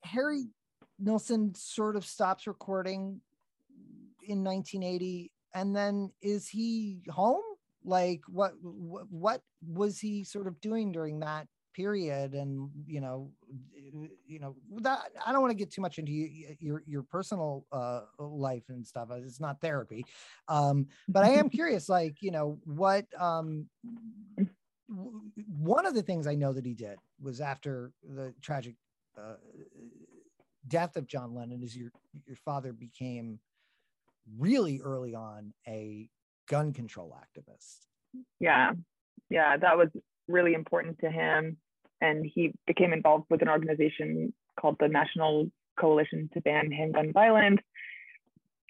Harry 0.05 0.45
Nilsson 0.99 1.55
sort 1.55 1.97
of 1.97 2.05
stops 2.05 2.47
recording 2.47 3.21
in 4.27 4.45
1980 4.45 5.31
and 5.55 5.75
then 5.75 6.11
is 6.21 6.49
he 6.49 7.01
home 7.09 7.43
like 7.85 8.21
what, 8.29 8.53
what 8.61 9.05
what 9.11 9.41
was 9.67 9.99
he 9.99 10.25
sort 10.25 10.47
of 10.47 10.61
doing 10.61 10.93
during 10.93 11.21
that 11.21 11.47
period 11.75 12.35
and 12.35 12.69
you 12.87 13.01
know 13.01 13.31
you 14.27 14.41
know 14.41 14.57
that 14.81 15.11
i 15.25 15.33
don't 15.33 15.41
want 15.41 15.51
to 15.51 15.57
get 15.57 15.73
too 15.73 15.81
much 15.81 15.99
into 15.99 16.11
your 16.59 16.83
your 16.87 17.03
personal 17.05 17.65
uh, 17.71 18.01
life 18.19 18.65
and 18.69 18.85
stuff 18.85 19.09
it's 19.13 19.41
not 19.41 19.61
therapy 19.61 20.05
um 20.49 20.87
but 21.09 21.25
i 21.25 21.31
am 21.31 21.49
curious 21.59 21.89
like 21.89 22.17
you 22.21 22.33
know 22.33 22.59
what 22.65 23.07
um 23.19 23.67
one 24.89 25.87
of 25.87 25.95
the 25.95 26.03
things 26.03 26.27
i 26.27 26.35
know 26.35 26.53
that 26.53 26.65
he 26.65 26.75
did 26.75 26.99
was 27.21 27.41
after 27.41 27.93
the 28.03 28.35
tragic 28.41 28.75
uh, 29.19 29.35
death 30.67 30.97
of 30.97 31.07
john 31.07 31.35
lennon 31.35 31.63
is 31.63 31.77
your 31.77 31.91
your 32.27 32.37
father 32.37 32.73
became 32.73 33.39
really 34.39 34.81
early 34.83 35.15
on 35.15 35.53
a 35.67 36.09
gun 36.49 36.73
control 36.73 37.15
activist. 37.17 37.87
Yeah. 38.41 38.73
Yeah 39.31 39.57
that 39.57 39.77
was 39.77 39.89
really 40.27 40.55
important 40.55 40.99
to 41.01 41.11
him. 41.11 41.57
And 42.01 42.25
he 42.25 42.53
became 42.67 42.93
involved 42.93 43.27
with 43.31 43.43
an 43.43 43.49
organization 43.49 44.33
called 44.59 44.77
the 44.79 44.89
National 44.89 45.51
Coalition 45.79 46.31
to 46.35 46.41
Ban 46.41 46.71
Handgun 46.71 47.13
Violence. 47.13 47.61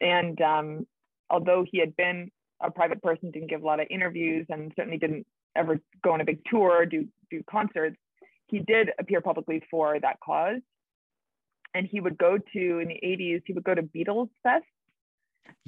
And 0.01 0.41
um, 0.41 0.87
although 1.29 1.65
he 1.71 1.79
had 1.79 1.95
been 1.97 2.31
a 2.61 2.71
private 2.71 3.03
person, 3.03 3.31
didn't 3.31 3.51
give 3.51 3.63
a 3.63 3.67
lot 3.67 3.81
of 3.81 3.87
interviews, 3.91 4.47
and 4.49 4.73
certainly 4.77 4.99
didn't 4.99 5.27
ever 5.57 5.81
go 6.03 6.13
on 6.13 6.21
a 6.21 6.25
big 6.25 6.41
tour, 6.51 6.87
do 6.87 7.07
do 7.31 7.43
concerts, 7.49 7.97
he 8.47 8.61
did 8.61 8.91
appear 8.99 9.21
publicly 9.21 9.63
for 9.71 9.99
that 10.01 10.19
cause. 10.21 10.61
And 11.75 11.87
he 11.87 12.01
would 12.01 12.17
go 12.17 12.39
to 12.39 12.79
in 12.79 12.89
the 12.89 12.99
80s, 13.05 13.43
he 13.47 13.53
would 13.53 13.65
go 13.65 13.75
to 13.75 13.83
Beatles 13.83 14.31
Fest 14.43 14.65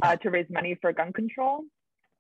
uh, 0.03 0.17
to 0.17 0.31
raise 0.31 0.47
money 0.51 0.79
for 0.81 0.93
gun 0.93 1.13
control. 1.13 1.65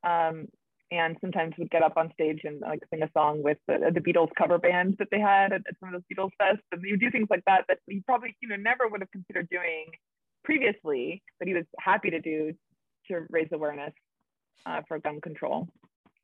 Um, 0.04 0.48
and 0.92 1.16
sometimes 1.20 1.54
would 1.56 1.70
get 1.70 1.82
up 1.82 1.96
on 1.96 2.12
stage 2.12 2.40
and 2.44 2.60
like 2.60 2.80
sing 2.92 3.02
a 3.02 3.10
song 3.12 3.42
with 3.42 3.58
the, 3.68 3.92
the 3.94 4.00
Beatles 4.00 4.30
cover 4.36 4.58
band 4.58 4.96
that 4.98 5.08
they 5.10 5.20
had 5.20 5.52
at, 5.52 5.62
at 5.68 5.76
some 5.78 5.94
of 5.94 6.02
those 6.02 6.02
Beatles 6.12 6.30
fests. 6.40 6.58
And 6.72 6.84
he 6.84 6.92
would 6.92 7.00
do 7.00 7.10
things 7.10 7.28
like 7.30 7.44
that 7.46 7.64
that 7.68 7.78
he 7.86 8.00
probably 8.00 8.36
you 8.40 8.48
know 8.48 8.56
never 8.56 8.88
would 8.88 9.00
have 9.00 9.10
considered 9.12 9.48
doing 9.50 9.86
previously, 10.44 11.22
but 11.38 11.46
he 11.46 11.54
was 11.54 11.64
happy 11.78 12.10
to 12.10 12.20
do 12.20 12.52
to 13.08 13.26
raise 13.30 13.48
awareness 13.52 13.92
uh, 14.66 14.80
for 14.88 14.98
gun 14.98 15.20
control. 15.20 15.68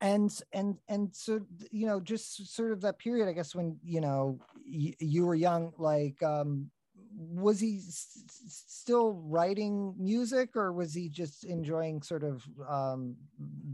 And 0.01 0.31
and 0.53 0.77
and 0.89 1.15
so 1.15 1.41
you 1.71 1.87
know 1.87 2.01
just 2.01 2.55
sort 2.55 2.73
of 2.73 2.83
that 2.83 2.99
period, 2.99 3.29
I 3.29 3.33
guess 3.33 3.55
when 3.55 3.79
you 3.83 4.01
know 4.01 4.39
y- 4.57 4.95
you 5.01 5.25
were 5.25 5.35
young, 5.35 5.73
like 5.79 6.23
um, 6.23 6.71
was 7.17 7.59
he 7.61 7.79
s- 7.79 8.25
still 8.29 9.13
writing 9.13 9.95
music 9.99 10.55
or 10.55 10.73
was 10.73 10.93
he 10.93 11.09
just 11.09 11.45
enjoying 11.45 12.03
sort 12.03 12.25
of 12.25 12.45
um, 12.69 13.17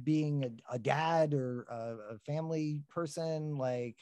being 0.04 0.44
a, 0.44 0.74
a, 0.74 0.78
dad 0.78 1.34
or 1.34 1.66
a, 1.68 2.14
a, 2.14 2.18
family 2.18 2.82
person? 2.88 3.56
Like 3.56 3.96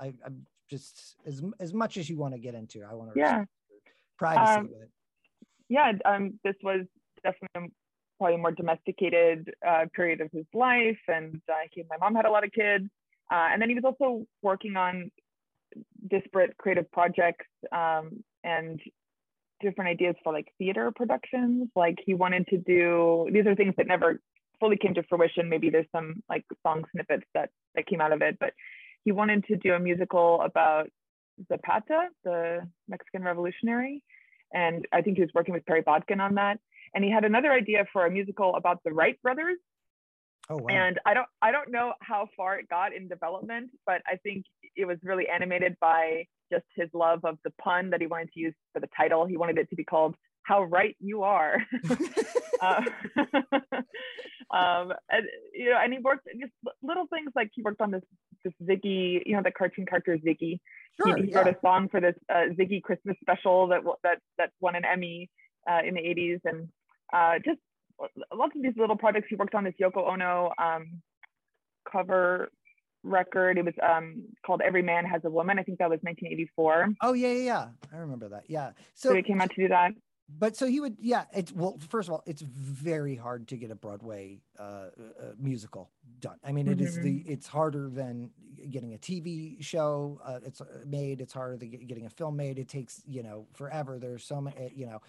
I, 0.00 0.14
am 0.24 0.46
just 0.68 1.16
as 1.26 1.42
as 1.60 1.72
much 1.72 1.96
as 1.96 2.08
you 2.08 2.16
want 2.16 2.34
to 2.34 2.40
get 2.40 2.54
into 2.54 2.82
i 2.82 2.94
want 2.94 3.12
to 3.12 3.18
yeah. 3.18 3.44
privacy 4.18 4.60
um, 4.60 4.68
yeah 5.68 5.92
um, 6.04 6.38
this 6.44 6.56
was 6.62 6.84
definitely 7.22 7.72
probably 8.18 8.36
more 8.36 8.52
domesticated 8.52 9.50
uh, 9.66 9.84
period 9.94 10.20
of 10.20 10.30
his 10.32 10.46
life 10.54 10.98
and 11.08 11.40
uh, 11.48 11.54
he 11.72 11.80
and 11.80 11.90
my 11.90 11.96
mom 11.98 12.14
had 12.14 12.24
a 12.24 12.30
lot 12.30 12.44
of 12.44 12.52
kids 12.52 12.88
uh, 13.30 13.48
and 13.52 13.60
then 13.60 13.68
he 13.68 13.74
was 13.74 13.84
also 13.84 14.26
working 14.42 14.76
on 14.76 15.10
disparate 16.08 16.56
creative 16.58 16.90
projects 16.92 17.46
um, 17.72 18.22
and 18.44 18.80
different 19.60 19.90
ideas 19.90 20.14
for 20.22 20.32
like 20.32 20.48
theater 20.58 20.92
productions. 20.94 21.68
Like 21.74 21.96
he 22.04 22.14
wanted 22.14 22.46
to 22.48 22.58
do 22.58 23.28
these 23.32 23.46
are 23.46 23.54
things 23.54 23.74
that 23.76 23.86
never 23.86 24.20
fully 24.60 24.76
came 24.76 24.94
to 24.94 25.02
fruition. 25.04 25.48
Maybe 25.48 25.70
there's 25.70 25.86
some 25.92 26.22
like 26.28 26.44
song 26.64 26.84
snippets 26.92 27.24
that 27.34 27.50
that 27.74 27.86
came 27.86 28.00
out 28.00 28.12
of 28.12 28.22
it, 28.22 28.36
but 28.38 28.52
he 29.04 29.12
wanted 29.12 29.44
to 29.46 29.56
do 29.56 29.74
a 29.74 29.78
musical 29.78 30.40
about 30.42 30.88
Zapata, 31.48 32.08
the 32.24 32.66
Mexican 32.88 33.22
revolutionary. 33.22 34.02
and 34.52 34.86
I 34.92 35.02
think 35.02 35.16
he 35.16 35.22
was 35.22 35.30
working 35.34 35.54
with 35.54 35.66
Perry 35.66 35.82
Botkin 35.82 36.20
on 36.20 36.36
that. 36.36 36.58
And 36.96 37.04
he 37.04 37.10
had 37.10 37.24
another 37.26 37.52
idea 37.52 37.84
for 37.92 38.06
a 38.06 38.10
musical 38.10 38.56
about 38.56 38.82
the 38.82 38.90
Wright 38.90 39.20
brothers. 39.20 39.58
Oh 40.48 40.56
wow. 40.56 40.68
And 40.70 40.98
I 41.04 41.12
don't 41.12 41.26
I 41.42 41.52
don't 41.52 41.70
know 41.70 41.92
how 42.00 42.26
far 42.34 42.58
it 42.58 42.70
got 42.70 42.94
in 42.94 43.06
development, 43.06 43.70
but 43.84 44.00
I 44.06 44.16
think 44.22 44.46
it 44.76 44.86
was 44.86 44.96
really 45.02 45.28
animated 45.28 45.76
by 45.78 46.24
just 46.50 46.64
his 46.74 46.88
love 46.94 47.20
of 47.24 47.36
the 47.44 47.50
pun 47.62 47.90
that 47.90 48.00
he 48.00 48.06
wanted 48.06 48.32
to 48.32 48.40
use 48.40 48.54
for 48.72 48.80
the 48.80 48.88
title. 48.96 49.26
He 49.26 49.36
wanted 49.36 49.58
it 49.58 49.68
to 49.68 49.76
be 49.76 49.84
called 49.84 50.14
"How 50.42 50.62
Right 50.62 50.96
You 50.98 51.24
Are." 51.24 51.62
uh, 52.62 52.82
um, 54.56 54.94
and 55.10 55.26
you 55.52 55.70
know, 55.70 55.78
and 55.82 55.92
he 55.92 55.98
worked 55.98 56.28
just 56.40 56.52
little 56.82 57.06
things 57.08 57.32
like 57.36 57.50
he 57.54 57.60
worked 57.60 57.82
on 57.82 57.90
this 57.90 58.04
this 58.42 58.54
Ziggy, 58.62 59.20
you 59.26 59.36
know, 59.36 59.42
the 59.42 59.50
cartoon 59.50 59.84
character 59.84 60.16
Ziggy. 60.16 60.60
sure, 60.96 61.16
he, 61.16 61.24
he 61.24 61.30
yeah. 61.30 61.38
wrote 61.38 61.48
a 61.48 61.56
song 61.60 61.88
for 61.90 62.00
this 62.00 62.14
uh, 62.32 62.54
Ziggy 62.58 62.82
Christmas 62.82 63.16
special 63.20 63.66
that 63.66 63.82
that 64.02 64.18
that 64.38 64.50
won 64.60 64.76
an 64.76 64.86
Emmy 64.86 65.28
uh, 65.68 65.80
in 65.84 65.94
the 65.94 66.00
80s, 66.00 66.40
and 66.44 66.68
uh, 67.12 67.34
just 67.44 67.58
lots 68.34 68.52
of 68.56 68.62
these 68.62 68.74
little 68.76 68.96
projects. 68.96 69.26
He 69.30 69.36
worked 69.36 69.54
on 69.54 69.64
this 69.64 69.74
Yoko 69.80 70.06
Ono 70.12 70.50
um, 70.58 71.02
cover 71.90 72.50
record. 73.02 73.58
It 73.58 73.64
was 73.64 73.74
um, 73.82 74.24
called 74.44 74.60
Every 74.62 74.82
Man 74.82 75.04
Has 75.04 75.22
a 75.24 75.30
Woman. 75.30 75.58
I 75.58 75.62
think 75.62 75.78
that 75.78 75.88
was 75.90 76.00
1984. 76.02 76.94
Oh 77.02 77.12
yeah, 77.12 77.28
yeah, 77.28 77.34
yeah. 77.44 77.66
I 77.92 77.98
remember 77.98 78.28
that. 78.30 78.44
Yeah. 78.48 78.70
So, 78.94 79.10
So, 79.10 79.14
he 79.14 79.22
came 79.22 79.40
out 79.40 79.50
to 79.50 79.56
do 79.62 79.68
that. 79.68 79.92
but 80.28 80.56
so 80.56 80.66
he 80.66 80.80
would, 80.80 80.96
yeah. 81.00 81.24
It's 81.32 81.52
well, 81.52 81.78
first 81.88 82.08
of 82.08 82.14
all, 82.14 82.22
it's 82.26 82.42
very 82.42 83.14
hard 83.14 83.46
to 83.48 83.56
get 83.56 83.70
a 83.70 83.76
Broadway 83.76 84.40
uh, 84.58 84.62
uh, 84.62 84.88
musical 85.38 85.90
done. 86.20 86.36
I 86.44 86.52
mean, 86.52 86.66
it 86.68 86.80
is 86.80 86.96
the 86.98 87.22
it's 87.26 87.46
harder 87.46 87.88
than 87.88 88.30
getting 88.70 88.94
a 88.94 88.98
TV 88.98 89.62
show. 89.62 90.20
Uh, 90.24 90.40
it's 90.44 90.60
uh, 90.60 90.64
made. 90.86 91.20
It's 91.20 91.32
harder 91.32 91.56
than 91.56 91.70
getting 91.70 92.06
a 92.06 92.10
film 92.10 92.36
made. 92.36 92.58
It 92.58 92.68
takes 92.68 93.02
you 93.06 93.22
know 93.22 93.46
forever. 93.54 93.98
There's 94.00 94.24
so 94.24 94.40
many, 94.40 94.72
you 94.74 94.86
know, 94.86 95.00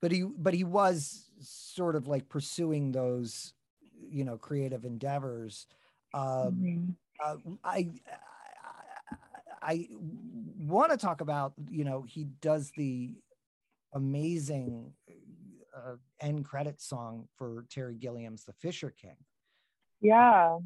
but 0.00 0.12
he 0.12 0.22
but 0.22 0.54
he 0.54 0.64
was 0.64 1.30
sort 1.40 1.96
of 1.96 2.06
like 2.06 2.28
pursuing 2.28 2.92
those, 2.92 3.54
you 4.08 4.24
know, 4.24 4.36
creative 4.36 4.84
endeavors. 4.84 5.66
Um, 6.12 6.64
Mhm. 6.64 6.96
uh, 7.24 7.36
I 7.64 7.90
I, 9.62 9.62
I 9.62 9.88
want 10.58 10.92
to 10.92 10.96
talk 10.96 11.20
about 11.20 11.54
you 11.70 11.84
know 11.84 12.02
he 12.02 12.24
does 12.24 12.72
the 12.76 13.14
amazing 13.94 14.92
uh, 15.76 15.96
end 16.20 16.44
credit 16.44 16.80
song 16.80 17.28
for 17.36 17.64
Terry 17.70 17.94
Gilliam's 17.96 18.44
The 18.44 18.52
Fisher 18.52 18.90
King, 18.90 19.16
Yeah, 20.00 20.58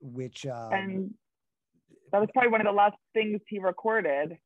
which 0.00 0.46
um, 0.46 0.72
and 0.72 1.14
that 2.12 2.20
was 2.20 2.28
probably 2.32 2.50
one 2.50 2.60
of 2.60 2.66
the 2.66 2.72
last 2.72 2.96
things 3.14 3.40
he 3.48 3.58
recorded. 3.58 4.38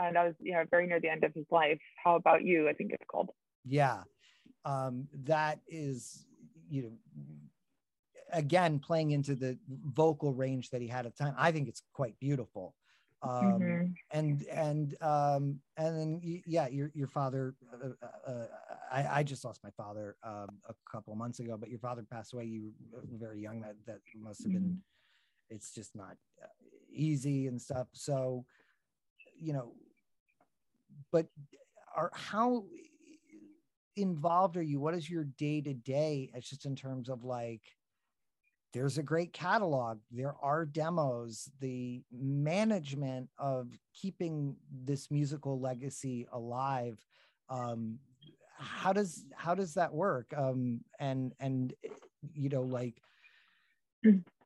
And 0.00 0.14
that 0.14 0.26
was, 0.26 0.34
you 0.38 0.52
know, 0.52 0.64
very 0.70 0.86
near 0.86 1.00
the 1.00 1.08
end 1.08 1.24
of 1.24 1.34
his 1.34 1.46
life. 1.50 1.80
How 2.04 2.14
about 2.14 2.44
you? 2.44 2.68
I 2.68 2.72
think 2.72 2.92
it's 2.92 3.04
called. 3.10 3.30
Yeah, 3.64 4.02
um, 4.64 5.08
that 5.24 5.60
is 5.68 6.26
you 6.70 6.82
know 6.82 6.92
again 8.32 8.78
playing 8.78 9.12
into 9.12 9.34
the 9.34 9.58
vocal 9.68 10.34
range 10.34 10.70
that 10.70 10.80
he 10.82 10.88
had 10.88 11.06
at 11.06 11.16
the 11.16 11.24
time. 11.24 11.34
I 11.38 11.50
think 11.52 11.68
it's 11.68 11.82
quite 11.92 12.18
beautiful. 12.20 12.74
Um, 13.22 13.62
Mhm. 13.62 13.94
and 14.10 14.42
and 14.44 15.02
um 15.02 15.60
and 15.76 15.98
then 15.98 16.42
yeah 16.46 16.66
your 16.68 16.90
your 16.94 17.08
father 17.08 17.54
uh, 17.74 17.88
uh, 18.02 18.30
uh, 18.30 18.46
I, 18.90 19.18
I 19.18 19.22
just 19.22 19.44
lost 19.44 19.62
my 19.62 19.70
father 19.70 20.16
um 20.22 20.48
a 20.68 20.74
couple 20.90 21.14
months 21.14 21.40
ago 21.40 21.58
but 21.58 21.68
your 21.68 21.78
father 21.78 22.02
passed 22.10 22.32
away 22.32 22.44
you 22.44 22.72
were 22.90 23.04
very 23.18 23.40
young 23.40 23.60
that 23.60 23.76
that 23.86 24.00
must 24.16 24.42
have 24.44 24.52
been 24.52 24.80
it's 25.50 25.74
just 25.74 25.94
not 25.94 26.16
uh, 26.42 26.46
easy 26.90 27.48
and 27.48 27.60
stuff 27.60 27.88
so 27.92 28.46
you 29.36 29.52
know 29.52 29.74
but 31.12 31.26
are 31.94 32.10
how 32.14 32.64
involved 33.98 34.56
are 34.56 34.62
you? 34.62 34.80
What 34.80 34.94
is 34.94 35.10
your 35.10 35.24
day 35.24 35.60
to 35.62 35.74
day 35.74 36.30
it's 36.34 36.48
just 36.48 36.66
in 36.66 36.76
terms 36.76 37.08
of 37.08 37.24
like 37.24 37.62
there's 38.74 38.98
a 38.98 39.02
great 39.02 39.32
catalog. 39.32 40.00
There 40.10 40.34
are 40.42 40.66
demos. 40.66 41.50
The 41.60 42.04
management 42.12 43.30
of 43.38 43.72
keeping 43.94 44.56
this 44.70 45.10
musical 45.10 45.58
legacy 45.60 46.26
alive 46.32 47.04
um 47.50 47.98
how 48.58 48.92
does 48.92 49.24
how 49.34 49.54
does 49.54 49.74
that 49.74 49.92
work? 49.94 50.34
Um 50.36 50.84
and 50.98 51.34
and 51.40 51.72
you 52.34 52.50
know 52.50 52.62
like 52.62 53.00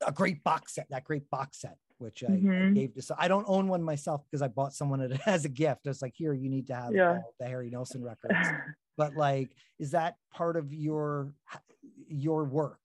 a 0.07 0.13
great 0.13 0.43
box 0.45 0.75
set 0.75 0.89
that 0.91 1.05
great 1.05 1.29
box 1.31 1.61
set 1.61 1.79
which 1.99 2.25
I, 2.25 2.31
Mhm. 2.31 2.75
gave 2.75 2.95
to 2.95 3.03
so 3.03 3.15
i 3.19 3.29
don't 3.29 3.45
own 3.49 3.69
one 3.69 3.83
myself 3.83 4.25
because 4.25 4.43
i 4.43 4.49
bought 4.49 4.75
someone 4.75 5.01
it 5.13 5.21
as 5.27 5.45
a 5.45 5.49
gift. 5.49 5.87
It's 5.87 6.03
like 6.03 6.15
here 6.17 6.33
you 6.33 6.49
need 6.49 6.67
to 6.69 6.75
have 6.75 6.93
Yeah. 6.95 7.19
the 7.39 7.47
harry 7.47 7.71
nilsson 7.71 8.03
records 8.03 8.55
but 8.97 9.15
like 9.15 9.51
is 9.79 9.93
that 9.93 10.17
part 10.33 10.57
of 10.57 10.73
your 10.73 11.33
your 12.09 12.45
work 12.45 12.81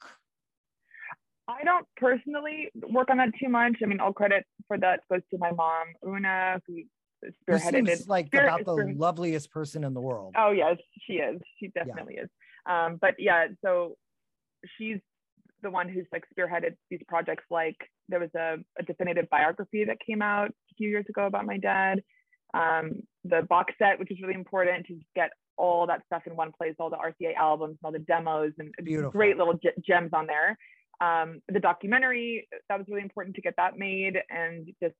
I 1.47 1.63
don't 1.63 1.87
personally 1.95 2.69
work 2.91 3.09
on 3.09 3.17
that 3.17 3.29
too 3.41 3.47
much. 3.47 3.77
I 3.81 3.85
mean, 3.85 4.01
all 4.01 4.11
credit 4.11 4.45
for 4.67 4.77
that 4.79 4.99
goes 5.09 5.21
to 5.31 5.37
my 5.37 5.51
mom, 5.51 5.85
Una, 6.05 6.59
who 6.67 6.81
spearheaded 7.25 7.87
it. 7.87 7.97
seems 7.99 8.09
like 8.09 8.27
Spirit- 8.27 8.47
about 8.47 8.65
the 8.65 8.73
spirit- 8.73 8.97
loveliest 8.97 9.51
person 9.51 9.83
in 9.83 9.93
the 9.93 10.01
world. 10.01 10.35
Oh 10.37 10.51
yes, 10.51 10.77
she 11.05 11.13
is. 11.13 11.41
She 11.59 11.69
definitely 11.69 12.15
is. 12.15 12.29
Um, 12.65 12.97
but 12.99 13.15
yeah, 13.17 13.47
so 13.63 13.95
she's 14.77 14.97
the 15.63 15.71
one 15.71 15.89
who's 15.89 16.05
like 16.11 16.25
spearheaded 16.37 16.75
these 16.89 17.01
projects. 17.07 17.45
Like 17.49 17.77
there 18.09 18.19
was 18.19 18.29
a, 18.35 18.57
a 18.77 18.83
definitive 18.83 19.29
biography 19.29 19.85
that 19.85 19.97
came 20.05 20.21
out 20.21 20.49
a 20.49 20.75
few 20.77 20.89
years 20.89 21.05
ago 21.09 21.25
about 21.25 21.45
my 21.45 21.57
dad. 21.57 22.03
Um, 22.53 23.03
the 23.23 23.41
box 23.47 23.73
set, 23.79 23.99
which 23.99 24.11
is 24.11 24.17
really 24.21 24.35
important 24.35 24.85
to 24.87 24.99
get 25.15 25.31
all 25.57 25.87
that 25.87 26.03
stuff 26.05 26.23
in 26.27 26.35
one 26.35 26.51
place, 26.51 26.75
all 26.79 26.89
the 26.89 26.97
RCA 26.97 27.35
albums, 27.35 27.77
all 27.83 27.91
the 27.91 27.99
demos, 27.99 28.51
and 28.59 28.73
Beautiful. 28.83 29.11
great 29.11 29.37
little 29.37 29.53
ge- 29.55 29.75
gems 29.85 30.11
on 30.13 30.27
there. 30.27 30.57
Um, 31.01 31.41
the 31.49 31.59
documentary 31.59 32.47
that 32.69 32.77
was 32.79 32.87
really 32.87 33.01
important 33.03 33.35
to 33.35 33.41
get 33.41 33.55
that 33.57 33.77
made 33.77 34.17
and 34.29 34.67
just 34.81 34.95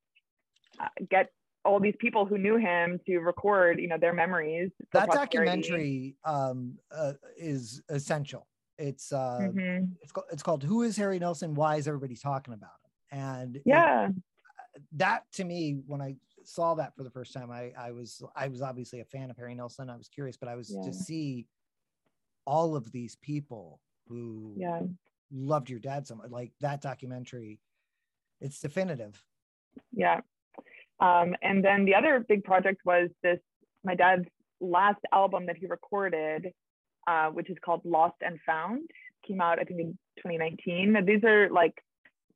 uh, 0.80 0.86
get 1.10 1.30
all 1.64 1.80
these 1.80 1.94
people 1.98 2.24
who 2.24 2.38
knew 2.38 2.56
him 2.56 3.00
to 3.06 3.18
record, 3.18 3.80
you 3.80 3.88
know, 3.88 3.98
their 3.98 4.12
memories. 4.12 4.70
that 4.92 5.10
documentary 5.10 6.16
um, 6.24 6.78
uh, 6.92 7.14
is 7.36 7.82
essential. 7.88 8.46
It's 8.78 9.12
uh, 9.12 9.38
Mhm. 9.52 9.90
it's 10.02 10.12
called 10.12 10.26
it's 10.30 10.42
called 10.42 10.62
Who 10.62 10.82
is 10.82 10.96
Harry 10.96 11.18
Nilsson? 11.18 11.54
Why 11.54 11.76
is 11.76 11.88
everybody 11.88 12.14
talking 12.14 12.54
about 12.54 12.70
him? 13.10 13.18
And 13.20 13.56
it- 13.56 13.62
Yeah. 13.66 14.08
that 14.92 15.24
to 15.32 15.44
me, 15.44 15.80
when 15.86 16.00
I 16.00 16.14
saw 16.48 16.74
that 16.74 16.96
for 16.96 17.04
the 17.04 17.10
first 17.10 17.32
time, 17.34 17.50
I 17.50 17.72
I 17.78 17.90
was 17.92 18.22
I 18.34 18.48
was 18.48 18.62
obviously 18.62 19.00
a 19.00 19.04
fan 19.04 19.30
of 19.30 19.36
Harry 19.36 19.54
Nilsson. 19.54 19.90
I 19.90 19.96
was 19.96 20.08
curious, 20.08 20.36
but 20.36 20.48
I 20.48 20.54
was 20.56 20.74
Yeah. 20.74 20.82
to 20.84 20.92
see 20.92 21.46
all 22.46 22.74
of 22.74 22.90
these 22.90 23.16
people 23.16 23.80
who 24.06 24.54
Yeah. 24.56 24.82
loved 25.30 25.68
your 25.68 25.78
dad 25.78 26.06
so 26.06 26.14
much. 26.16 26.30
Like 26.30 26.52
that 26.60 26.80
documentary, 26.80 27.60
it's 28.40 28.60
definitive. 28.60 29.22
Yeah. 29.92 30.22
Um, 31.00 31.36
and 31.42 31.62
then 31.62 31.84
the 31.84 31.94
other 31.94 32.20
big 32.20 32.44
project 32.44 32.80
was 32.84 33.10
this 33.22 33.40
my 33.84 33.94
dad's 33.94 34.26
last 34.60 35.00
album 35.12 35.46
that 35.46 35.56
he 35.58 35.66
recorded, 35.66 36.52
uh, 37.06 37.30
which 37.30 37.50
is 37.50 37.58
called 37.64 37.84
Lost 37.84 38.16
and 38.22 38.40
Found, 38.46 38.90
came 39.26 39.40
out 39.40 39.58
I 39.58 39.64
think 39.64 39.80
in 39.80 39.98
2019. 40.16 40.96
And 40.96 41.06
These 41.06 41.24
are 41.24 41.50
like 41.50 41.74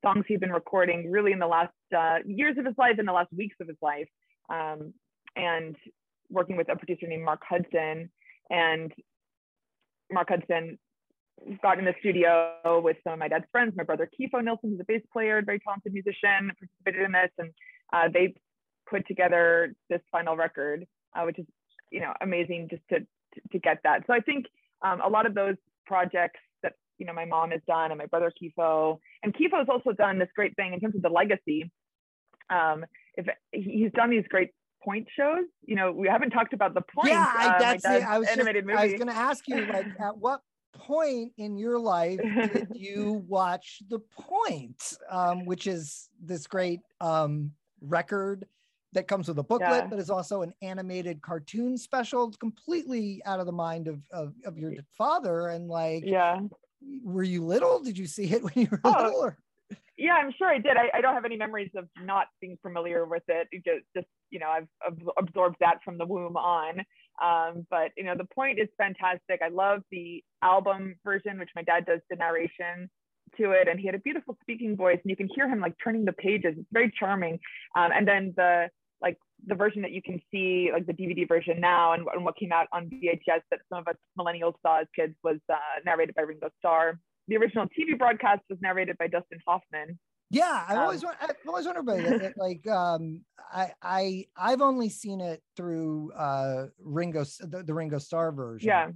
songs 0.03 0.24
he'd 0.28 0.40
been 0.40 0.53
recording 0.53 1.11
really 1.11 1.32
in 1.32 1.38
the 1.38 1.46
last 1.46 1.72
uh, 1.96 2.18
years 2.26 2.57
of 2.59 2.66
his 2.66 2.74
life, 2.76 2.98
in 2.98 3.07
the 3.07 3.12
last 3.12 3.32
weeks 3.32 3.57
of 3.61 3.68
his 3.68 3.76
life, 3.80 4.09
um, 4.50 4.92
and 5.36 5.76
working 6.30 6.57
with 6.57 6.68
a 6.70 6.76
producer 6.76 7.07
named 7.07 7.24
Mark 7.24 7.42
Hudson. 7.48 8.11
And 8.50 8.92
Mark 10.11 10.28
Hudson 10.28 10.78
got 11.62 11.78
in 11.78 11.84
the 11.84 11.94
studio 12.00 12.80
with 12.82 12.96
some 13.05 13.14
of 13.14 13.18
my 13.18 13.28
dad's 13.28 13.44
friends, 13.50 13.74
my 13.76 13.84
brother 13.84 14.09
Kiefo 14.09 14.42
Nilsson, 14.42 14.70
who's 14.70 14.80
a 14.80 14.84
bass 14.84 15.03
player, 15.12 15.42
very 15.44 15.61
talented 15.61 15.92
musician, 15.92 16.50
participated 16.59 17.07
in 17.07 17.12
this, 17.12 17.30
and 17.38 17.50
uh, 17.92 18.09
they 18.12 18.34
put 18.88 19.07
together 19.07 19.74
this 19.88 20.00
final 20.11 20.36
record, 20.36 20.86
uh, 21.16 21.22
which 21.22 21.38
is 21.38 21.46
you 21.90 22.00
know 22.00 22.12
amazing 22.20 22.68
just 22.70 22.82
to 22.90 23.00
to 23.53 23.59
get 23.59 23.78
that. 23.84 24.03
So 24.07 24.12
I 24.12 24.20
think 24.20 24.46
um, 24.82 25.00
a 25.00 25.09
lot 25.09 25.26
of 25.26 25.34
those 25.34 25.57
projects 25.86 26.40
you 26.99 27.07
know 27.07 27.12
my 27.12 27.24
mom 27.24 27.51
has 27.51 27.61
done 27.66 27.90
and 27.90 27.99
my 27.99 28.07
brother 28.07 28.32
Kiefo, 28.40 28.99
and 29.22 29.34
Kiefo 29.34 29.59
has 29.59 29.68
also 29.68 29.93
done 29.93 30.18
this 30.18 30.28
great 30.34 30.55
thing 30.57 30.72
in 30.72 30.80
terms 30.80 30.95
of 30.95 31.03
the 31.03 31.09
legacy. 31.09 31.70
Um, 32.51 32.84
if 33.14 33.26
he's 33.53 33.93
done 33.93 34.11
these 34.11 34.24
great 34.28 34.51
point 34.84 35.07
shows, 35.16 35.45
you 35.64 35.76
know, 35.76 35.93
we 35.93 36.09
haven't 36.09 36.30
talked 36.30 36.53
about 36.53 36.74
the 36.74 36.82
point. 36.82 37.11
yeah, 37.11 37.22
uh, 37.22 37.55
I, 37.55 37.59
that's 37.59 37.84
it. 37.84 38.03
I 38.03 38.18
was 38.18 38.26
just, 38.26 38.38
animated 38.38 38.66
movie. 38.66 38.78
I 38.78 38.84
was 38.86 38.95
going 38.95 39.09
to 39.09 39.16
ask 39.16 39.47
you, 39.49 39.64
like, 39.66 39.86
at 40.01 40.16
what 40.16 40.40
point 40.74 41.32
in 41.36 41.57
your 41.57 41.78
life 41.78 42.18
did 42.20 42.68
you 42.74 43.24
watch 43.28 43.82
The 43.88 44.01
Point, 44.18 44.95
um, 45.11 45.45
which 45.45 45.66
is 45.66 46.09
this 46.22 46.47
great 46.47 46.80
um, 47.01 47.53
record 47.80 48.47
that 48.93 49.09
comes 49.09 49.28
with 49.28 49.38
a 49.38 49.43
booklet, 49.43 49.84
Yeah. 49.84 49.86
but 49.86 49.99
is 49.99 50.11
also 50.11 50.43
an 50.43 50.53
animated 50.61 51.22
cartoon 51.22 51.78
special, 51.78 52.28
It's 52.28 52.36
completely 52.36 53.22
out 53.24 53.40
of 53.40 53.47
the 53.47 53.53
mind 53.53 53.88
of 53.88 54.03
of, 54.11 54.34
of 54.45 54.59
your 54.59 54.74
father. 54.97 55.49
And 55.49 55.68
like, 55.68 56.05
yeah. 56.05 56.40
Were 57.03 57.22
you 57.22 57.45
little? 57.45 57.83
Did 57.83 57.99
you 57.99 58.07
see 58.07 58.24
it 58.24 58.43
when 58.43 58.53
you 58.57 58.68
were 58.70 58.80
Oh, 58.85 58.95
little? 59.03 59.20
Or? 59.20 59.39
yeah, 59.97 60.14
I'm 60.14 60.33
sure 60.37 60.49
I 60.49 60.59
did. 60.59 60.76
I, 60.76 60.91
I 60.99 61.01
don't 61.01 61.14
have 61.14 61.24
any 61.24 61.37
memories 61.37 61.70
of 61.76 61.89
not 62.03 62.26
being 62.41 62.59
familiar 62.62 63.05
with 63.07 63.22
it. 63.28 63.49
it 63.53 63.64
just, 63.64 63.85
just, 63.95 64.07
you 64.30 64.39
know, 64.39 64.49
I've, 64.49 64.68
I've, 64.87 64.99
absorbed 65.18 65.57
that 65.61 65.78
from 65.85 65.99
the 65.99 66.07
womb 66.07 66.37
on. 66.37 66.80
Um, 67.22 67.66
but 67.70 67.91
you 67.97 68.05
know, 68.05 68.14
the 68.16 68.26
point 68.35 68.59
is 68.59 68.68
fantastic. 68.78 69.41
I 69.45 69.49
love 69.49 69.83
the 69.91 70.24
album 70.43 70.97
version, 71.05 71.39
which 71.39 71.51
my 71.55 71.62
dad 71.62 71.87
does 71.87 72.01
the 72.11 72.16
narration 72.16 72.91
to 73.37 73.53
it, 73.53 73.68
and 73.68 73.78
he 73.78 73.87
had 73.87 73.95
a 73.95 74.01
beautiful 74.01 74.37
speaking 74.41 74.76
voice, 74.76 74.99
and 75.03 75.11
you 75.11 75.16
can 75.16 75.28
hear 75.35 75.49
him 75.49 75.61
like 75.61 75.74
turning 75.83 76.05
the 76.05 76.12
pages. 76.12 76.55
It's 76.57 76.68
very 76.72 76.93
charming. 76.99 77.39
Um, 77.76 77.91
and 77.95 78.07
then 78.07 78.33
the 78.37 78.68
like 79.03 79.18
the 79.46 79.55
version 79.55 79.82
that 79.82 79.90
you 79.90 80.00
can 80.00 80.20
see, 80.30 80.70
like 80.72 80.86
the 80.86 80.92
DVD 80.92 81.26
version 81.26 81.61
now, 81.61 81.92
and, 81.92 82.07
and 82.14 82.24
what 82.24 82.36
came 82.36 82.53
out 82.53 82.68
on 82.72 82.86
VHS 82.86 83.42
that 83.50 83.61
some 83.68 83.80
of 83.80 83.88
us 83.88 83.96
millennials 84.18 84.55
saw 84.62 84.80
as 84.80 84.86
kids 84.94 85.14
was 85.24 85.38
uh, 85.53 85.57
narrated 85.84 86.14
by 86.14 86.22
Ringo 86.22 86.48
Starr 86.59 86.98
the 87.28 87.36
original 87.36 87.66
TV 87.66 87.96
broadcast 87.96 88.42
was 88.50 88.59
narrated 88.61 88.98
by 88.98 89.07
Dustin 89.07 89.38
Hoffman. 89.46 89.98
Yeah, 90.30 90.64
I 90.66 90.76
always 90.76 91.05
um, 91.05 91.11
I 91.20 91.28
always 91.46 91.66
wonder 91.66 91.80
about 91.80 91.98
it. 91.98 92.34
Like, 92.36 92.66
um, 92.66 93.22
I 93.53 93.72
I 93.82 94.24
I've 94.36 94.62
only 94.62 94.88
seen 94.88 95.20
it 95.20 95.42
through 95.57 96.12
uh 96.12 96.66
Ringo 96.78 97.24
the, 97.40 97.62
the 97.62 97.74
Ringo 97.74 97.98
Starr 97.98 98.32
version. 98.32 98.68
Yeah. 98.68 98.88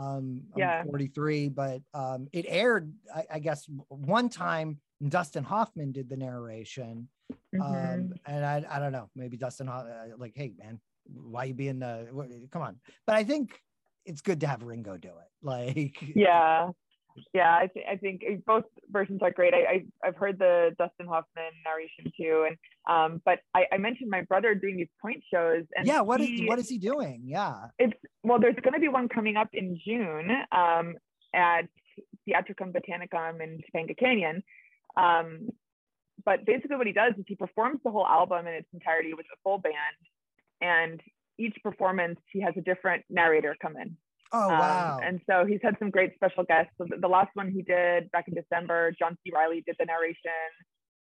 Um, 0.00 0.42
yeah. 0.56 0.82
43, 0.84 1.48
but 1.48 1.82
um, 1.92 2.28
it 2.32 2.46
aired, 2.48 2.94
I, 3.14 3.24
I, 3.34 3.38
guess, 3.38 3.66
one 3.88 4.30
time. 4.30 4.78
Dustin 5.08 5.44
Hoffman 5.44 5.92
did 5.92 6.08
the 6.08 6.16
narration, 6.16 7.08
um, 7.30 7.60
mm-hmm. 7.60 7.62
um, 7.62 8.12
and 8.26 8.44
I 8.44 8.64
I 8.70 8.78
don't 8.78 8.92
know, 8.92 9.08
maybe 9.16 9.36
Dustin 9.36 9.68
uh, 9.68 9.84
like, 10.18 10.32
hey 10.34 10.52
man, 10.58 10.80
why 11.04 11.44
you 11.44 11.54
being 11.54 11.78
the 11.78 12.08
come 12.50 12.62
on? 12.62 12.76
But 13.06 13.16
I 13.16 13.24
think 13.24 13.58
it's 14.04 14.20
good 14.20 14.40
to 14.40 14.46
have 14.46 14.62
Ringo 14.62 14.96
do 14.96 15.08
it. 15.08 15.14
Like, 15.42 15.96
yeah, 16.14 16.68
yeah, 17.32 17.56
I, 17.56 17.68
th- 17.72 17.86
I 17.90 17.96
think 17.96 18.22
both 18.46 18.64
versions 18.90 19.20
are 19.22 19.30
great. 19.30 19.54
I, 19.54 19.58
I 19.58 19.84
have 20.04 20.16
heard 20.16 20.38
the 20.38 20.74
Dustin 20.78 21.06
Hoffman 21.06 21.52
narration 21.64 22.12
too, 22.16 22.46
and 22.46 22.56
um, 22.88 23.22
but 23.24 23.38
I, 23.54 23.64
I 23.72 23.78
mentioned 23.78 24.10
my 24.10 24.22
brother 24.22 24.54
doing 24.54 24.76
these 24.76 24.88
point 25.00 25.22
shows, 25.32 25.64
and 25.74 25.86
yeah, 25.86 26.00
what 26.00 26.20
he, 26.20 26.42
is 26.42 26.48
what 26.48 26.58
is 26.58 26.68
he 26.68 26.78
doing? 26.78 27.22
Yeah, 27.24 27.68
it's 27.78 27.94
well, 28.22 28.38
there's 28.38 28.56
going 28.62 28.74
to 28.74 28.80
be 28.80 28.88
one 28.88 29.08
coming 29.08 29.36
up 29.36 29.48
in 29.52 29.78
June 29.84 30.30
um, 30.52 30.94
at 31.34 31.62
Theatricum 32.26 32.72
Botanicum 32.72 33.40
in 33.42 33.60
Topanga 33.74 33.96
Canyon. 33.98 34.42
Um, 34.96 35.48
but 36.24 36.44
basically, 36.44 36.76
what 36.76 36.86
he 36.86 36.92
does 36.92 37.14
is 37.18 37.24
he 37.26 37.34
performs 37.34 37.80
the 37.84 37.90
whole 37.90 38.06
album 38.06 38.46
in 38.46 38.54
its 38.54 38.68
entirety 38.72 39.14
with 39.14 39.26
a 39.32 39.38
full 39.42 39.58
band, 39.58 39.74
and 40.60 41.00
each 41.38 41.56
performance 41.62 42.18
he 42.32 42.40
has 42.40 42.54
a 42.56 42.60
different 42.60 43.04
narrator 43.08 43.56
come 43.60 43.76
in. 43.76 43.96
Oh 44.32 44.42
um, 44.42 44.58
wow! 44.58 44.96
Um, 44.96 45.02
and 45.02 45.20
so 45.28 45.44
he's 45.46 45.60
had 45.62 45.76
some 45.78 45.90
great 45.90 46.14
special 46.14 46.44
guests. 46.44 46.72
So 46.78 46.86
the, 46.88 46.96
the, 46.98 47.08
last 47.08 47.30
one 47.34 47.50
he 47.50 47.62
did 47.62 48.10
back 48.12 48.28
in 48.28 48.34
December, 48.34 48.92
John 48.98 49.16
C. 49.24 49.32
Reilly 49.34 49.62
did 49.66 49.76
the 49.78 49.86
narration. 49.86 50.30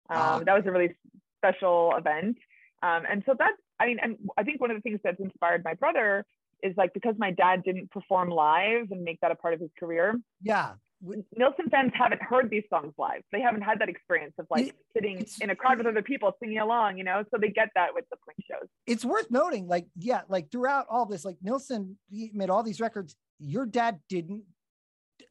Um, 0.09 0.17
ah. 0.17 0.41
That 0.45 0.55
was 0.55 0.63
a 0.65 0.71
really 0.71 0.95
special 1.37 1.93
event. 1.97 2.37
Um, 2.81 3.03
and 3.09 3.23
so 3.25 3.35
that 3.37 3.51
I 3.79 3.85
mean, 3.85 3.97
and 4.01 4.17
I 4.37 4.43
think 4.43 4.61
one 4.61 4.71
of 4.71 4.77
the 4.77 4.81
things 4.81 4.99
that's 5.03 5.19
inspired 5.19 5.63
my 5.63 5.73
brother 5.73 6.25
is 6.63 6.73
like 6.77 6.93
because 6.93 7.15
my 7.17 7.31
dad 7.31 7.63
didn't 7.63 7.91
perform 7.91 8.29
live 8.29 8.91
and 8.91 9.03
make 9.03 9.19
that 9.21 9.31
a 9.31 9.35
part 9.35 9.53
of 9.53 9.59
his 9.59 9.69
career. 9.79 10.15
Yeah. 10.41 10.73
Nilsson 11.01 11.69
fans 11.71 11.91
haven't 11.93 12.21
heard 12.21 12.49
these 12.49 12.63
songs 12.69 12.93
live. 12.97 13.21
They 13.31 13.39
haven't 13.39 13.61
had 13.61 13.79
that 13.79 13.89
experience 13.89 14.33
of 14.37 14.47
like 14.49 14.67
it, 14.67 14.75
sitting 14.93 15.25
in 15.39 15.49
a 15.49 15.55
crowd 15.55 15.77
with 15.77 15.87
other 15.87 16.01
people 16.01 16.31
singing 16.41 16.59
along, 16.59 16.97
you 16.97 17.03
know. 17.03 17.23
So 17.31 17.37
they 17.39 17.49
get 17.49 17.69
that 17.75 17.93
with 17.93 18.05
the 18.09 18.17
point 18.17 18.37
shows. 18.49 18.67
It's 18.85 19.05
worth 19.05 19.31
noting, 19.31 19.67
like, 19.67 19.87
yeah, 19.95 20.21
like 20.27 20.51
throughout 20.51 20.87
all 20.89 21.05
this, 21.05 21.23
like 21.23 21.37
Nilsson 21.41 21.97
made 22.09 22.49
all 22.49 22.63
these 22.63 22.81
records. 22.81 23.15
Your 23.39 23.65
dad 23.65 23.99
didn't. 24.09 24.43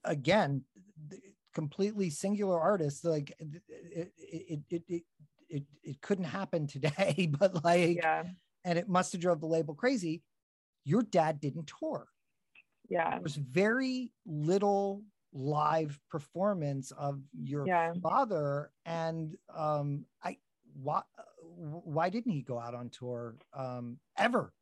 Again, 0.05 0.63
completely 1.55 2.09
singular 2.09 2.59
artist. 2.59 3.05
Like 3.05 3.33
it, 3.39 3.63
it, 3.69 4.61
it, 4.71 4.83
it, 4.89 5.03
it, 5.49 5.63
it 5.83 6.01
couldn't 6.01 6.25
happen 6.25 6.67
today, 6.67 7.31
but 7.39 7.65
like, 7.65 7.97
yeah. 7.97 8.25
and 8.65 8.79
it 8.79 8.89
must 8.89 9.13
have 9.13 9.21
drove 9.21 9.41
the 9.41 9.47
label 9.47 9.75
crazy. 9.75 10.23
Your 10.85 11.03
dad 11.03 11.41
didn't 11.41 11.71
tour. 11.79 12.07
Yeah, 12.89 13.11
there 13.11 13.21
was 13.21 13.37
very 13.37 14.13
little 14.25 15.03
live 15.33 15.99
performance 16.11 16.91
of 16.93 17.21
your 17.33 17.67
yeah. 17.67 17.93
father. 18.03 18.71
And 18.87 19.37
um 19.55 20.05
i 20.23 20.37
why 20.83 21.03
why 21.57 22.09
didn't 22.09 22.33
he 22.33 22.43
go 22.43 22.59
out 22.59 22.75
on 22.75 22.91
tour 22.91 23.37
um 23.55 23.99
ever? 24.17 24.53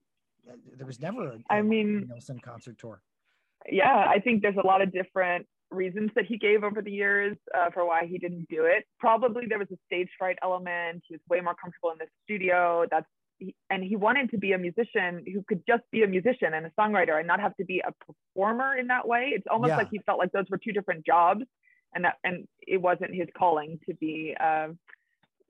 There 0.77 0.87
was 0.87 1.01
never 1.01 1.29
a, 1.29 1.39
I 1.51 1.63
mean 1.63 2.07
Nilsson 2.09 2.41
concert 2.41 2.79
tour. 2.79 3.03
Yeah 3.69 4.07
i 4.09 4.21
think 4.21 4.43
there's 4.43 4.57
a 4.63 4.67
lot 4.67 4.81
of 4.83 4.93
different 4.93 5.47
reasons 5.71 6.11
that 6.15 6.27
he 6.27 6.39
gave 6.39 6.63
over 6.63 6.83
the 6.83 6.91
years 6.91 7.37
uh, 7.57 7.71
for 7.73 7.87
why 7.87 8.07
he 8.07 8.19
didn't 8.19 8.49
do 8.49 8.65
it. 8.65 8.85
Probably 8.99 9.45
there 9.49 9.59
was 9.59 9.69
a 9.73 9.77
stage 9.87 10.09
fright 10.19 10.39
element. 10.43 11.03
He 11.07 11.15
was 11.15 11.21
way 11.29 11.41
more 11.41 11.55
comfortable 11.55 11.91
in 11.91 11.99
the 11.99 12.07
studio. 12.25 12.87
That's 12.91 13.07
and 13.71 13.85
he 13.85 13.97
wanted 13.97 14.31
to 14.31 14.39
be 14.39 14.53
a 14.53 14.59
musician 14.59 15.25
who 15.33 15.43
could 15.47 15.63
just 15.67 15.83
be 15.93 16.03
a 16.03 16.07
musician 16.07 16.55
and 16.55 16.67
a 16.67 16.71
songwriter 16.79 17.19
and 17.19 17.27
not 17.27 17.41
have 17.41 17.55
to 17.57 17.65
be 17.65 17.83
a 17.87 17.93
performer 18.05 18.77
in 18.77 18.87
that 18.87 19.07
way. 19.07 19.33
It's 19.35 19.47
almost 19.51 19.71
yeah. 19.71 19.77
like 19.77 19.89
he 19.91 20.01
felt 20.07 20.19
like 20.19 20.33
those 20.33 20.47
were 20.51 20.59
two 20.59 20.73
different 20.73 21.05
jobs, 21.05 21.43
and 21.95 22.05
that 22.05 22.15
and 22.25 22.47
it 22.67 22.81
wasn't 22.81 23.15
his 23.15 23.29
calling 23.37 23.79
to 23.89 23.95
be 23.95 24.35
uh, 24.39 24.69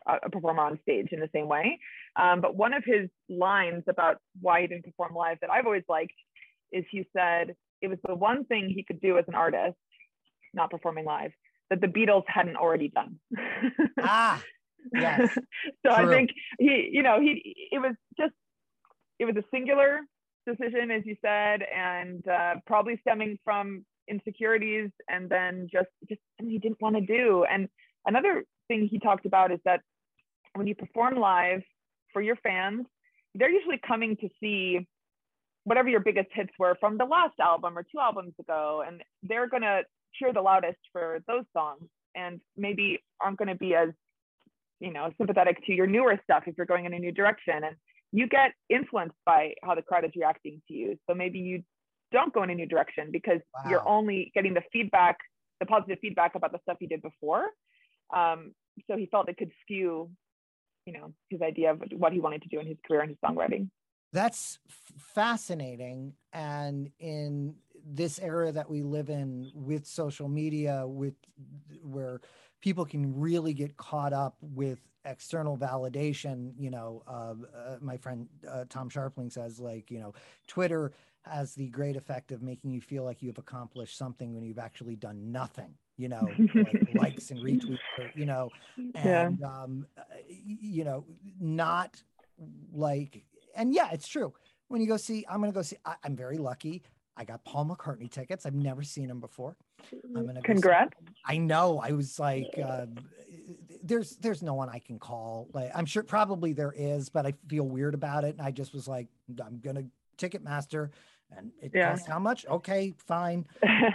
a 0.06 0.30
performer 0.30 0.62
on 0.62 0.78
stage 0.82 1.08
in 1.12 1.20
the 1.20 1.30
same 1.34 1.48
way. 1.48 1.78
Um, 2.16 2.40
but 2.40 2.56
one 2.56 2.72
of 2.72 2.84
his 2.84 3.08
lines 3.28 3.84
about 3.88 4.18
why 4.40 4.62
he 4.62 4.66
didn't 4.66 4.84
perform 4.84 5.14
live 5.14 5.38
that 5.40 5.50
I've 5.50 5.66
always 5.66 5.84
liked 5.88 6.14
is 6.72 6.84
he 6.90 7.06
said 7.16 7.54
it 7.82 7.88
was 7.88 7.98
the 8.06 8.14
one 8.14 8.44
thing 8.44 8.68
he 8.68 8.82
could 8.82 9.00
do 9.00 9.18
as 9.18 9.24
an 9.28 9.34
artist, 9.34 9.76
not 10.54 10.70
performing 10.70 11.04
live, 11.04 11.32
that 11.70 11.80
the 11.80 11.86
Beatles 11.86 12.24
hadn't 12.26 12.56
already 12.56 12.88
done. 12.88 13.18
ah, 14.00 14.42
Yes. 14.92 15.30
so 15.86 15.94
True. 15.94 15.94
I 15.94 16.06
think 16.08 16.30
he, 16.58 16.90
you 16.92 17.02
know, 17.02 17.20
he 17.20 17.68
it 17.72 17.78
was 17.78 17.94
just 18.18 18.34
it 19.18 19.24
was 19.24 19.36
a 19.36 19.44
singular 19.52 20.00
decision, 20.46 20.90
as 20.90 21.02
you 21.04 21.16
said, 21.22 21.60
and 21.74 22.26
uh, 22.28 22.54
probably 22.66 22.98
stemming 23.00 23.38
from 23.44 23.84
insecurities, 24.08 24.90
and 25.08 25.28
then 25.28 25.68
just 25.72 25.88
just 26.08 26.20
he 26.38 26.58
didn't 26.58 26.80
want 26.80 26.96
to 26.96 27.02
do. 27.02 27.44
And 27.50 27.68
another 28.06 28.44
thing 28.68 28.88
he 28.90 28.98
talked 28.98 29.26
about 29.26 29.52
is 29.52 29.60
that 29.64 29.80
when 30.54 30.66
you 30.66 30.74
perform 30.74 31.16
live 31.16 31.62
for 32.12 32.22
your 32.22 32.36
fans, 32.36 32.86
they're 33.34 33.50
usually 33.50 33.80
coming 33.86 34.16
to 34.16 34.28
see 34.40 34.86
whatever 35.64 35.88
your 35.88 36.00
biggest 36.00 36.28
hits 36.32 36.52
were 36.58 36.76
from 36.78 36.96
the 36.96 37.04
last 37.04 37.34
album 37.40 37.76
or 37.76 37.82
two 37.82 37.98
albums 38.00 38.34
ago, 38.38 38.84
and 38.86 39.02
they're 39.22 39.48
gonna 39.48 39.80
cheer 40.14 40.32
the 40.32 40.40
loudest 40.40 40.78
for 40.92 41.18
those 41.26 41.44
songs 41.52 41.88
and 42.16 42.40
maybe 42.56 42.98
aren't 43.20 43.38
going 43.38 43.48
to 43.48 43.54
be 43.54 43.74
as 43.74 43.90
you 44.80 44.92
know 44.92 45.10
sympathetic 45.18 45.64
to 45.66 45.72
your 45.72 45.86
newer 45.86 46.18
stuff 46.24 46.44
if 46.46 46.54
you're 46.56 46.66
going 46.66 46.84
in 46.84 46.94
a 46.94 46.98
new 46.98 47.12
direction 47.12 47.64
and 47.64 47.76
you 48.12 48.28
get 48.28 48.52
influenced 48.68 49.16
by 49.24 49.52
how 49.62 49.74
the 49.74 49.82
crowd 49.82 50.04
is 50.04 50.12
reacting 50.16 50.62
to 50.68 50.74
you. 50.74 50.96
So 51.08 51.14
maybe 51.14 51.38
you 51.38 51.62
don't 52.12 52.32
go 52.32 52.42
in 52.42 52.50
a 52.50 52.54
new 52.54 52.66
direction 52.66 53.10
because 53.10 53.40
wow. 53.54 53.70
you're 53.70 53.88
only 53.88 54.30
getting 54.34 54.54
the 54.54 54.62
feedback 54.72 55.18
the 55.58 55.66
positive 55.66 55.98
feedback 56.00 56.34
about 56.34 56.52
the 56.52 56.58
stuff 56.62 56.76
you 56.80 56.88
did 56.88 57.00
before. 57.00 57.46
Um, 58.14 58.52
so 58.88 58.96
he 58.96 59.06
felt 59.06 59.28
it 59.28 59.38
could 59.38 59.52
skew 59.62 60.10
you 60.86 60.92
know 60.92 61.12
his 61.30 61.42
idea 61.42 61.72
of 61.72 61.82
what 61.96 62.12
he 62.12 62.20
wanted 62.20 62.42
to 62.42 62.48
do 62.48 62.60
in 62.60 62.66
his 62.66 62.76
career 62.86 63.00
and 63.00 63.10
his 63.10 63.18
songwriting. 63.24 63.68
That's 64.12 64.58
fascinating. 65.14 66.14
And 66.32 66.90
in 66.98 67.56
this 67.84 68.18
era 68.18 68.52
that 68.52 68.70
we 68.70 68.82
live 68.82 69.10
in 69.10 69.50
with 69.54 69.86
social 69.86 70.28
media 70.28 70.86
with 70.86 71.14
where 71.82 72.20
people 72.66 72.84
can 72.84 73.16
really 73.16 73.54
get 73.54 73.76
caught 73.76 74.12
up 74.12 74.34
with 74.40 74.80
external 75.04 75.56
validation 75.56 76.52
you 76.58 76.68
know 76.68 77.00
uh, 77.06 77.32
uh, 77.56 77.76
my 77.80 77.96
friend 77.96 78.26
uh, 78.50 78.64
tom 78.68 78.90
scharpling 78.90 79.30
says 79.32 79.60
like 79.60 79.88
you 79.88 80.00
know 80.00 80.12
twitter 80.48 80.90
has 81.22 81.54
the 81.54 81.68
great 81.68 81.94
effect 81.94 82.32
of 82.32 82.42
making 82.42 82.72
you 82.72 82.80
feel 82.80 83.04
like 83.04 83.22
you've 83.22 83.38
accomplished 83.38 83.96
something 83.96 84.34
when 84.34 84.42
you've 84.42 84.58
actually 84.58 84.96
done 84.96 85.30
nothing 85.30 85.72
you 85.96 86.08
know 86.08 86.28
like 86.56 86.88
likes 86.96 87.30
and 87.30 87.38
retweets 87.38 87.78
you 88.16 88.26
know 88.26 88.50
and 88.96 89.38
yeah. 89.40 89.48
um, 89.48 89.86
you 90.44 90.82
know 90.82 91.04
not 91.38 92.02
like 92.72 93.22
and 93.54 93.72
yeah 93.72 93.90
it's 93.92 94.08
true 94.08 94.34
when 94.66 94.80
you 94.80 94.88
go 94.88 94.96
see 94.96 95.24
i'm 95.30 95.38
gonna 95.38 95.52
go 95.52 95.62
see 95.62 95.76
I, 95.84 95.94
i'm 96.02 96.16
very 96.16 96.36
lucky 96.36 96.82
I 97.16 97.24
got 97.24 97.44
Paul 97.44 97.66
McCartney 97.66 98.10
tickets. 98.10 98.44
I've 98.44 98.54
never 98.54 98.82
seen 98.82 99.08
him 99.08 99.20
before. 99.20 99.56
I'm 100.14 100.26
gonna 100.26 100.42
congrats. 100.42 100.92
I 101.24 101.38
know. 101.38 101.80
I 101.82 101.92
was 101.92 102.18
like, 102.18 102.46
uh, 102.62 102.86
there's 103.82 104.16
there's 104.16 104.42
no 104.42 104.54
one 104.54 104.68
I 104.68 104.78
can 104.78 104.98
call. 104.98 105.48
Like 105.52 105.70
I'm 105.74 105.86
sure 105.86 106.02
probably 106.02 106.52
there 106.52 106.74
is, 106.76 107.08
but 107.08 107.26
I 107.26 107.34
feel 107.48 107.64
weird 107.64 107.94
about 107.94 108.24
it. 108.24 108.36
And 108.36 108.46
I 108.46 108.50
just 108.50 108.72
was 108.72 108.88
like, 108.88 109.08
I'm 109.44 109.60
gonna 109.60 109.84
Ticketmaster, 110.18 110.90
and 111.36 111.52
it 111.60 111.72
yeah. 111.74 111.90
costs 111.90 112.06
how 112.06 112.18
much? 112.18 112.46
Okay, 112.46 112.94
fine. 112.98 113.46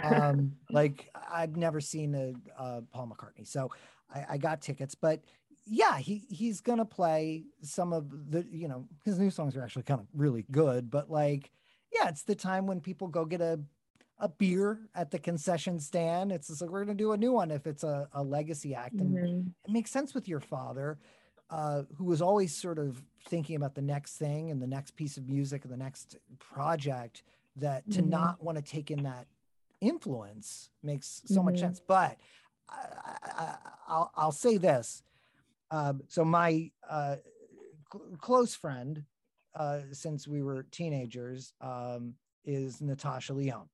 um, 0.04 0.52
like 0.70 1.10
I've 1.30 1.56
never 1.56 1.80
seen 1.80 2.14
a, 2.14 2.34
a 2.62 2.82
Paul 2.92 3.14
McCartney, 3.14 3.46
so 3.46 3.70
I, 4.12 4.24
I 4.30 4.38
got 4.38 4.60
tickets, 4.60 4.94
but 4.94 5.22
yeah, 5.64 5.98
he 5.98 6.24
he's 6.28 6.60
gonna 6.60 6.84
play 6.84 7.44
some 7.62 7.92
of 7.92 8.30
the 8.30 8.46
you 8.50 8.68
know 8.68 8.86
his 9.04 9.18
new 9.18 9.30
songs 9.30 9.56
are 9.56 9.62
actually 9.62 9.84
kind 9.84 10.00
of 10.00 10.06
really 10.14 10.44
good, 10.50 10.90
but 10.90 11.10
like 11.10 11.50
yeah, 11.92 12.08
it's 12.08 12.22
the 12.22 12.34
time 12.34 12.66
when 12.66 12.80
people 12.80 13.08
go 13.08 13.24
get 13.24 13.40
a 13.40 13.60
a 14.22 14.28
beer 14.28 14.78
at 14.94 15.10
the 15.10 15.18
concession 15.18 15.78
stand. 15.78 16.32
It's 16.32 16.48
just 16.48 16.62
like 16.62 16.70
we're 16.70 16.84
gonna 16.84 16.94
do 16.94 17.12
a 17.12 17.16
new 17.16 17.32
one 17.32 17.50
if 17.50 17.66
it's 17.66 17.84
a, 17.84 18.08
a 18.12 18.22
legacy 18.22 18.74
act, 18.74 19.00
and 19.00 19.18
Mhm. 19.18 19.52
it 19.66 19.70
makes 19.70 19.90
sense 19.90 20.14
with 20.14 20.26
your 20.28 20.40
father, 20.40 20.98
uh, 21.50 21.82
who 21.96 22.04
was 22.04 22.22
always 22.22 22.56
sort 22.56 22.78
of 22.78 23.02
thinking 23.28 23.56
about 23.56 23.74
the 23.74 23.82
next 23.82 24.16
thing 24.16 24.50
and 24.50 24.62
the 24.62 24.66
next 24.66 24.92
piece 24.92 25.16
of 25.18 25.28
music 25.28 25.64
and 25.64 25.72
the 25.72 25.76
next 25.76 26.16
project. 26.38 27.22
That 27.56 27.90
to 27.90 28.00
Mhm. 28.00 28.08
not 28.08 28.42
want 28.42 28.56
to 28.56 28.62
take 28.62 28.90
in 28.90 29.02
that 29.02 29.26
influence 29.82 30.70
makes 30.82 31.20
so 31.26 31.42
much 31.42 31.56
Mhm. 31.56 31.60
sense. 31.60 31.80
But 31.80 32.16
I, 32.70 33.16
I, 33.22 33.56
I'll 33.88 34.10
I'll 34.14 34.32
say 34.32 34.56
this. 34.56 35.02
Um, 35.70 36.02
so 36.08 36.24
my 36.24 36.70
uh, 36.88 37.16
cl- 37.92 38.16
close 38.18 38.54
friend 38.54 39.04
uh, 39.54 39.80
since 39.90 40.26
we 40.26 40.42
were 40.42 40.62
teenagers 40.70 41.52
um, 41.60 42.14
is 42.44 42.80
Natasha 42.80 43.34
Lyonne, 43.34 43.68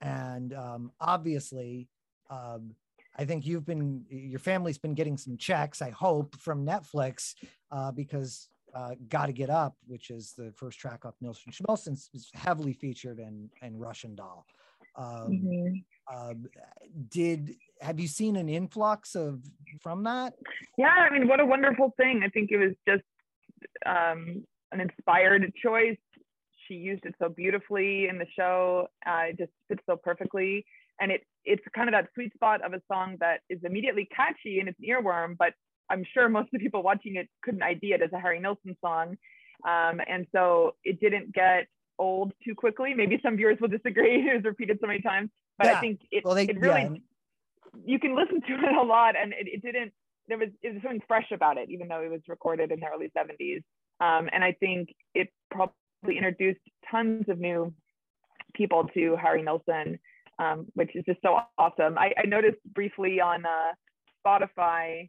and 0.00 0.52
um, 0.54 0.92
obviously, 1.00 1.88
um, 2.30 2.74
I 3.16 3.24
think 3.24 3.46
you've 3.46 3.66
been 3.66 4.04
your 4.08 4.38
family's 4.38 4.78
been 4.78 4.94
getting 4.94 5.16
some 5.16 5.36
checks. 5.36 5.82
I 5.82 5.90
hope 5.90 6.36
from 6.36 6.64
Netflix 6.64 7.34
uh, 7.72 7.90
because 7.90 8.48
uh, 8.74 8.94
"Got 9.08 9.26
to 9.26 9.32
Get 9.32 9.50
Up," 9.50 9.76
which 9.86 10.10
is 10.10 10.34
the 10.36 10.52
first 10.56 10.78
track 10.78 11.04
off 11.04 11.14
Nilsson 11.20 11.52
Schmilsson, 11.52 11.92
is 11.92 12.30
heavily 12.34 12.72
featured 12.72 13.18
in 13.18 13.50
in 13.62 13.78
Russian 13.78 14.14
Doll. 14.14 14.46
Um, 14.94 15.32
Mhm. 15.32 15.84
um, 16.12 16.46
did 17.08 17.56
have 17.80 17.98
you 17.98 18.08
seen 18.08 18.36
an 18.36 18.48
influx 18.48 19.14
of 19.16 19.42
from 19.80 20.04
that? 20.04 20.34
Yeah, 20.76 20.88
I 20.88 21.10
mean, 21.10 21.28
what 21.28 21.40
a 21.40 21.46
wonderful 21.46 21.92
thing. 21.96 22.22
I 22.24 22.28
think 22.28 22.50
it 22.52 22.58
was 22.58 22.74
just 22.86 23.04
um, 23.84 24.44
an 24.72 24.80
inspired 24.80 25.52
choice. 25.56 25.98
She 26.68 26.74
used 26.74 27.04
it 27.04 27.14
so 27.20 27.28
beautifully 27.28 28.08
in 28.08 28.18
the 28.18 28.26
show. 28.36 28.88
Uh, 29.06 29.30
it 29.30 29.38
just 29.38 29.52
fits 29.68 29.82
so 29.86 29.96
perfectly. 29.96 30.64
And 31.00 31.10
it 31.10 31.22
it's 31.44 31.62
kind 31.74 31.88
of 31.88 31.92
that 31.92 32.08
sweet 32.14 32.32
spot 32.34 32.64
of 32.64 32.72
a 32.74 32.82
song 32.92 33.16
that 33.20 33.40
is 33.48 33.58
immediately 33.64 34.08
catchy 34.14 34.60
and 34.60 34.68
it's 34.68 34.78
an 34.80 34.86
earworm, 34.88 35.36
but 35.38 35.54
I'm 35.90 36.04
sure 36.12 36.28
most 36.28 36.46
of 36.46 36.50
the 36.52 36.58
people 36.58 36.82
watching 36.82 37.16
it 37.16 37.28
couldn't 37.42 37.62
ID 37.62 37.94
it 37.94 38.02
as 38.02 38.12
a 38.12 38.18
Harry 38.18 38.40
Nilsson 38.40 38.76
song. 38.84 39.16
Um, 39.66 40.00
and 40.06 40.26
so 40.32 40.74
it 40.84 41.00
didn't 41.00 41.32
get 41.32 41.66
old 41.98 42.32
too 42.44 42.54
quickly. 42.54 42.94
Maybe 42.94 43.18
some 43.22 43.36
viewers 43.36 43.58
will 43.60 43.68
disagree. 43.68 44.28
It 44.30 44.34
was 44.34 44.44
repeated 44.44 44.78
so 44.80 44.86
many 44.86 45.00
times, 45.00 45.30
but 45.56 45.68
Yeah. 45.68 45.78
I 45.78 45.80
think 45.80 46.00
it, 46.10 46.24
Well, 46.24 46.34
they 46.34 46.44
it 46.44 46.60
really 46.60 46.82
yeah, 46.82 46.96
you 47.84 47.98
can 47.98 48.14
listen 48.16 48.40
to 48.40 48.54
it 48.54 48.74
a 48.74 48.82
lot 48.82 49.14
and 49.16 49.32
it, 49.32 49.46
it 49.46 49.62
didn't 49.62 49.92
there 50.28 50.38
was 50.38 50.48
it 50.62 50.74
was 50.74 50.82
something 50.82 51.02
fresh 51.06 51.30
about 51.32 51.58
it 51.58 51.70
even 51.70 51.88
though 51.88 52.02
it 52.02 52.10
was 52.10 52.20
recorded 52.28 52.70
in 52.70 52.80
the 52.80 52.86
early 52.86 53.10
70s 53.16 53.62
um, 54.00 54.28
and 54.32 54.42
i 54.44 54.52
think 54.52 54.94
it 55.14 55.28
probably 55.50 55.74
introduced 56.06 56.60
tons 56.90 57.28
of 57.28 57.38
new 57.38 57.72
people 58.54 58.84
to 58.94 59.16
harry 59.16 59.42
nilsson 59.42 59.98
um, 60.38 60.66
which 60.74 60.94
is 60.94 61.04
just 61.04 61.18
so 61.20 61.40
awesome. 61.58 61.98
I, 61.98 62.12
I 62.16 62.26
noticed 62.26 62.58
briefly 62.72 63.20
on 63.20 63.44
uh, 63.44 63.72
spotify 64.24 65.08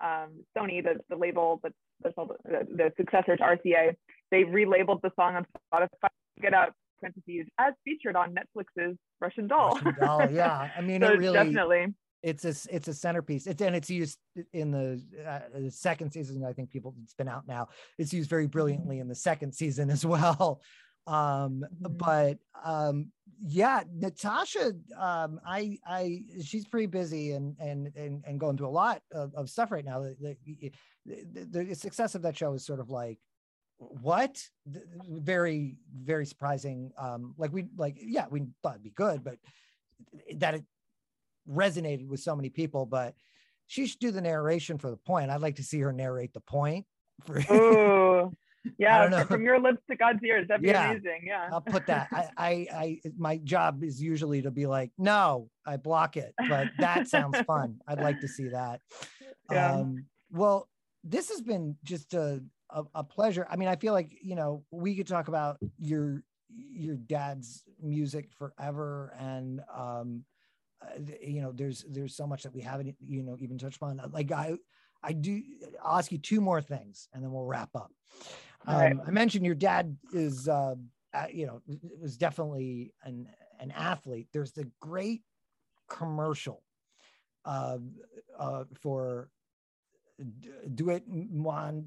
um, 0.00 0.44
sony 0.56 0.82
the, 0.82 1.00
the 1.08 1.16
label 1.16 1.60
that 1.62 1.72
the, 2.02 2.10
the 2.44 2.92
successor 2.96 3.36
to 3.36 3.42
rca 3.42 3.94
they 4.30 4.42
relabeled 4.42 5.00
the 5.02 5.10
song 5.16 5.36
on 5.36 5.46
spotify 5.72 6.08
get 6.40 6.52
out 6.52 6.74
parentheses 7.00 7.46
as 7.58 7.72
featured 7.84 8.16
on 8.16 8.34
netflix's 8.34 8.96
russian 9.20 9.46
doll. 9.46 9.74
Russian 9.76 9.94
Doll, 10.00 10.30
yeah. 10.30 10.70
I 10.76 10.80
mean, 10.80 11.00
so 11.02 11.12
it 11.12 11.18
really 11.18 11.32
definitely 11.32 11.94
it's 12.22 12.44
a 12.44 12.54
it's 12.74 12.88
a 12.88 12.94
centerpiece. 12.94 13.46
It's 13.46 13.62
and 13.62 13.76
it's 13.76 13.90
used 13.90 14.18
in 14.52 14.70
the, 14.70 15.02
uh, 15.26 15.58
the 15.58 15.70
second 15.70 16.12
season. 16.12 16.44
I 16.44 16.52
think 16.52 16.70
people 16.70 16.94
it's 17.02 17.14
been 17.14 17.28
out 17.28 17.46
now. 17.46 17.68
It's 17.98 18.12
used 18.12 18.30
very 18.30 18.46
brilliantly 18.46 18.98
in 18.98 19.08
the 19.08 19.14
second 19.14 19.52
season 19.52 19.90
as 19.90 20.04
well. 20.14 20.60
Um, 21.06 21.64
Mhm. 21.82 21.98
but 21.98 22.38
um, 22.64 23.12
yeah, 23.46 23.84
Natasha, 23.94 24.72
um, 24.98 25.40
I 25.46 25.78
I 25.86 26.24
she's 26.42 26.66
pretty 26.66 26.86
busy 26.86 27.32
and 27.32 27.56
and 27.60 27.92
and, 27.96 28.24
and 28.26 28.40
going 28.40 28.56
through 28.56 28.68
a 28.68 28.70
lot 28.70 29.02
of, 29.12 29.34
of 29.34 29.48
stuff 29.48 29.70
right 29.70 29.84
now. 29.84 30.00
The, 30.02 30.72
the, 31.06 31.64
the, 31.64 31.74
success 31.74 32.16
of 32.16 32.22
that 32.22 32.36
show 32.36 32.54
is 32.54 32.66
sort 32.66 32.80
of 32.80 32.90
like 32.90 33.18
what 33.78 34.42
very 35.08 35.76
very 35.94 36.24
surprising 36.24 36.90
um 36.98 37.34
like 37.36 37.52
we 37.52 37.66
like 37.76 37.94
yeah 38.00 38.24
we 38.30 38.46
thought 38.62 38.72
it'd 38.72 38.82
be 38.82 38.90
good 38.90 39.22
but 39.22 39.36
that 40.36 40.54
it 40.54 40.64
resonated 41.50 42.06
with 42.08 42.20
so 42.20 42.34
many 42.36 42.48
people 42.50 42.86
but 42.86 43.14
she 43.66 43.86
should 43.86 43.98
do 43.98 44.10
the 44.10 44.20
narration 44.20 44.78
for 44.78 44.90
the 44.90 44.96
point 44.96 45.30
i'd 45.30 45.40
like 45.40 45.56
to 45.56 45.62
see 45.62 45.80
her 45.80 45.92
narrate 45.92 46.32
the 46.32 46.40
point 46.40 46.84
for 47.24 47.38
Ooh, 47.50 48.32
yeah, 48.78 49.22
from 49.24 49.42
your 49.44 49.60
lips 49.60 49.78
to 49.88 49.96
God's 49.96 50.22
ears. 50.24 50.48
That'd 50.48 50.62
be 50.62 50.68
Yeah. 50.68 50.90
amazing. 50.90 51.20
Yeah. 51.24 51.48
i'll 51.52 51.60
put 51.60 51.86
that 51.86 52.08
I, 52.12 52.28
I 52.36 52.50
i 52.72 53.00
my 53.16 53.36
job 53.38 53.84
is 53.84 54.02
usually 54.02 54.42
to 54.42 54.50
be 54.50 54.66
like 54.66 54.90
no 54.98 55.48
i 55.64 55.76
block 55.76 56.16
it 56.16 56.34
but 56.48 56.68
that 56.78 57.08
sounds 57.08 57.38
fun 57.46 57.78
i'd 57.88 58.00
like 58.00 58.20
to 58.20 58.28
see 58.28 58.48
that 58.48 58.80
Yeah. 59.50 59.72
um 59.72 60.04
well 60.30 60.68
this 61.04 61.28
has 61.30 61.40
been 61.40 61.76
just 61.84 62.12
a, 62.14 62.42
a 62.70 62.82
a 62.96 63.04
pleasure 63.04 63.46
i 63.48 63.54
mean 63.56 63.68
i 63.68 63.76
feel 63.76 63.92
like 63.92 64.12
you 64.20 64.34
know 64.34 64.64
we 64.72 64.96
could 64.96 65.06
talk 65.06 65.28
about 65.28 65.58
your 65.78 66.22
your 66.48 66.96
dad's 66.96 67.62
music 67.80 68.30
forever 68.36 69.12
and 69.18 69.60
um 69.74 70.24
uh, 70.82 71.00
you 71.20 71.40
know 71.40 71.52
there's 71.52 71.84
there's 71.88 72.16
so 72.16 72.26
much 72.26 72.42
that 72.42 72.54
we 72.54 72.60
haven't 72.60 72.94
you 73.06 73.22
know 73.22 73.36
even 73.40 73.58
touched 73.58 73.76
upon 73.76 74.00
like 74.12 74.30
i 74.32 74.54
i 75.02 75.12
do 75.12 75.42
i'll 75.84 75.98
ask 75.98 76.12
you 76.12 76.18
two 76.18 76.40
more 76.40 76.60
things 76.60 77.08
and 77.12 77.22
then 77.22 77.32
we'll 77.32 77.44
wrap 77.44 77.70
up 77.74 77.90
um, 78.66 78.76
right. 78.76 78.96
i 79.06 79.10
mentioned 79.10 79.44
your 79.44 79.54
dad 79.54 79.96
is 80.12 80.48
uh, 80.48 80.74
uh 81.14 81.26
you 81.32 81.46
know 81.46 81.60
was 82.00 82.16
definitely 82.16 82.92
an 83.04 83.28
an 83.60 83.70
athlete 83.70 84.28
there's 84.32 84.52
the 84.52 84.68
great 84.80 85.22
commercial 85.88 86.62
uh, 87.44 87.78
uh 88.38 88.64
for 88.74 89.30
do 90.74 90.90
it 90.90 91.04
one 91.06 91.84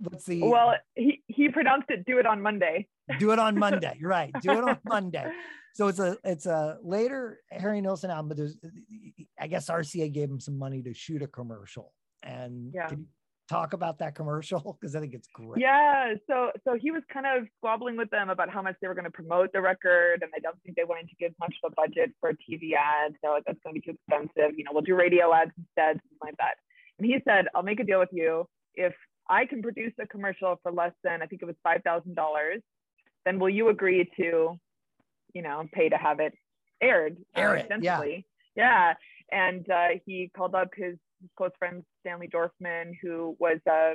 what's 0.00 0.24
the 0.24 0.42
Well, 0.42 0.74
he, 0.94 1.22
he 1.26 1.48
pronounced 1.48 1.90
it 1.90 2.04
do 2.04 2.18
it 2.18 2.26
on 2.26 2.42
Monday. 2.42 2.88
Do 3.18 3.30
it 3.32 3.38
on 3.38 3.58
monday 3.58 3.98
right 4.02 4.32
do 4.40 4.50
it 4.52 4.64
on 4.64 4.78
monday 4.84 5.30
so 5.74 5.88
it's 5.88 5.98
a 5.98 6.16
it's 6.24 6.46
a 6.46 6.78
later 6.82 7.40
harry 7.50 7.80
nilsson 7.80 8.10
album 8.10 8.28
but 8.28 8.36
there's 8.36 8.56
i 9.38 9.46
guess 9.46 9.68
rca 9.68 10.12
gave 10.12 10.28
him 10.30 10.40
some 10.40 10.58
money 10.58 10.82
to 10.82 10.94
shoot 10.94 11.22
a 11.22 11.26
commercial 11.26 11.92
and 12.22 12.72
Yeah. 12.74 12.88
can 12.88 13.00
you 13.00 13.06
talk 13.46 13.74
about 13.74 13.98
that 13.98 14.14
commercial 14.14 14.78
because 14.80 14.96
i 14.96 15.00
think 15.00 15.12
it's 15.12 15.28
great 15.34 15.60
Yeah, 15.60 16.14
so 16.26 16.50
so 16.66 16.76
he 16.80 16.90
was 16.90 17.02
kind 17.12 17.26
of 17.26 17.46
squabbling 17.58 17.96
with 17.96 18.08
them 18.10 18.30
about 18.30 18.48
how 18.48 18.62
much 18.62 18.76
they 18.80 18.88
were 18.88 18.94
going 18.94 19.04
to 19.04 19.10
promote 19.10 19.52
the 19.52 19.60
record, 19.60 20.22
and 20.22 20.30
I 20.34 20.38
don't 20.40 20.56
think 20.62 20.76
they 20.76 20.84
wanted 20.84 21.08
to 21.10 21.16
give 21.16 21.32
much 21.38 21.54
of 21.62 21.72
a 21.72 21.74
budget 21.74 22.10
for 22.20 22.30
a 22.30 22.34
TV 22.34 22.72
ad. 22.72 23.12
So 23.22 23.38
that's 23.46 23.58
going 23.62 23.74
to 23.74 23.80
be 23.80 23.86
too 23.86 23.96
expensive. 23.98 24.56
You 24.58 24.64
know, 24.64 24.70
we'll 24.72 24.82
do 24.82 24.94
radio 24.94 25.32
ads 25.34 25.50
instead, 25.58 26.00
something 26.00 26.18
like 26.22 26.36
that. 26.38 26.54
And 26.98 27.04
he 27.06 27.16
said, 27.28 27.46
"I'll 27.54 27.62
make 27.62 27.80
a 27.80 27.84
deal 27.84 27.98
with 27.98 28.08
you 28.12 28.46
if 28.74 28.94
I 29.28 29.44
can 29.44 29.60
produce 29.62 29.92
a 30.00 30.06
commercial 30.06 30.56
for 30.62 30.72
less 30.72 30.92
than 31.04 31.20
I 31.22 31.26
think 31.26 31.42
it 31.42 31.46
was 31.46 31.56
five 31.62 31.82
thousand 31.84 32.14
dollars. 32.14 32.60
Then 33.24 33.38
will 33.38 33.50
you 33.50 33.68
agree 33.68 34.08
to, 34.16 34.58
you 35.32 35.42
know, 35.42 35.64
pay 35.72 35.88
to 35.88 35.96
have 35.96 36.20
it 36.20 36.34
aired 36.82 37.16
uh, 37.36 37.40
Air 37.40 37.56
it, 37.56 37.70
yeah. 37.80 38.02
Yeah. 38.56 38.94
And 39.32 39.68
uh, 39.70 39.88
he 40.04 40.30
called 40.36 40.54
up 40.54 40.70
his, 40.76 40.96
his 41.20 41.30
close 41.36 41.50
friend 41.58 41.82
Stanley 42.00 42.28
Dorfman, 42.28 42.92
who 43.02 43.36
was 43.38 43.58
uh, 43.70 43.94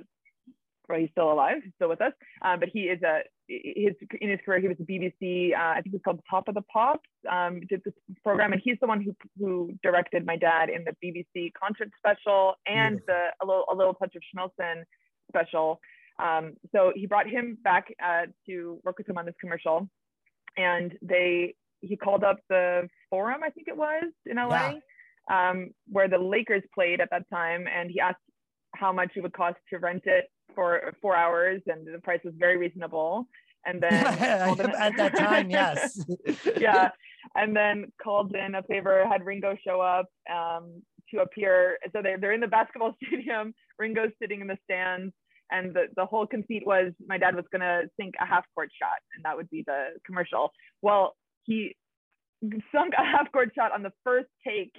well, 0.89 0.99
he's 0.99 1.09
still 1.11 1.31
alive, 1.31 1.57
he's 1.63 1.73
still 1.75 1.89
with 1.89 2.01
us. 2.01 2.13
Um, 2.41 2.59
but 2.59 2.69
he 2.69 2.81
is 2.81 3.01
a 3.03 3.19
his 3.47 3.93
in 4.19 4.29
his 4.29 4.39
career 4.43 4.59
he 4.59 4.67
was 4.67 4.77
a 4.79 4.83
BBC. 4.83 5.53
Uh, 5.53 5.77
I 5.77 5.81
think 5.81 5.93
it 5.93 5.93
was 5.93 6.01
called 6.03 6.19
Top 6.29 6.47
of 6.47 6.55
the 6.55 6.63
Pops. 6.63 7.07
Um, 7.29 7.61
did 7.69 7.81
this 7.85 7.93
program, 8.23 8.53
and 8.53 8.61
he's 8.63 8.77
the 8.81 8.87
one 8.87 9.01
who 9.01 9.15
who 9.39 9.71
directed 9.83 10.25
my 10.25 10.35
dad 10.35 10.69
in 10.69 10.83
the 10.83 10.95
BBC 11.03 11.51
concert 11.53 11.91
special 11.97 12.55
and 12.65 12.97
Beautiful. 12.97 13.15
the 13.39 13.45
a 13.45 13.45
little 13.45 13.65
a 13.71 13.75
little 13.75 13.93
touch 13.93 14.15
of 14.15 14.21
Schmilsson 14.35 14.83
special. 15.29 15.79
Um, 16.19 16.53
so 16.75 16.91
he 16.95 17.05
brought 17.05 17.27
him 17.27 17.57
back 17.63 17.87
uh, 18.03 18.23
to 18.47 18.79
work 18.83 18.97
with 18.97 19.09
him 19.09 19.17
on 19.17 19.25
this 19.25 19.35
commercial, 19.39 19.89
and 20.57 20.93
they 21.01 21.55
he 21.81 21.95
called 21.95 22.23
up 22.23 22.39
the 22.49 22.89
Forum, 23.09 23.41
I 23.43 23.49
think 23.49 23.67
it 23.67 23.77
was 23.77 24.03
in 24.25 24.37
LA, 24.37 24.73
um, 25.31 25.69
where 25.87 26.07
the 26.07 26.17
Lakers 26.17 26.63
played 26.75 26.99
at 26.99 27.09
that 27.11 27.29
time, 27.31 27.67
and 27.67 27.89
he 27.89 27.99
asked 27.99 28.17
how 28.75 28.91
much 28.91 29.11
it 29.15 29.21
would 29.21 29.33
cost 29.33 29.57
to 29.69 29.79
rent 29.79 30.03
it 30.05 30.25
for 30.55 30.93
four 31.01 31.15
hours, 31.15 31.61
and 31.67 31.87
the 31.87 31.99
price 31.99 32.19
was 32.23 32.33
very 32.37 32.57
reasonable. 32.57 33.27
And 33.65 33.81
then 33.81 33.93
at 33.93 34.95
that 34.97 35.15
time 35.17 35.49
yes 35.49 36.03
yeah, 36.57 36.89
and 37.35 37.55
then 37.55 37.91
called 38.01 38.35
in 38.35 38.55
a 38.55 38.63
favor, 38.63 39.05
had 39.07 39.25
Ringo 39.25 39.55
show 39.65 39.81
up 39.81 40.07
um, 40.33 40.81
to 41.11 41.21
appear. 41.21 41.77
So 41.93 42.01
they're, 42.01 42.17
they're 42.17 42.33
in 42.33 42.41
the 42.41 42.47
basketball 42.47 42.95
stadium. 43.05 43.53
Ringo's 43.77 44.11
sitting 44.21 44.41
in 44.41 44.47
the 44.47 44.57
stands. 44.63 45.13
And 45.51 45.73
the, 45.73 45.87
the 45.95 46.05
whole 46.05 46.27
conceit 46.27 46.63
was 46.65 46.93
my 47.07 47.17
dad 47.17 47.35
was 47.35 47.45
going 47.51 47.61
to 47.61 47.89
sink 47.99 48.15
a 48.21 48.25
half 48.25 48.45
court 48.53 48.69
shot, 48.79 48.99
and 49.15 49.25
that 49.25 49.35
would 49.35 49.49
be 49.49 49.63
the 49.65 49.93
commercial. 50.05 50.51
Well, 50.81 51.15
he 51.43 51.75
sunk 52.73 52.93
a 52.97 53.03
half 53.03 53.31
court 53.31 53.51
shot 53.55 53.71
on 53.71 53.83
the 53.83 53.91
first 54.03 54.29
take. 54.45 54.73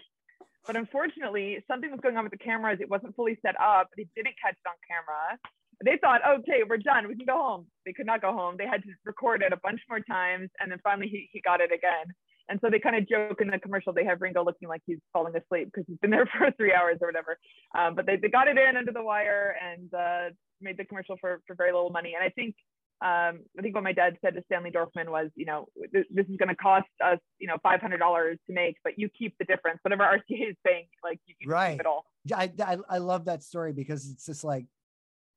But 0.67 0.77
unfortunately, 0.77 1.65
something 1.67 1.91
was 1.91 2.01
going 2.01 2.17
on 2.17 2.25
with 2.25 2.33
the 2.33 2.39
cameras. 2.39 2.79
It 2.81 2.91
wasn't 2.91 3.17
fully 3.17 3.39
set 3.45 3.59
up. 3.61 3.89
They 3.97 4.07
didn't 4.15 4.35
catch 4.43 4.53
it 4.53 4.69
on 4.69 4.75
camera. 4.87 5.39
They 5.83 5.97
thought, 5.99 6.21
okay, 6.41 6.63
we're 6.69 6.77
done. 6.77 7.09
We 7.09 7.17
can 7.17 7.25
go 7.25 7.39
home. 7.39 7.67
They 7.87 7.95
could 7.95 8.05
not 8.05 8.21
go 8.21 8.33
home. 8.33 8.57
They 8.59 8.67
had 8.67 8.83
to 8.83 8.89
record 9.07 9.43
it 9.43 9.53
a 9.55 9.57
bunch 9.57 9.81
more 9.89 10.01
times. 10.01 10.51
And 10.61 10.71
then 10.71 10.79
finally, 10.85 11.09
he, 11.09 11.31
he 11.33 11.41
got 11.41 11.63
it 11.63 11.73
again. 11.73 12.13
And 12.51 12.59
so 12.61 12.69
they 12.69 12.81
kind 12.81 12.97
of 12.97 13.09
joke 13.09 13.41
in 13.41 13.49
the 13.49 13.59
commercial, 13.59 13.93
they 13.93 14.05
have 14.05 14.21
Ringo 14.21 14.45
looking 14.45 14.69
like 14.69 14.83
he's 14.85 14.99
falling 15.13 15.35
asleep 15.37 15.71
because 15.73 15.87
he's 15.87 15.99
been 15.99 16.11
there 16.11 16.29
for 16.39 16.51
three 16.57 16.75
hours 16.75 16.99
or 17.01 17.09
whatever. 17.09 17.39
Um, 17.79 17.95
but 17.95 18.07
they, 18.07 18.17
they 18.17 18.29
got 18.29 18.49
it 18.49 18.59
in 18.59 18.77
under 18.77 18.93
the 18.93 19.03
wire 19.03 19.57
and 19.63 19.95
uh, 19.95 20.35
made 20.61 20.77
the 20.77 20.85
commercial 20.85 21.17
for, 21.21 21.41
for 21.47 21.55
very 21.55 21.73
little 21.73 21.91
money. 21.91 22.15
And 22.15 22.25
I 22.25 22.31
think 22.31 22.57
um, 23.03 23.41
I 23.59 23.63
think 23.63 23.75
what 23.75 23.85
my 23.85 23.93
dad 23.93 24.19
said 24.23 24.35
to 24.35 24.43
Stanley 24.45 24.71
Dorfman 24.71 25.09
was, 25.09 25.31
you 25.35 25.47
know, 25.47 25.69
this, 25.91 26.05
this 26.11 26.27
is 26.27 26.37
going 26.37 26.51
to 26.51 26.55
cost 26.55 26.87
us, 27.03 27.19
you 27.39 27.47
know, 27.47 27.57
five 27.63 27.81
hundred 27.81 27.97
dollars 27.97 28.37
to 28.47 28.53
make, 28.53 28.77
but 28.85 28.99
you 28.99 29.09
keep 29.19 29.35
the 29.39 29.47
difference. 29.47 29.79
Whatever 29.81 30.03
RCA 30.31 30.51
is 30.51 30.57
paying, 30.67 30.85
like 31.03 31.19
you, 31.25 31.35
you 31.41 31.51
right. 31.51 31.73
keep 31.73 31.81
it 31.81 31.87
all. 31.87 32.05
I, 32.35 32.53
I 32.63 32.77
I 32.91 32.99
love 32.99 33.25
that 33.25 33.43
story 33.43 33.73
because 33.73 34.11
it's 34.11 34.27
just 34.27 34.45
like, 34.45 34.67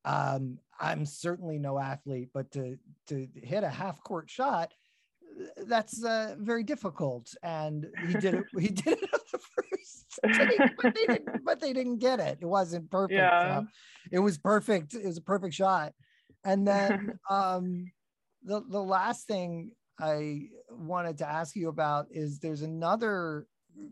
um, 0.04 0.60
I'm 0.78 1.06
certainly 1.06 1.58
no 1.58 1.80
athlete, 1.80 2.32
but 2.34 2.52
to 2.52 2.78
to 3.08 3.30
hit 3.34 3.64
a 3.64 3.70
half 3.70 4.04
court 4.04 4.30
shot, 4.30 4.74
that's 5.68 6.04
uh, 6.04 6.36
very 6.40 6.64
difficult. 6.64 7.34
And 7.44 7.88
he 8.08 8.14
did 8.20 8.36
it. 8.36 8.46
he 8.60 8.70
did 8.70 9.00
it 9.02 9.10
on 9.14 9.20
the 9.32 9.40
first, 9.40 10.20
but 10.82 10.94
they, 10.94 11.06
didn't, 11.06 11.44
but 11.46 11.60
they 11.60 11.74
didn't 11.74 12.00
get 12.00 12.20
it. 12.20 12.40
It 12.42 12.46
wasn't 12.46 12.90
perfect. 12.92 13.18
Yeah. 13.18 13.62
So 13.62 13.68
it 14.12 14.20
was 14.20 14.38
perfect. 14.38 14.94
It 14.94 15.06
was 15.06 15.18
a 15.18 15.22
perfect 15.22 15.54
shot. 15.54 15.94
And 16.44 16.68
then 16.68 17.18
um, 17.30 17.92
the 18.44 18.62
the 18.70 18.82
last 18.82 19.28
thing 19.28 19.72
I 20.00 20.48
wanted 20.70 21.18
to 21.20 21.30
ask 21.30 21.56
you 21.56 21.70
about 21.70 22.08
is 22.12 22.40
there's 22.40 22.62
another 22.62 23.48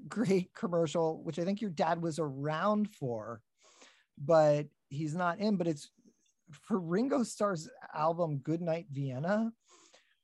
great 0.08 0.54
commercial 0.54 1.24
which 1.24 1.40
I 1.40 1.44
think 1.44 1.62
your 1.62 1.72
dad 1.72 2.02
was 2.02 2.20
around 2.20 2.90
for, 2.90 3.42
but 4.18 4.68
he's 4.90 5.16
not 5.16 5.40
in. 5.40 5.56
But 5.56 5.68
it's 5.68 5.90
for 6.52 6.80
Ringo 6.80 7.24
Starr's 7.24 7.70
album 7.96 8.40
Goodnight 8.40 8.88
Vienna, 8.92 9.52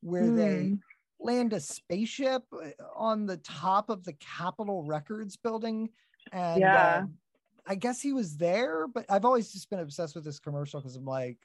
where 0.00 0.30
they 0.30 0.58
Hmm. 0.60 0.74
Land 1.20 1.52
a 1.52 1.60
spaceship 1.60 2.42
uh, 2.52 2.68
on 2.94 3.26
the 3.26 3.36
top 3.38 3.90
of 3.90 4.04
the 4.04 4.14
Capitol 4.14 4.82
Records 4.84 5.36
building, 5.36 5.90
and 6.32 6.60
Yeah. 6.60 6.98
um, 6.98 7.18
I 7.66 7.74
guess 7.74 8.00
he 8.00 8.12
was 8.12 8.36
there. 8.36 8.86
But 8.86 9.06
I've 9.08 9.24
always 9.24 9.52
just 9.52 9.68
been 9.70 9.80
obsessed 9.80 10.14
with 10.14 10.24
this 10.24 10.38
commercial 10.38 10.80
because 10.80 10.96
I'm 10.96 11.04
like, 11.04 11.38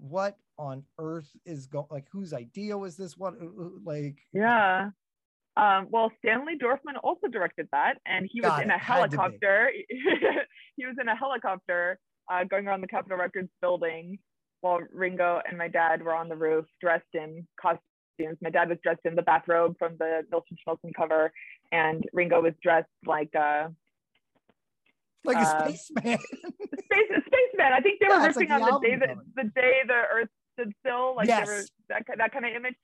what 0.00 0.36
on 0.58 0.84
earth 0.98 1.30
is 1.44 1.66
going? 1.66 1.86
Like, 1.90 2.06
whose 2.10 2.32
idea 2.32 2.76
was 2.78 2.96
this? 2.96 3.16
What 3.16 3.34
uh, 3.40 3.44
uh, 3.46 3.68
like? 3.84 4.18
Yeah. 4.32 4.90
Um, 5.56 5.88
well, 5.90 6.10
Stanley 6.20 6.54
Dorfman 6.56 6.96
also 7.02 7.28
directed 7.28 7.68
that, 7.72 7.98
and 8.06 8.26
he 8.30 8.40
was 8.40 8.58
in 8.62 8.70
it. 8.70 8.74
a 8.74 8.78
Had 8.78 9.10
to 9.10 9.10
be. 9.10 9.16
helicopter. 9.16 9.70
he 10.76 10.86
was 10.86 10.96
in 11.00 11.08
a 11.08 11.16
helicopter 11.16 11.98
uh, 12.32 12.44
going 12.44 12.66
around 12.66 12.80
the 12.80 12.86
Capitol 12.86 13.18
Records 13.18 13.50
building 13.60 14.18
while 14.62 14.78
Ringo 14.92 15.40
and 15.46 15.58
my 15.58 15.68
dad 15.68 16.02
were 16.02 16.14
on 16.14 16.28
the 16.30 16.36
roof 16.36 16.64
dressed 16.80 17.04
in 17.14 17.46
costumes. 18.18 18.38
My 18.40 18.50
dad 18.50 18.68
was 18.68 18.78
dressed 18.82 19.00
in 19.04 19.14
the 19.14 19.22
bathrobe 19.22 19.76
from 19.78 19.96
the 19.98 20.22
Nilsson 20.30 20.56
Schmilsson 20.66 20.92
cover, 20.94 21.32
and 21.70 22.04
Ringo 22.12 22.40
was 22.42 22.54
dressed 22.62 22.88
like 23.06 23.34
uh, 23.34 23.68
Like 25.24 25.36
a 25.36 25.40
Uh, 25.40 25.68
spaceman. 25.68 26.02
space 26.84 27.10
spaceman. 27.26 27.72
I 27.72 27.80
think 27.80 28.00
they 28.00 28.06
were 28.08 28.14
Yeah, 28.14 28.26
it's 28.26 28.36
like 28.36 28.48
riffing 28.48 28.58
the 28.58 28.64
on 28.64 28.80
the 28.82 28.88
day 28.88 28.96
that 28.96 29.08
cover. 29.08 29.22
the 29.36 29.44
day 29.60 29.82
the 29.86 30.02
Earth 30.12 30.28
stood 30.54 30.72
still, 30.80 31.14
like 31.16 31.28
they 31.28 31.34
were 31.52 31.62
that 31.88 32.04
that 32.18 32.32
kind 32.32 32.44
of 32.46 32.52
image. 32.54 32.74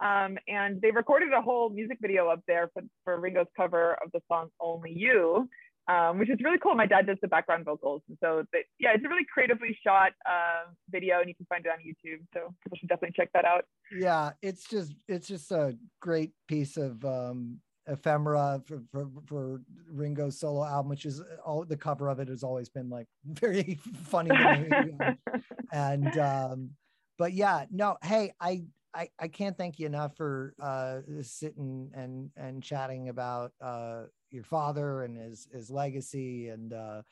Um, 0.00 0.38
and 0.46 0.80
they 0.80 0.92
recorded 0.92 1.32
a 1.32 1.42
whole 1.42 1.70
music 1.70 1.98
video 2.00 2.28
up 2.28 2.40
there 2.46 2.70
for, 2.72 2.82
for 3.02 3.18
Ringo's 3.18 3.48
cover 3.56 3.94
of 4.04 4.12
the 4.12 4.20
song 4.28 4.48
"Only 4.60 4.92
You," 4.92 5.48
um, 5.88 6.18
which 6.18 6.30
is 6.30 6.38
really 6.44 6.58
cool. 6.58 6.74
My 6.74 6.86
dad 6.86 7.06
does 7.06 7.16
the 7.22 7.28
background 7.28 7.64
vocals, 7.64 8.02
and 8.08 8.18
so 8.22 8.44
they, 8.52 8.64
yeah, 8.78 8.90
it's 8.94 9.04
a 9.04 9.08
really 9.08 9.26
creatively 9.32 9.76
shot 9.84 10.12
uh, 10.26 10.70
video, 10.90 11.20
and 11.20 11.28
you 11.28 11.34
can 11.34 11.46
find 11.46 11.64
it 11.64 11.72
on 11.72 11.78
YouTube. 11.78 12.20
So 12.34 12.54
people 12.62 12.78
should 12.78 12.88
definitely 12.88 13.14
check 13.16 13.30
that 13.34 13.44
out. 13.44 13.64
yeah, 13.92 14.32
it's 14.42 14.68
just 14.68 14.92
it's 15.08 15.28
just 15.28 15.50
a 15.50 15.76
great 16.00 16.32
piece 16.46 16.76
of 16.76 17.04
um 17.04 17.60
ephemera 17.88 18.62
for, 18.66 18.82
for, 18.92 19.08
for 19.26 19.60
Ringo's 19.90 20.38
solo 20.38 20.64
album, 20.64 20.90
which 20.90 21.06
is 21.06 21.22
all 21.44 21.64
the 21.64 21.76
cover 21.76 22.08
of 22.08 22.20
it 22.20 22.28
has 22.28 22.44
always 22.44 22.68
been 22.68 22.90
like 22.90 23.06
very 23.24 23.78
funny 24.04 24.30
and 25.72 26.18
um 26.18 26.70
but 27.18 27.32
yeah 27.32 27.64
no 27.70 27.96
hey 28.02 28.32
i 28.40 28.62
i, 28.94 29.08
I 29.18 29.28
can't 29.28 29.56
thank 29.56 29.78
you 29.78 29.86
enough 29.86 30.16
for 30.16 30.54
uh 30.62 31.00
sitting 31.22 31.90
and 31.94 32.30
and 32.36 32.62
chatting 32.62 33.08
about 33.08 33.52
uh 33.60 34.04
your 34.30 34.44
father 34.44 35.02
and 35.04 35.16
his 35.16 35.48
his 35.52 35.70
legacy 35.70 36.48
and 36.48 36.72
uh 36.72 37.02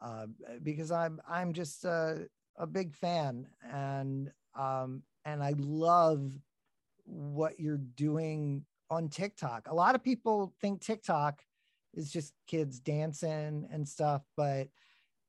uh 0.00 0.26
because 0.62 0.90
i'm 0.90 1.20
i'm 1.28 1.52
just 1.52 1.84
uh, 1.84 2.14
a 2.56 2.66
big 2.66 2.94
fan 2.94 3.46
and 3.72 4.30
um 4.58 5.02
and 5.24 5.42
i 5.42 5.54
love 5.58 6.32
what 7.04 7.60
you're 7.60 7.80
doing 7.96 8.64
on 8.90 9.08
tiktok. 9.08 9.68
A 9.68 9.74
lot 9.74 9.94
of 9.94 10.02
people 10.02 10.52
think 10.60 10.80
tiktok 10.80 11.42
is 11.94 12.10
just 12.10 12.32
kids 12.46 12.80
dancing 12.80 13.66
and 13.70 13.88
stuff 13.88 14.22
but 14.36 14.68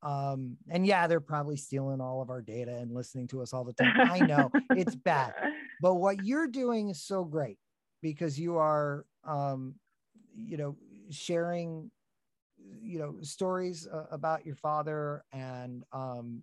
um 0.02 0.56
and 0.68 0.86
yeah 0.86 1.06
they're 1.06 1.20
probably 1.20 1.56
stealing 1.56 2.00
all 2.00 2.20
of 2.20 2.28
our 2.28 2.42
data 2.42 2.76
and 2.76 2.92
listening 2.92 3.26
to 3.28 3.40
us 3.40 3.52
all 3.52 3.64
the 3.64 3.72
time. 3.72 3.94
I 3.98 4.20
know 4.20 4.50
it's 4.70 4.94
bad. 4.94 5.34
But 5.82 5.96
what 5.96 6.24
you're 6.24 6.46
doing 6.46 6.88
is 6.88 7.02
so 7.02 7.22
great 7.22 7.58
because 8.00 8.40
you 8.40 8.56
are 8.56 9.04
um 9.24 9.74
you 10.34 10.56
know 10.56 10.76
sharing 11.10 11.90
you 12.80 12.98
know 12.98 13.16
stories 13.20 13.86
uh, 13.92 14.04
about 14.10 14.46
your 14.46 14.54
father 14.54 15.22
and 15.32 15.84
um 15.92 16.42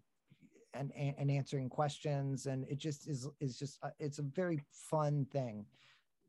and, 0.76 0.92
and 0.96 1.30
answering 1.30 1.70
questions 1.70 2.46
and 2.46 2.66
it 2.68 2.78
just 2.78 3.08
is 3.08 3.28
is 3.40 3.58
just 3.58 3.78
uh, 3.84 3.90
it's 4.00 4.20
a 4.20 4.24
very 4.24 4.60
fun 4.72 5.26
thing 5.32 5.66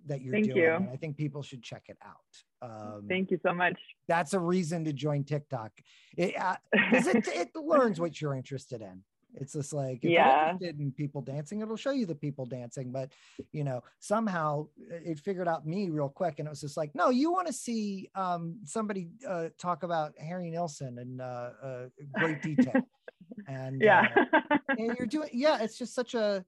that 0.06 0.20
you're 0.20 0.34
Thank 0.34 0.46
doing 0.46 0.56
you. 0.56 0.74
and 0.74 0.88
i 0.90 0.96
think 0.96 1.16
people 1.16 1.42
should 1.42 1.62
check 1.62 1.84
it 1.88 1.96
out 2.04 2.68
um 2.68 3.04
Thank 3.08 3.30
you 3.30 3.38
so 3.44 3.52
much. 3.52 3.78
that's 4.08 4.34
a 4.34 4.38
reason 4.38 4.84
to 4.84 4.92
join 4.92 5.24
tiktok 5.24 5.72
it 6.16 6.38
uh, 6.38 6.56
it, 6.72 7.26
it 7.28 7.48
learns 7.54 8.00
what 8.00 8.20
you're 8.20 8.34
interested 8.34 8.82
in 8.82 9.02
it's 9.40 9.52
just 9.52 9.72
like 9.72 9.98
if 10.04 10.10
Yeah. 10.10 10.26
you're 10.26 10.44
interested 10.46 10.80
in 10.80 10.92
people 10.92 11.20
dancing 11.22 11.60
it'll 11.60 11.76
show 11.76 11.90
you 11.90 12.06
the 12.06 12.14
people 12.14 12.46
dancing 12.46 12.90
but 12.92 13.12
you 13.52 13.64
know 13.64 13.82
somehow 13.98 14.66
it 14.78 15.18
figured 15.18 15.48
out 15.48 15.66
me 15.66 15.90
real 15.90 16.08
quick 16.08 16.38
and 16.38 16.46
it 16.46 16.50
was 16.50 16.60
just 16.60 16.76
like 16.76 16.94
no 16.94 17.10
you 17.10 17.30
want 17.32 17.46
to 17.46 17.52
see 17.52 18.08
um 18.14 18.58
somebody 18.64 19.08
uh 19.28 19.48
talk 19.58 19.82
about 19.82 20.12
harry 20.18 20.50
nilsson 20.50 20.98
in 20.98 21.20
uh, 21.20 21.50
uh 21.62 21.86
great 22.12 22.40
detail 22.42 22.86
and 23.48 23.82
yeah. 23.82 24.06
uh, 24.40 24.48
and 24.78 24.96
you're 24.96 25.06
doing 25.06 25.28
yeah 25.32 25.58
it's 25.62 25.78
just 25.78 25.94
such 25.94 26.14
a 26.14 26.44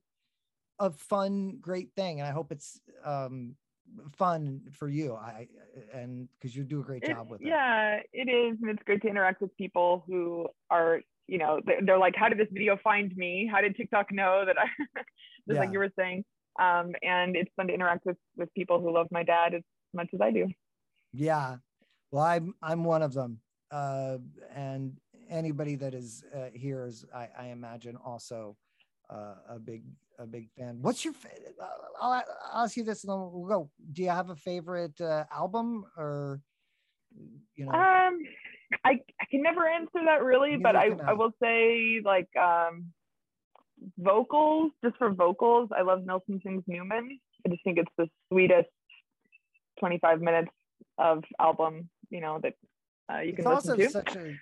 a 0.79 0.91
fun 0.91 1.57
great 1.61 1.91
thing 1.97 2.21
and 2.21 2.29
i 2.29 2.33
hope 2.33 2.53
it's 2.53 2.81
um 3.05 3.55
fun 4.13 4.61
for 4.73 4.89
you 4.89 5.15
i 5.15 5.47
and 5.93 6.29
because 6.39 6.55
you 6.57 6.65
do 6.65 6.81
a 6.81 6.83
great 6.83 7.03
It- 7.03 7.11
job 7.11 7.31
with 7.31 7.41
it 7.41 7.47
yeah, 7.47 8.01
it 8.13 8.29
is, 8.29 8.59
and 8.61 8.71
it's 8.71 8.83
great 8.83 9.01
to 9.03 9.09
interact 9.09 9.41
with 9.41 9.57
people 9.57 10.03
who 10.07 10.49
are, 10.71 11.01
you 11.27 11.39
know, 11.39 11.61
they're, 11.85 11.99
like, 11.99 12.15
"How 12.17 12.29
did 12.29 12.39
this 12.39 12.49
video 12.53 12.77
find 12.83 13.15
me? 13.17 13.49
How 13.51 13.61
did 13.61 13.77
TikTok 13.77 14.13
know 14.13 14.45
that 14.47 14.57
I?" 14.59 14.65
just 14.97 15.05
Yeah. 15.49 15.61
like 15.61 15.73
you 15.73 15.79
were 15.79 15.91
saying, 15.99 16.25
um, 16.61 16.93
and 17.03 17.37
it's 17.37 17.51
fun 17.57 17.67
to 17.69 17.75
interact 17.75 18.07
with 18.07 18.17
with 18.37 18.53
people 18.55 18.81
who 18.81 18.93
love 18.93 19.09
my 19.11 19.23
dad 19.23 19.55
as 19.55 19.63
much 19.95 20.09
as 20.15 20.21
I 20.21 20.31
do. 20.31 20.49
Yeah. 21.13 21.57
Well, 22.11 22.25
I'm 22.25 22.55
I'm 22.63 22.85
one 22.85 23.03
of 23.03 23.13
them. 23.13 23.41
Uh, 23.71 24.19
and 24.55 24.97
anybody 25.29 25.75
that 25.75 25.93
is 25.95 26.25
uh, 26.35 26.47
here 26.55 26.85
is, 26.87 27.05
I, 27.15 27.29
I 27.37 27.47
imagine, 27.49 27.97
also 27.97 28.57
uh, 29.11 29.35
a 29.49 29.59
big 29.59 29.83
a 30.19 30.27
big 30.27 30.49
fan. 30.57 30.79
What's 30.81 31.05
your? 31.05 31.15
Uh, 31.61 31.67
I'll, 32.01 32.25
I'll 32.53 32.65
ask 32.65 32.77
you 32.77 32.85
this, 32.85 33.05
and 33.05 33.13
then 33.13 33.19
we'll 33.33 33.49
go. 33.49 33.71
Do 33.93 34.03
you 34.03 34.11
have 34.11 34.31
a 34.31 34.37
favorite 34.37 35.01
uh, 35.01 35.25
album, 35.35 35.85
or 35.97 36.41
you 37.55 37.67
know? 37.67 37.73
Um, 37.73 38.19
I 38.85 39.01
I 39.21 39.25
can 39.31 39.43
never 39.43 39.67
answer 39.69 40.01
that 40.05 40.23
really, 40.23 40.57
but 40.57 40.77
I 40.77 40.91
I 41.07 41.13
will 41.15 41.33
say 41.43 42.01
like 42.05 42.29
um, 42.37 42.93
vocals, 43.99 44.73
just 44.85 44.97
for 44.97 45.11
vocals, 45.11 45.71
I 45.77 45.83
love 45.83 46.05
Nilsson 46.05 46.41
Sings 46.45 46.65
Newman. 46.67 47.19
I 47.45 47.49
just 47.51 47.63
think 47.65 47.79
it's 47.79 47.91
the 47.97 48.09
sweetest 48.33 48.69
25 49.81 50.21
minutes 50.21 50.51
of 50.99 51.25
album, 51.39 51.89
you 52.11 52.21
know, 52.21 52.41
that 52.43 52.55
uh, 53.13 53.21
you 53.21 53.33
it's 53.33 53.43
can 53.43 53.55
listen 53.55 53.77
to. 53.77 53.91
such 53.91 54.17
a 54.17 54.35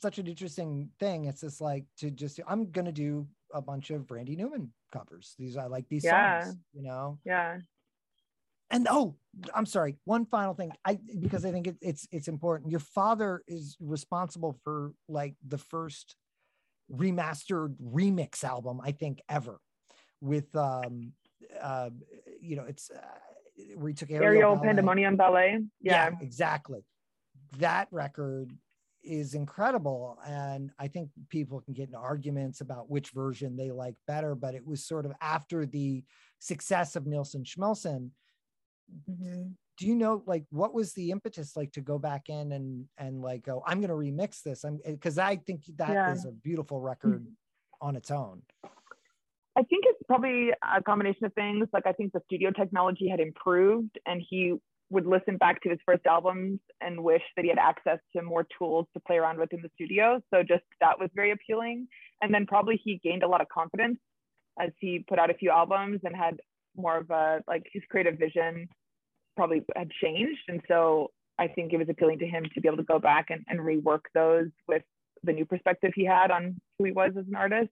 such 0.00 0.18
an 0.18 0.26
interesting 0.26 0.90
thing. 1.00 1.24
It's 1.24 1.40
just 1.40 1.60
like 1.60 1.84
to 1.98 2.10
just 2.10 2.40
I'm 2.46 2.70
gonna 2.70 2.92
do 2.92 3.26
a 3.52 3.60
bunch 3.60 3.90
of 3.90 4.10
Randy 4.10 4.36
Newman 4.36 4.72
covers. 4.92 5.34
These 5.38 5.56
I 5.56 5.66
like 5.66 5.88
these 5.88 6.04
Yeah. 6.04 6.40
songs, 6.42 6.56
you 6.72 6.82
know. 6.82 7.18
yeah. 7.24 7.58
And 8.72 8.88
oh 8.90 9.14
i'm 9.54 9.66
sorry 9.66 9.96
one 10.04 10.26
final 10.26 10.54
thing 10.54 10.72
i 10.84 10.98
because 11.20 11.44
i 11.44 11.50
think 11.50 11.66
it, 11.66 11.76
it's 11.80 12.06
it's 12.12 12.28
important 12.28 12.70
your 12.70 12.80
father 12.80 13.42
is 13.46 13.76
responsible 13.80 14.58
for 14.62 14.92
like 15.08 15.34
the 15.46 15.58
first 15.58 16.16
remastered 16.94 17.74
remix 17.82 18.44
album 18.44 18.80
i 18.84 18.92
think 18.92 19.22
ever 19.28 19.58
with 20.20 20.54
um 20.56 21.12
uh 21.60 21.90
you 22.40 22.56
know 22.56 22.64
it's 22.64 22.90
uh, 22.90 23.00
where 23.76 23.88
he 23.88 23.94
took 23.94 24.10
Aerial 24.10 24.26
Aerial 24.26 24.54
Ballet. 24.56 24.66
Pandemonium 24.66 25.16
Ballet. 25.16 25.58
yeah. 25.80 26.10
Yeah. 26.10 26.16
exactly 26.20 26.84
that 27.58 27.88
record 27.90 28.52
is 29.02 29.34
incredible 29.34 30.18
and 30.26 30.70
i 30.78 30.86
think 30.88 31.08
people 31.28 31.60
can 31.60 31.74
get 31.74 31.86
into 31.88 31.98
arguments 31.98 32.60
about 32.60 32.90
which 32.90 33.10
version 33.10 33.56
they 33.56 33.70
like 33.70 33.96
better 34.06 34.34
but 34.34 34.54
it 34.54 34.66
was 34.66 34.84
sort 34.84 35.06
of 35.06 35.12
after 35.20 35.66
the 35.66 36.04
success 36.38 36.96
of 36.96 37.06
Nilsson 37.06 37.44
Schmilsson 37.44 38.10
Mhm. 39.08 39.54
do 39.78 39.86
you 39.86 39.94
know 39.94 40.22
like 40.26 40.44
what 40.50 40.74
was 40.74 40.92
the 40.92 41.10
impetus 41.10 41.56
like 41.56 41.72
to 41.72 41.80
go 41.80 41.98
back 41.98 42.28
in 42.28 42.52
and 42.52 42.88
and 42.98 43.22
like 43.22 43.42
go 43.42 43.62
i'm 43.66 43.80
going 43.80 43.88
to 43.88 43.94
remix 43.94 44.42
this 44.42 44.64
i'm 44.64 44.78
because 44.84 45.18
i 45.18 45.36
think 45.36 45.64
that 45.76 45.90
Yeah. 45.94 46.12
is 46.12 46.24
a 46.24 46.32
beautiful 46.32 46.80
record 46.80 47.26
on 47.80 47.96
its 47.96 48.10
own 48.10 48.42
I 49.54 49.62
think 49.64 49.84
it's 49.86 50.02
probably 50.06 50.50
a 50.62 50.82
combination 50.82 51.26
of 51.26 51.34
things. 51.34 51.68
Like 51.74 51.86
I 51.86 51.92
think 51.92 52.14
the 52.14 52.22
studio 52.24 52.50
technology 52.52 53.06
had 53.06 53.20
improved, 53.20 53.98
and 54.06 54.22
he 54.26 54.54
would 54.88 55.04
listen 55.04 55.36
back 55.36 55.60
to 55.62 55.68
his 55.68 55.78
first 55.84 56.06
albums 56.06 56.58
and 56.80 57.04
wish 57.04 57.20
that 57.36 57.42
he 57.42 57.50
had 57.50 57.58
access 57.58 57.98
to 58.16 58.22
more 58.22 58.46
tools 58.58 58.86
to 58.94 59.00
play 59.00 59.16
around 59.18 59.38
with 59.38 59.52
in 59.52 59.60
the 59.60 59.68
studio. 59.74 60.22
So 60.32 60.42
just 60.42 60.64
that 60.80 60.98
was 60.98 61.10
very 61.14 61.32
appealing. 61.32 61.86
And 62.22 62.32
then 62.32 62.46
probably 62.46 62.80
he 62.82 62.98
gained 63.02 63.24
a 63.24 63.28
lot 63.28 63.42
of 63.42 63.48
confidence 63.48 63.98
as 64.58 64.70
he 64.80 65.04
put 65.06 65.18
out 65.18 65.28
a 65.30 65.34
few 65.34 65.50
albums 65.50 66.00
and 66.04 66.16
had 66.16 66.40
more 66.74 66.96
of 66.96 67.10
a 67.10 67.42
like 67.46 67.64
his 67.74 67.82
creative 67.90 68.18
vision 68.18 68.68
probably 69.36 69.62
had 69.76 69.90
changed. 70.02 70.42
And 70.48 70.60
so 70.68 71.10
I 71.38 71.48
think 71.48 71.72
it 71.72 71.78
was 71.78 71.88
appealing 71.88 72.18
to 72.20 72.26
him 72.26 72.44
to 72.54 72.60
be 72.60 72.68
able 72.68 72.78
to 72.78 72.82
go 72.84 72.98
back 72.98 73.26
and, 73.30 73.44
and 73.48 73.60
rework 73.60 74.02
those 74.14 74.48
with 74.68 74.82
the 75.24 75.32
new 75.32 75.44
perspective 75.46 75.92
he 75.94 76.04
had 76.04 76.30
on 76.30 76.60
who 76.78 76.84
he 76.84 76.92
was 76.92 77.12
as 77.18 77.26
an 77.26 77.34
artist. 77.36 77.70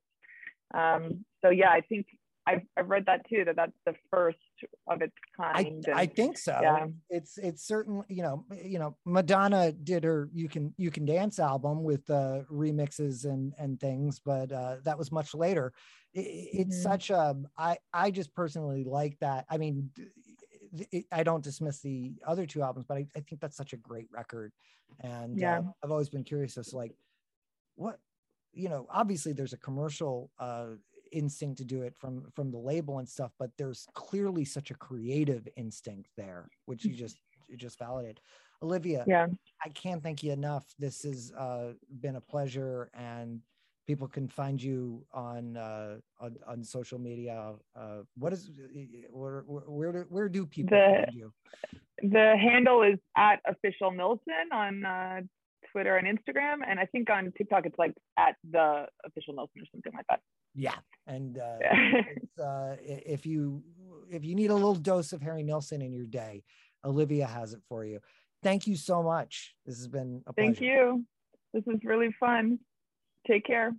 Um, 0.73 1.25
so 1.43 1.51
yeah, 1.51 1.71
I 1.71 1.81
think 1.83 2.07
I've, 2.47 2.63
I've 2.77 2.89
read 2.89 3.07
that 3.07 3.29
too, 3.29 3.45
that 3.45 3.57
that's 3.57 3.73
the 3.87 3.95
first 4.11 4.39
of 4.89 5.03
its 5.03 5.13
kind. 5.37 5.85
I 5.95 6.03
and- 6.05 6.15
think 6.17 6.39
so. 6.39 6.59
yeah. 6.63 6.87
It's 7.11 7.39
it's 7.39 7.67
certainly 7.67 8.07
you 8.09 8.23
know 8.23 8.47
you 8.65 8.79
know 8.79 8.97
Madonna 9.05 9.73
did 9.73 10.05
her 10.05 10.29
you 10.33 10.49
can 10.49 10.73
you 10.79 10.91
can 10.91 11.05
dance 11.05 11.39
album 11.39 11.83
with 11.83 12.09
uh, 12.09 12.43
remixes 12.51 13.25
and 13.25 13.53
and 13.59 13.79
things, 13.79 14.21
but 14.25 14.51
uh, 14.53 14.77
that 14.85 14.97
was 14.99 15.13
much 15.13 15.35
later. 15.35 15.73
I- 16.17 16.21
I- 16.21 16.49
it's 16.53 16.79
Mhm. 16.79 16.83
such 16.83 17.11
a 17.11 17.37
I 17.59 17.77
I 17.93 18.11
just 18.11 18.33
personally 18.35 18.85
like 18.85 19.19
that. 19.21 19.45
I 19.51 19.59
mean, 19.59 19.91
it, 20.73 21.07
I 21.13 21.23
don't 21.23 21.45
dismiss 21.45 21.81
the 21.81 22.15
other 22.27 22.47
two 22.47 22.63
albums, 22.63 22.87
but 22.89 22.97
I, 22.97 23.07
I 23.17 23.21
think 23.21 23.41
that's 23.41 23.57
such 23.57 23.73
a 23.73 23.77
great 23.77 24.09
record, 24.11 24.53
and 25.01 25.39
Yeah. 25.39 25.59
uh, 25.59 25.63
I've 25.83 25.91
always 25.91 26.09
been 26.09 26.25
curious 26.25 26.57
as 26.57 26.69
to 26.69 26.77
like 26.77 26.95
what 27.77 27.99
you 28.53 28.69
know. 28.69 28.87
Obviously, 28.91 29.33
there's 29.33 29.53
a 29.53 29.59
commercial. 29.59 30.31
Uh, 30.39 30.77
instinct 31.13 31.59
to 31.59 31.65
do 31.65 31.83
it 31.83 31.93
from 31.97 32.31
from 32.37 32.53
the 32.53 32.57
label 32.57 33.01
and 33.01 33.09
stuff 33.09 33.33
but 33.37 33.51
there's 33.59 33.85
clearly 33.95 34.45
such 34.45 34.71
a 34.71 34.75
creative 34.75 35.49
instinct 35.57 36.09
there 36.17 36.49
which 36.67 36.85
you 36.85 36.95
just 36.95 37.19
you 37.49 37.57
just 37.57 37.81
validated 37.81 38.21
olivia 38.63 39.03
yeah. 39.09 39.27
i 39.65 39.69
can't 39.71 40.05
thank 40.05 40.23
you 40.23 40.31
enough 40.31 40.73
this 40.79 41.03
has 41.03 41.33
uh, 41.33 41.73
been 41.99 42.15
a 42.15 42.21
pleasure 42.21 42.93
and 42.95 43.41
people 43.87 44.07
can 44.09 44.29
find 44.29 44.63
you 44.63 45.05
on 45.13 45.57
uh 45.57 45.97
on, 46.21 46.37
on 46.47 46.63
social 46.63 46.99
media 46.99 47.53
uh 47.77 47.99
what 48.17 48.33
is 48.33 48.51
where 49.11 49.43
where, 49.47 49.63
where 49.67 49.93
do, 49.93 50.05
where 50.09 50.29
do 50.29 50.47
people 50.47 50.77
The- 50.79 51.05
find 51.05 51.15
you 51.15 51.33
The 52.03 52.35
handle 52.41 52.83
is 52.83 52.99
at 53.17 53.41
official 53.47 53.91
Nilsson 53.91 54.47
on 54.53 54.85
uh, 54.87 55.21
Twitter 55.71 55.97
and 55.99 56.07
Instagram. 56.09 56.59
And 56.67 56.81
I 56.81 56.87
think 56.87 57.11
on 57.11 57.31
TikTok, 57.37 57.67
it's 57.67 57.79
like 57.79 57.93
at 58.19 58.37
the 58.51 58.87
official 59.05 59.35
Nilsson 59.35 59.61
or 59.63 59.67
something 59.73 59.93
like 59.95 60.07
that. 60.09 60.21
yeah 60.55 60.79
and 61.07 61.39
uh 61.39 61.59
Yeah. 61.61 61.77
uh, 62.49 62.73
if 63.17 63.27
you 63.27 63.63
if 64.11 64.25
you 64.25 64.35
need 64.35 64.51
a 64.51 64.55
little 64.55 64.75
dose 64.75 65.13
of 65.13 65.21
Harry 65.23 65.43
Nilsson 65.51 65.81
in 65.83 65.93
your 65.93 66.07
day, 66.07 66.43
Olivia 66.85 67.27
has 67.27 67.53
it 67.57 67.63
for 67.69 67.85
you. 67.85 67.99
Thank 68.43 68.67
you 68.67 68.77
so 68.77 68.97
much. 69.03 69.55
This 69.67 69.77
has 69.77 69.89
been 69.89 70.23
a 70.27 70.33
pleasure. 70.33 70.47
Thank 70.55 70.61
you. 70.71 71.05
This 71.55 71.65
is 71.73 71.81
really 71.85 72.13
fun. 72.19 72.59
Take 73.31 73.47
care. 73.47 73.73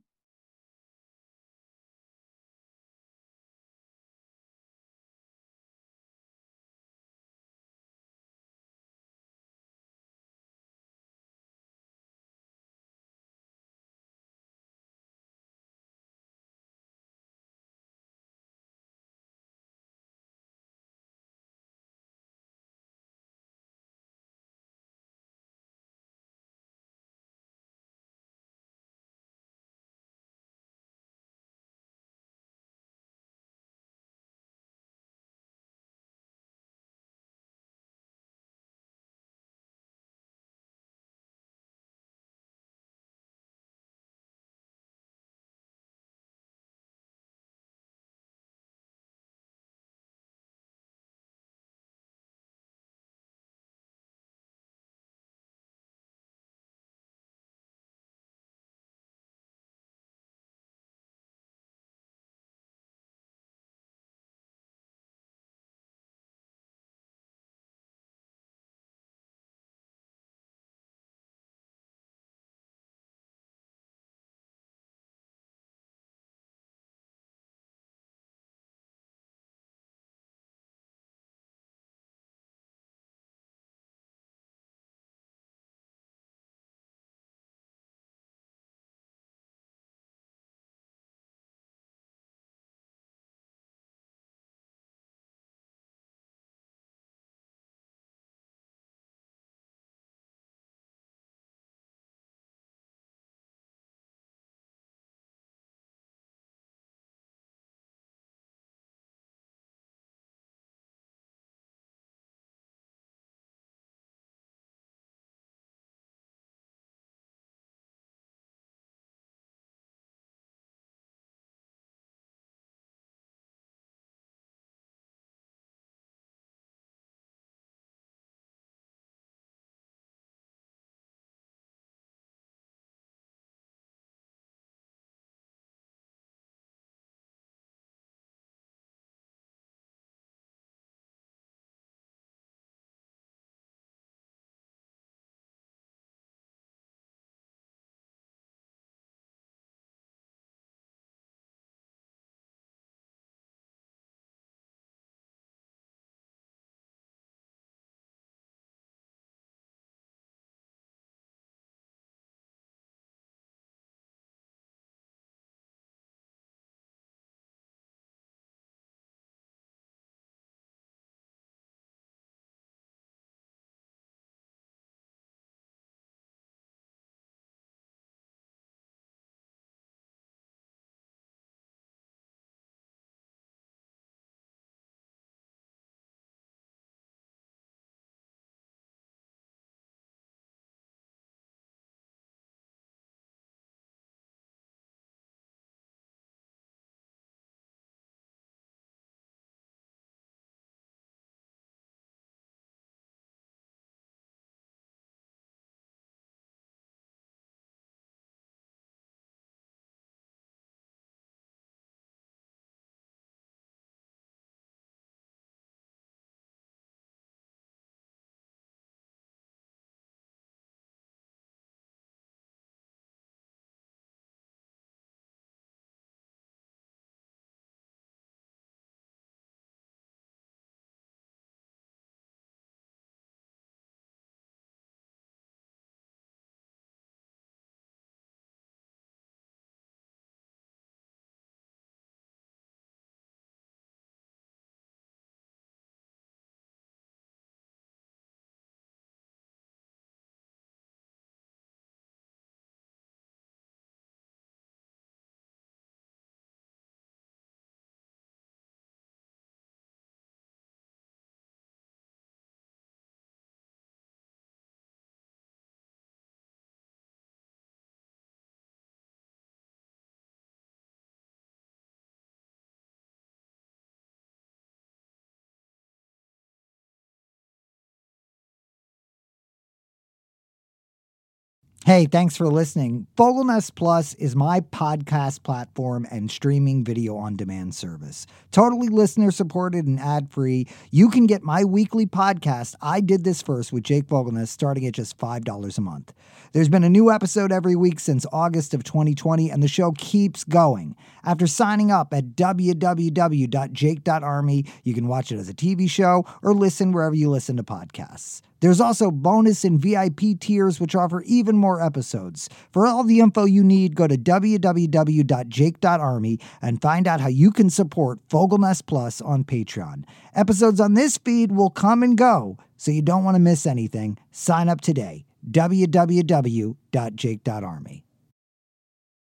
Hey, 281.84 282.06
thanks 282.06 282.38
for 282.38 282.48
listening. 282.48 283.08
Fogelnest 283.18 283.74
Plus 283.74 284.14
is 284.14 284.36
my 284.36 284.60
podcast 284.60 285.42
platform 285.42 286.06
and 286.12 286.30
streaming 286.30 286.84
video 286.84 287.18
on 287.18 287.36
demand 287.36 287.74
service. 287.74 288.28
Totally 288.52 288.88
listener 288.88 289.32
supported 289.32 289.88
and 289.88 290.00
ad 290.00 290.30
free. 290.30 290.68
You 290.92 291.10
can 291.10 291.26
get 291.26 291.42
my 291.42 291.64
weekly 291.64 292.06
podcast, 292.06 292.76
I 292.84 293.02
Did 293.02 293.24
This 293.24 293.42
First 293.42 293.74
with 293.74 293.82
Jake 293.82 294.06
Fogelnest, 294.06 294.50
starting 294.50 294.86
at 294.86 294.94
just 294.94 295.18
$5 295.18 295.78
a 295.78 295.82
month. 295.82 296.14
There's 296.54 296.70
been 296.70 296.84
a 296.84 296.90
new 296.90 297.10
episode 297.10 297.52
every 297.52 297.76
week 297.76 298.00
since 298.00 298.28
August 298.32 298.76
of 298.76 298.84
2020, 298.84 299.50
and 299.50 299.64
the 299.64 299.68
show 299.68 299.92
keeps 299.94 300.44
going. 300.44 300.96
After 301.24 301.48
signing 301.48 301.90
up 301.90 302.14
at 302.14 302.36
www.jake.army, 302.36 304.66
you 304.84 304.94
can 304.94 305.08
watch 305.08 305.32
it 305.32 305.40
as 305.40 305.50
a 305.50 305.54
TV 305.56 305.90
show 305.90 306.28
or 306.44 306.54
listen 306.54 306.92
wherever 306.92 307.16
you 307.16 307.32
listen 307.32 307.58
to 307.58 307.64
podcasts. 307.64 308.44
There's 308.62 308.80
also 308.80 309.12
bonus 309.12 309.66
and 309.66 309.80
VIP 309.80 310.40
tiers, 310.40 310.80
which 310.80 310.96
offer 310.96 311.24
even 311.24 311.58
more 311.58 311.82
episodes. 311.82 312.48
For 312.72 312.86
all 312.86 313.04
the 313.04 313.20
info 313.20 313.46
you 313.46 313.64
need, 313.64 313.96
go 313.96 314.08
to 314.08 314.18
www.jake.army 314.18 316.40
and 316.62 316.82
find 316.82 317.08
out 317.08 317.22
how 317.22 317.28
you 317.28 317.52
can 317.52 317.72
support 317.72 318.20
Fogelnest 318.30 318.86
Plus 318.86 319.20
on 319.20 319.44
Patreon. 319.44 320.04
Episodes 320.36 320.80
on 320.80 320.94
this 320.94 321.18
feed 321.18 321.52
will 321.52 321.72
come 321.72 322.04
and 322.04 322.16
go, 322.16 322.60
so 322.78 322.92
you 322.92 323.02
don't 323.02 323.24
want 323.24 323.34
to 323.36 323.40
miss 323.40 323.66
anything. 323.66 324.20
Sign 324.32 324.70
up 324.70 324.82
today 324.82 325.26
www.jake.army. 325.50 328.06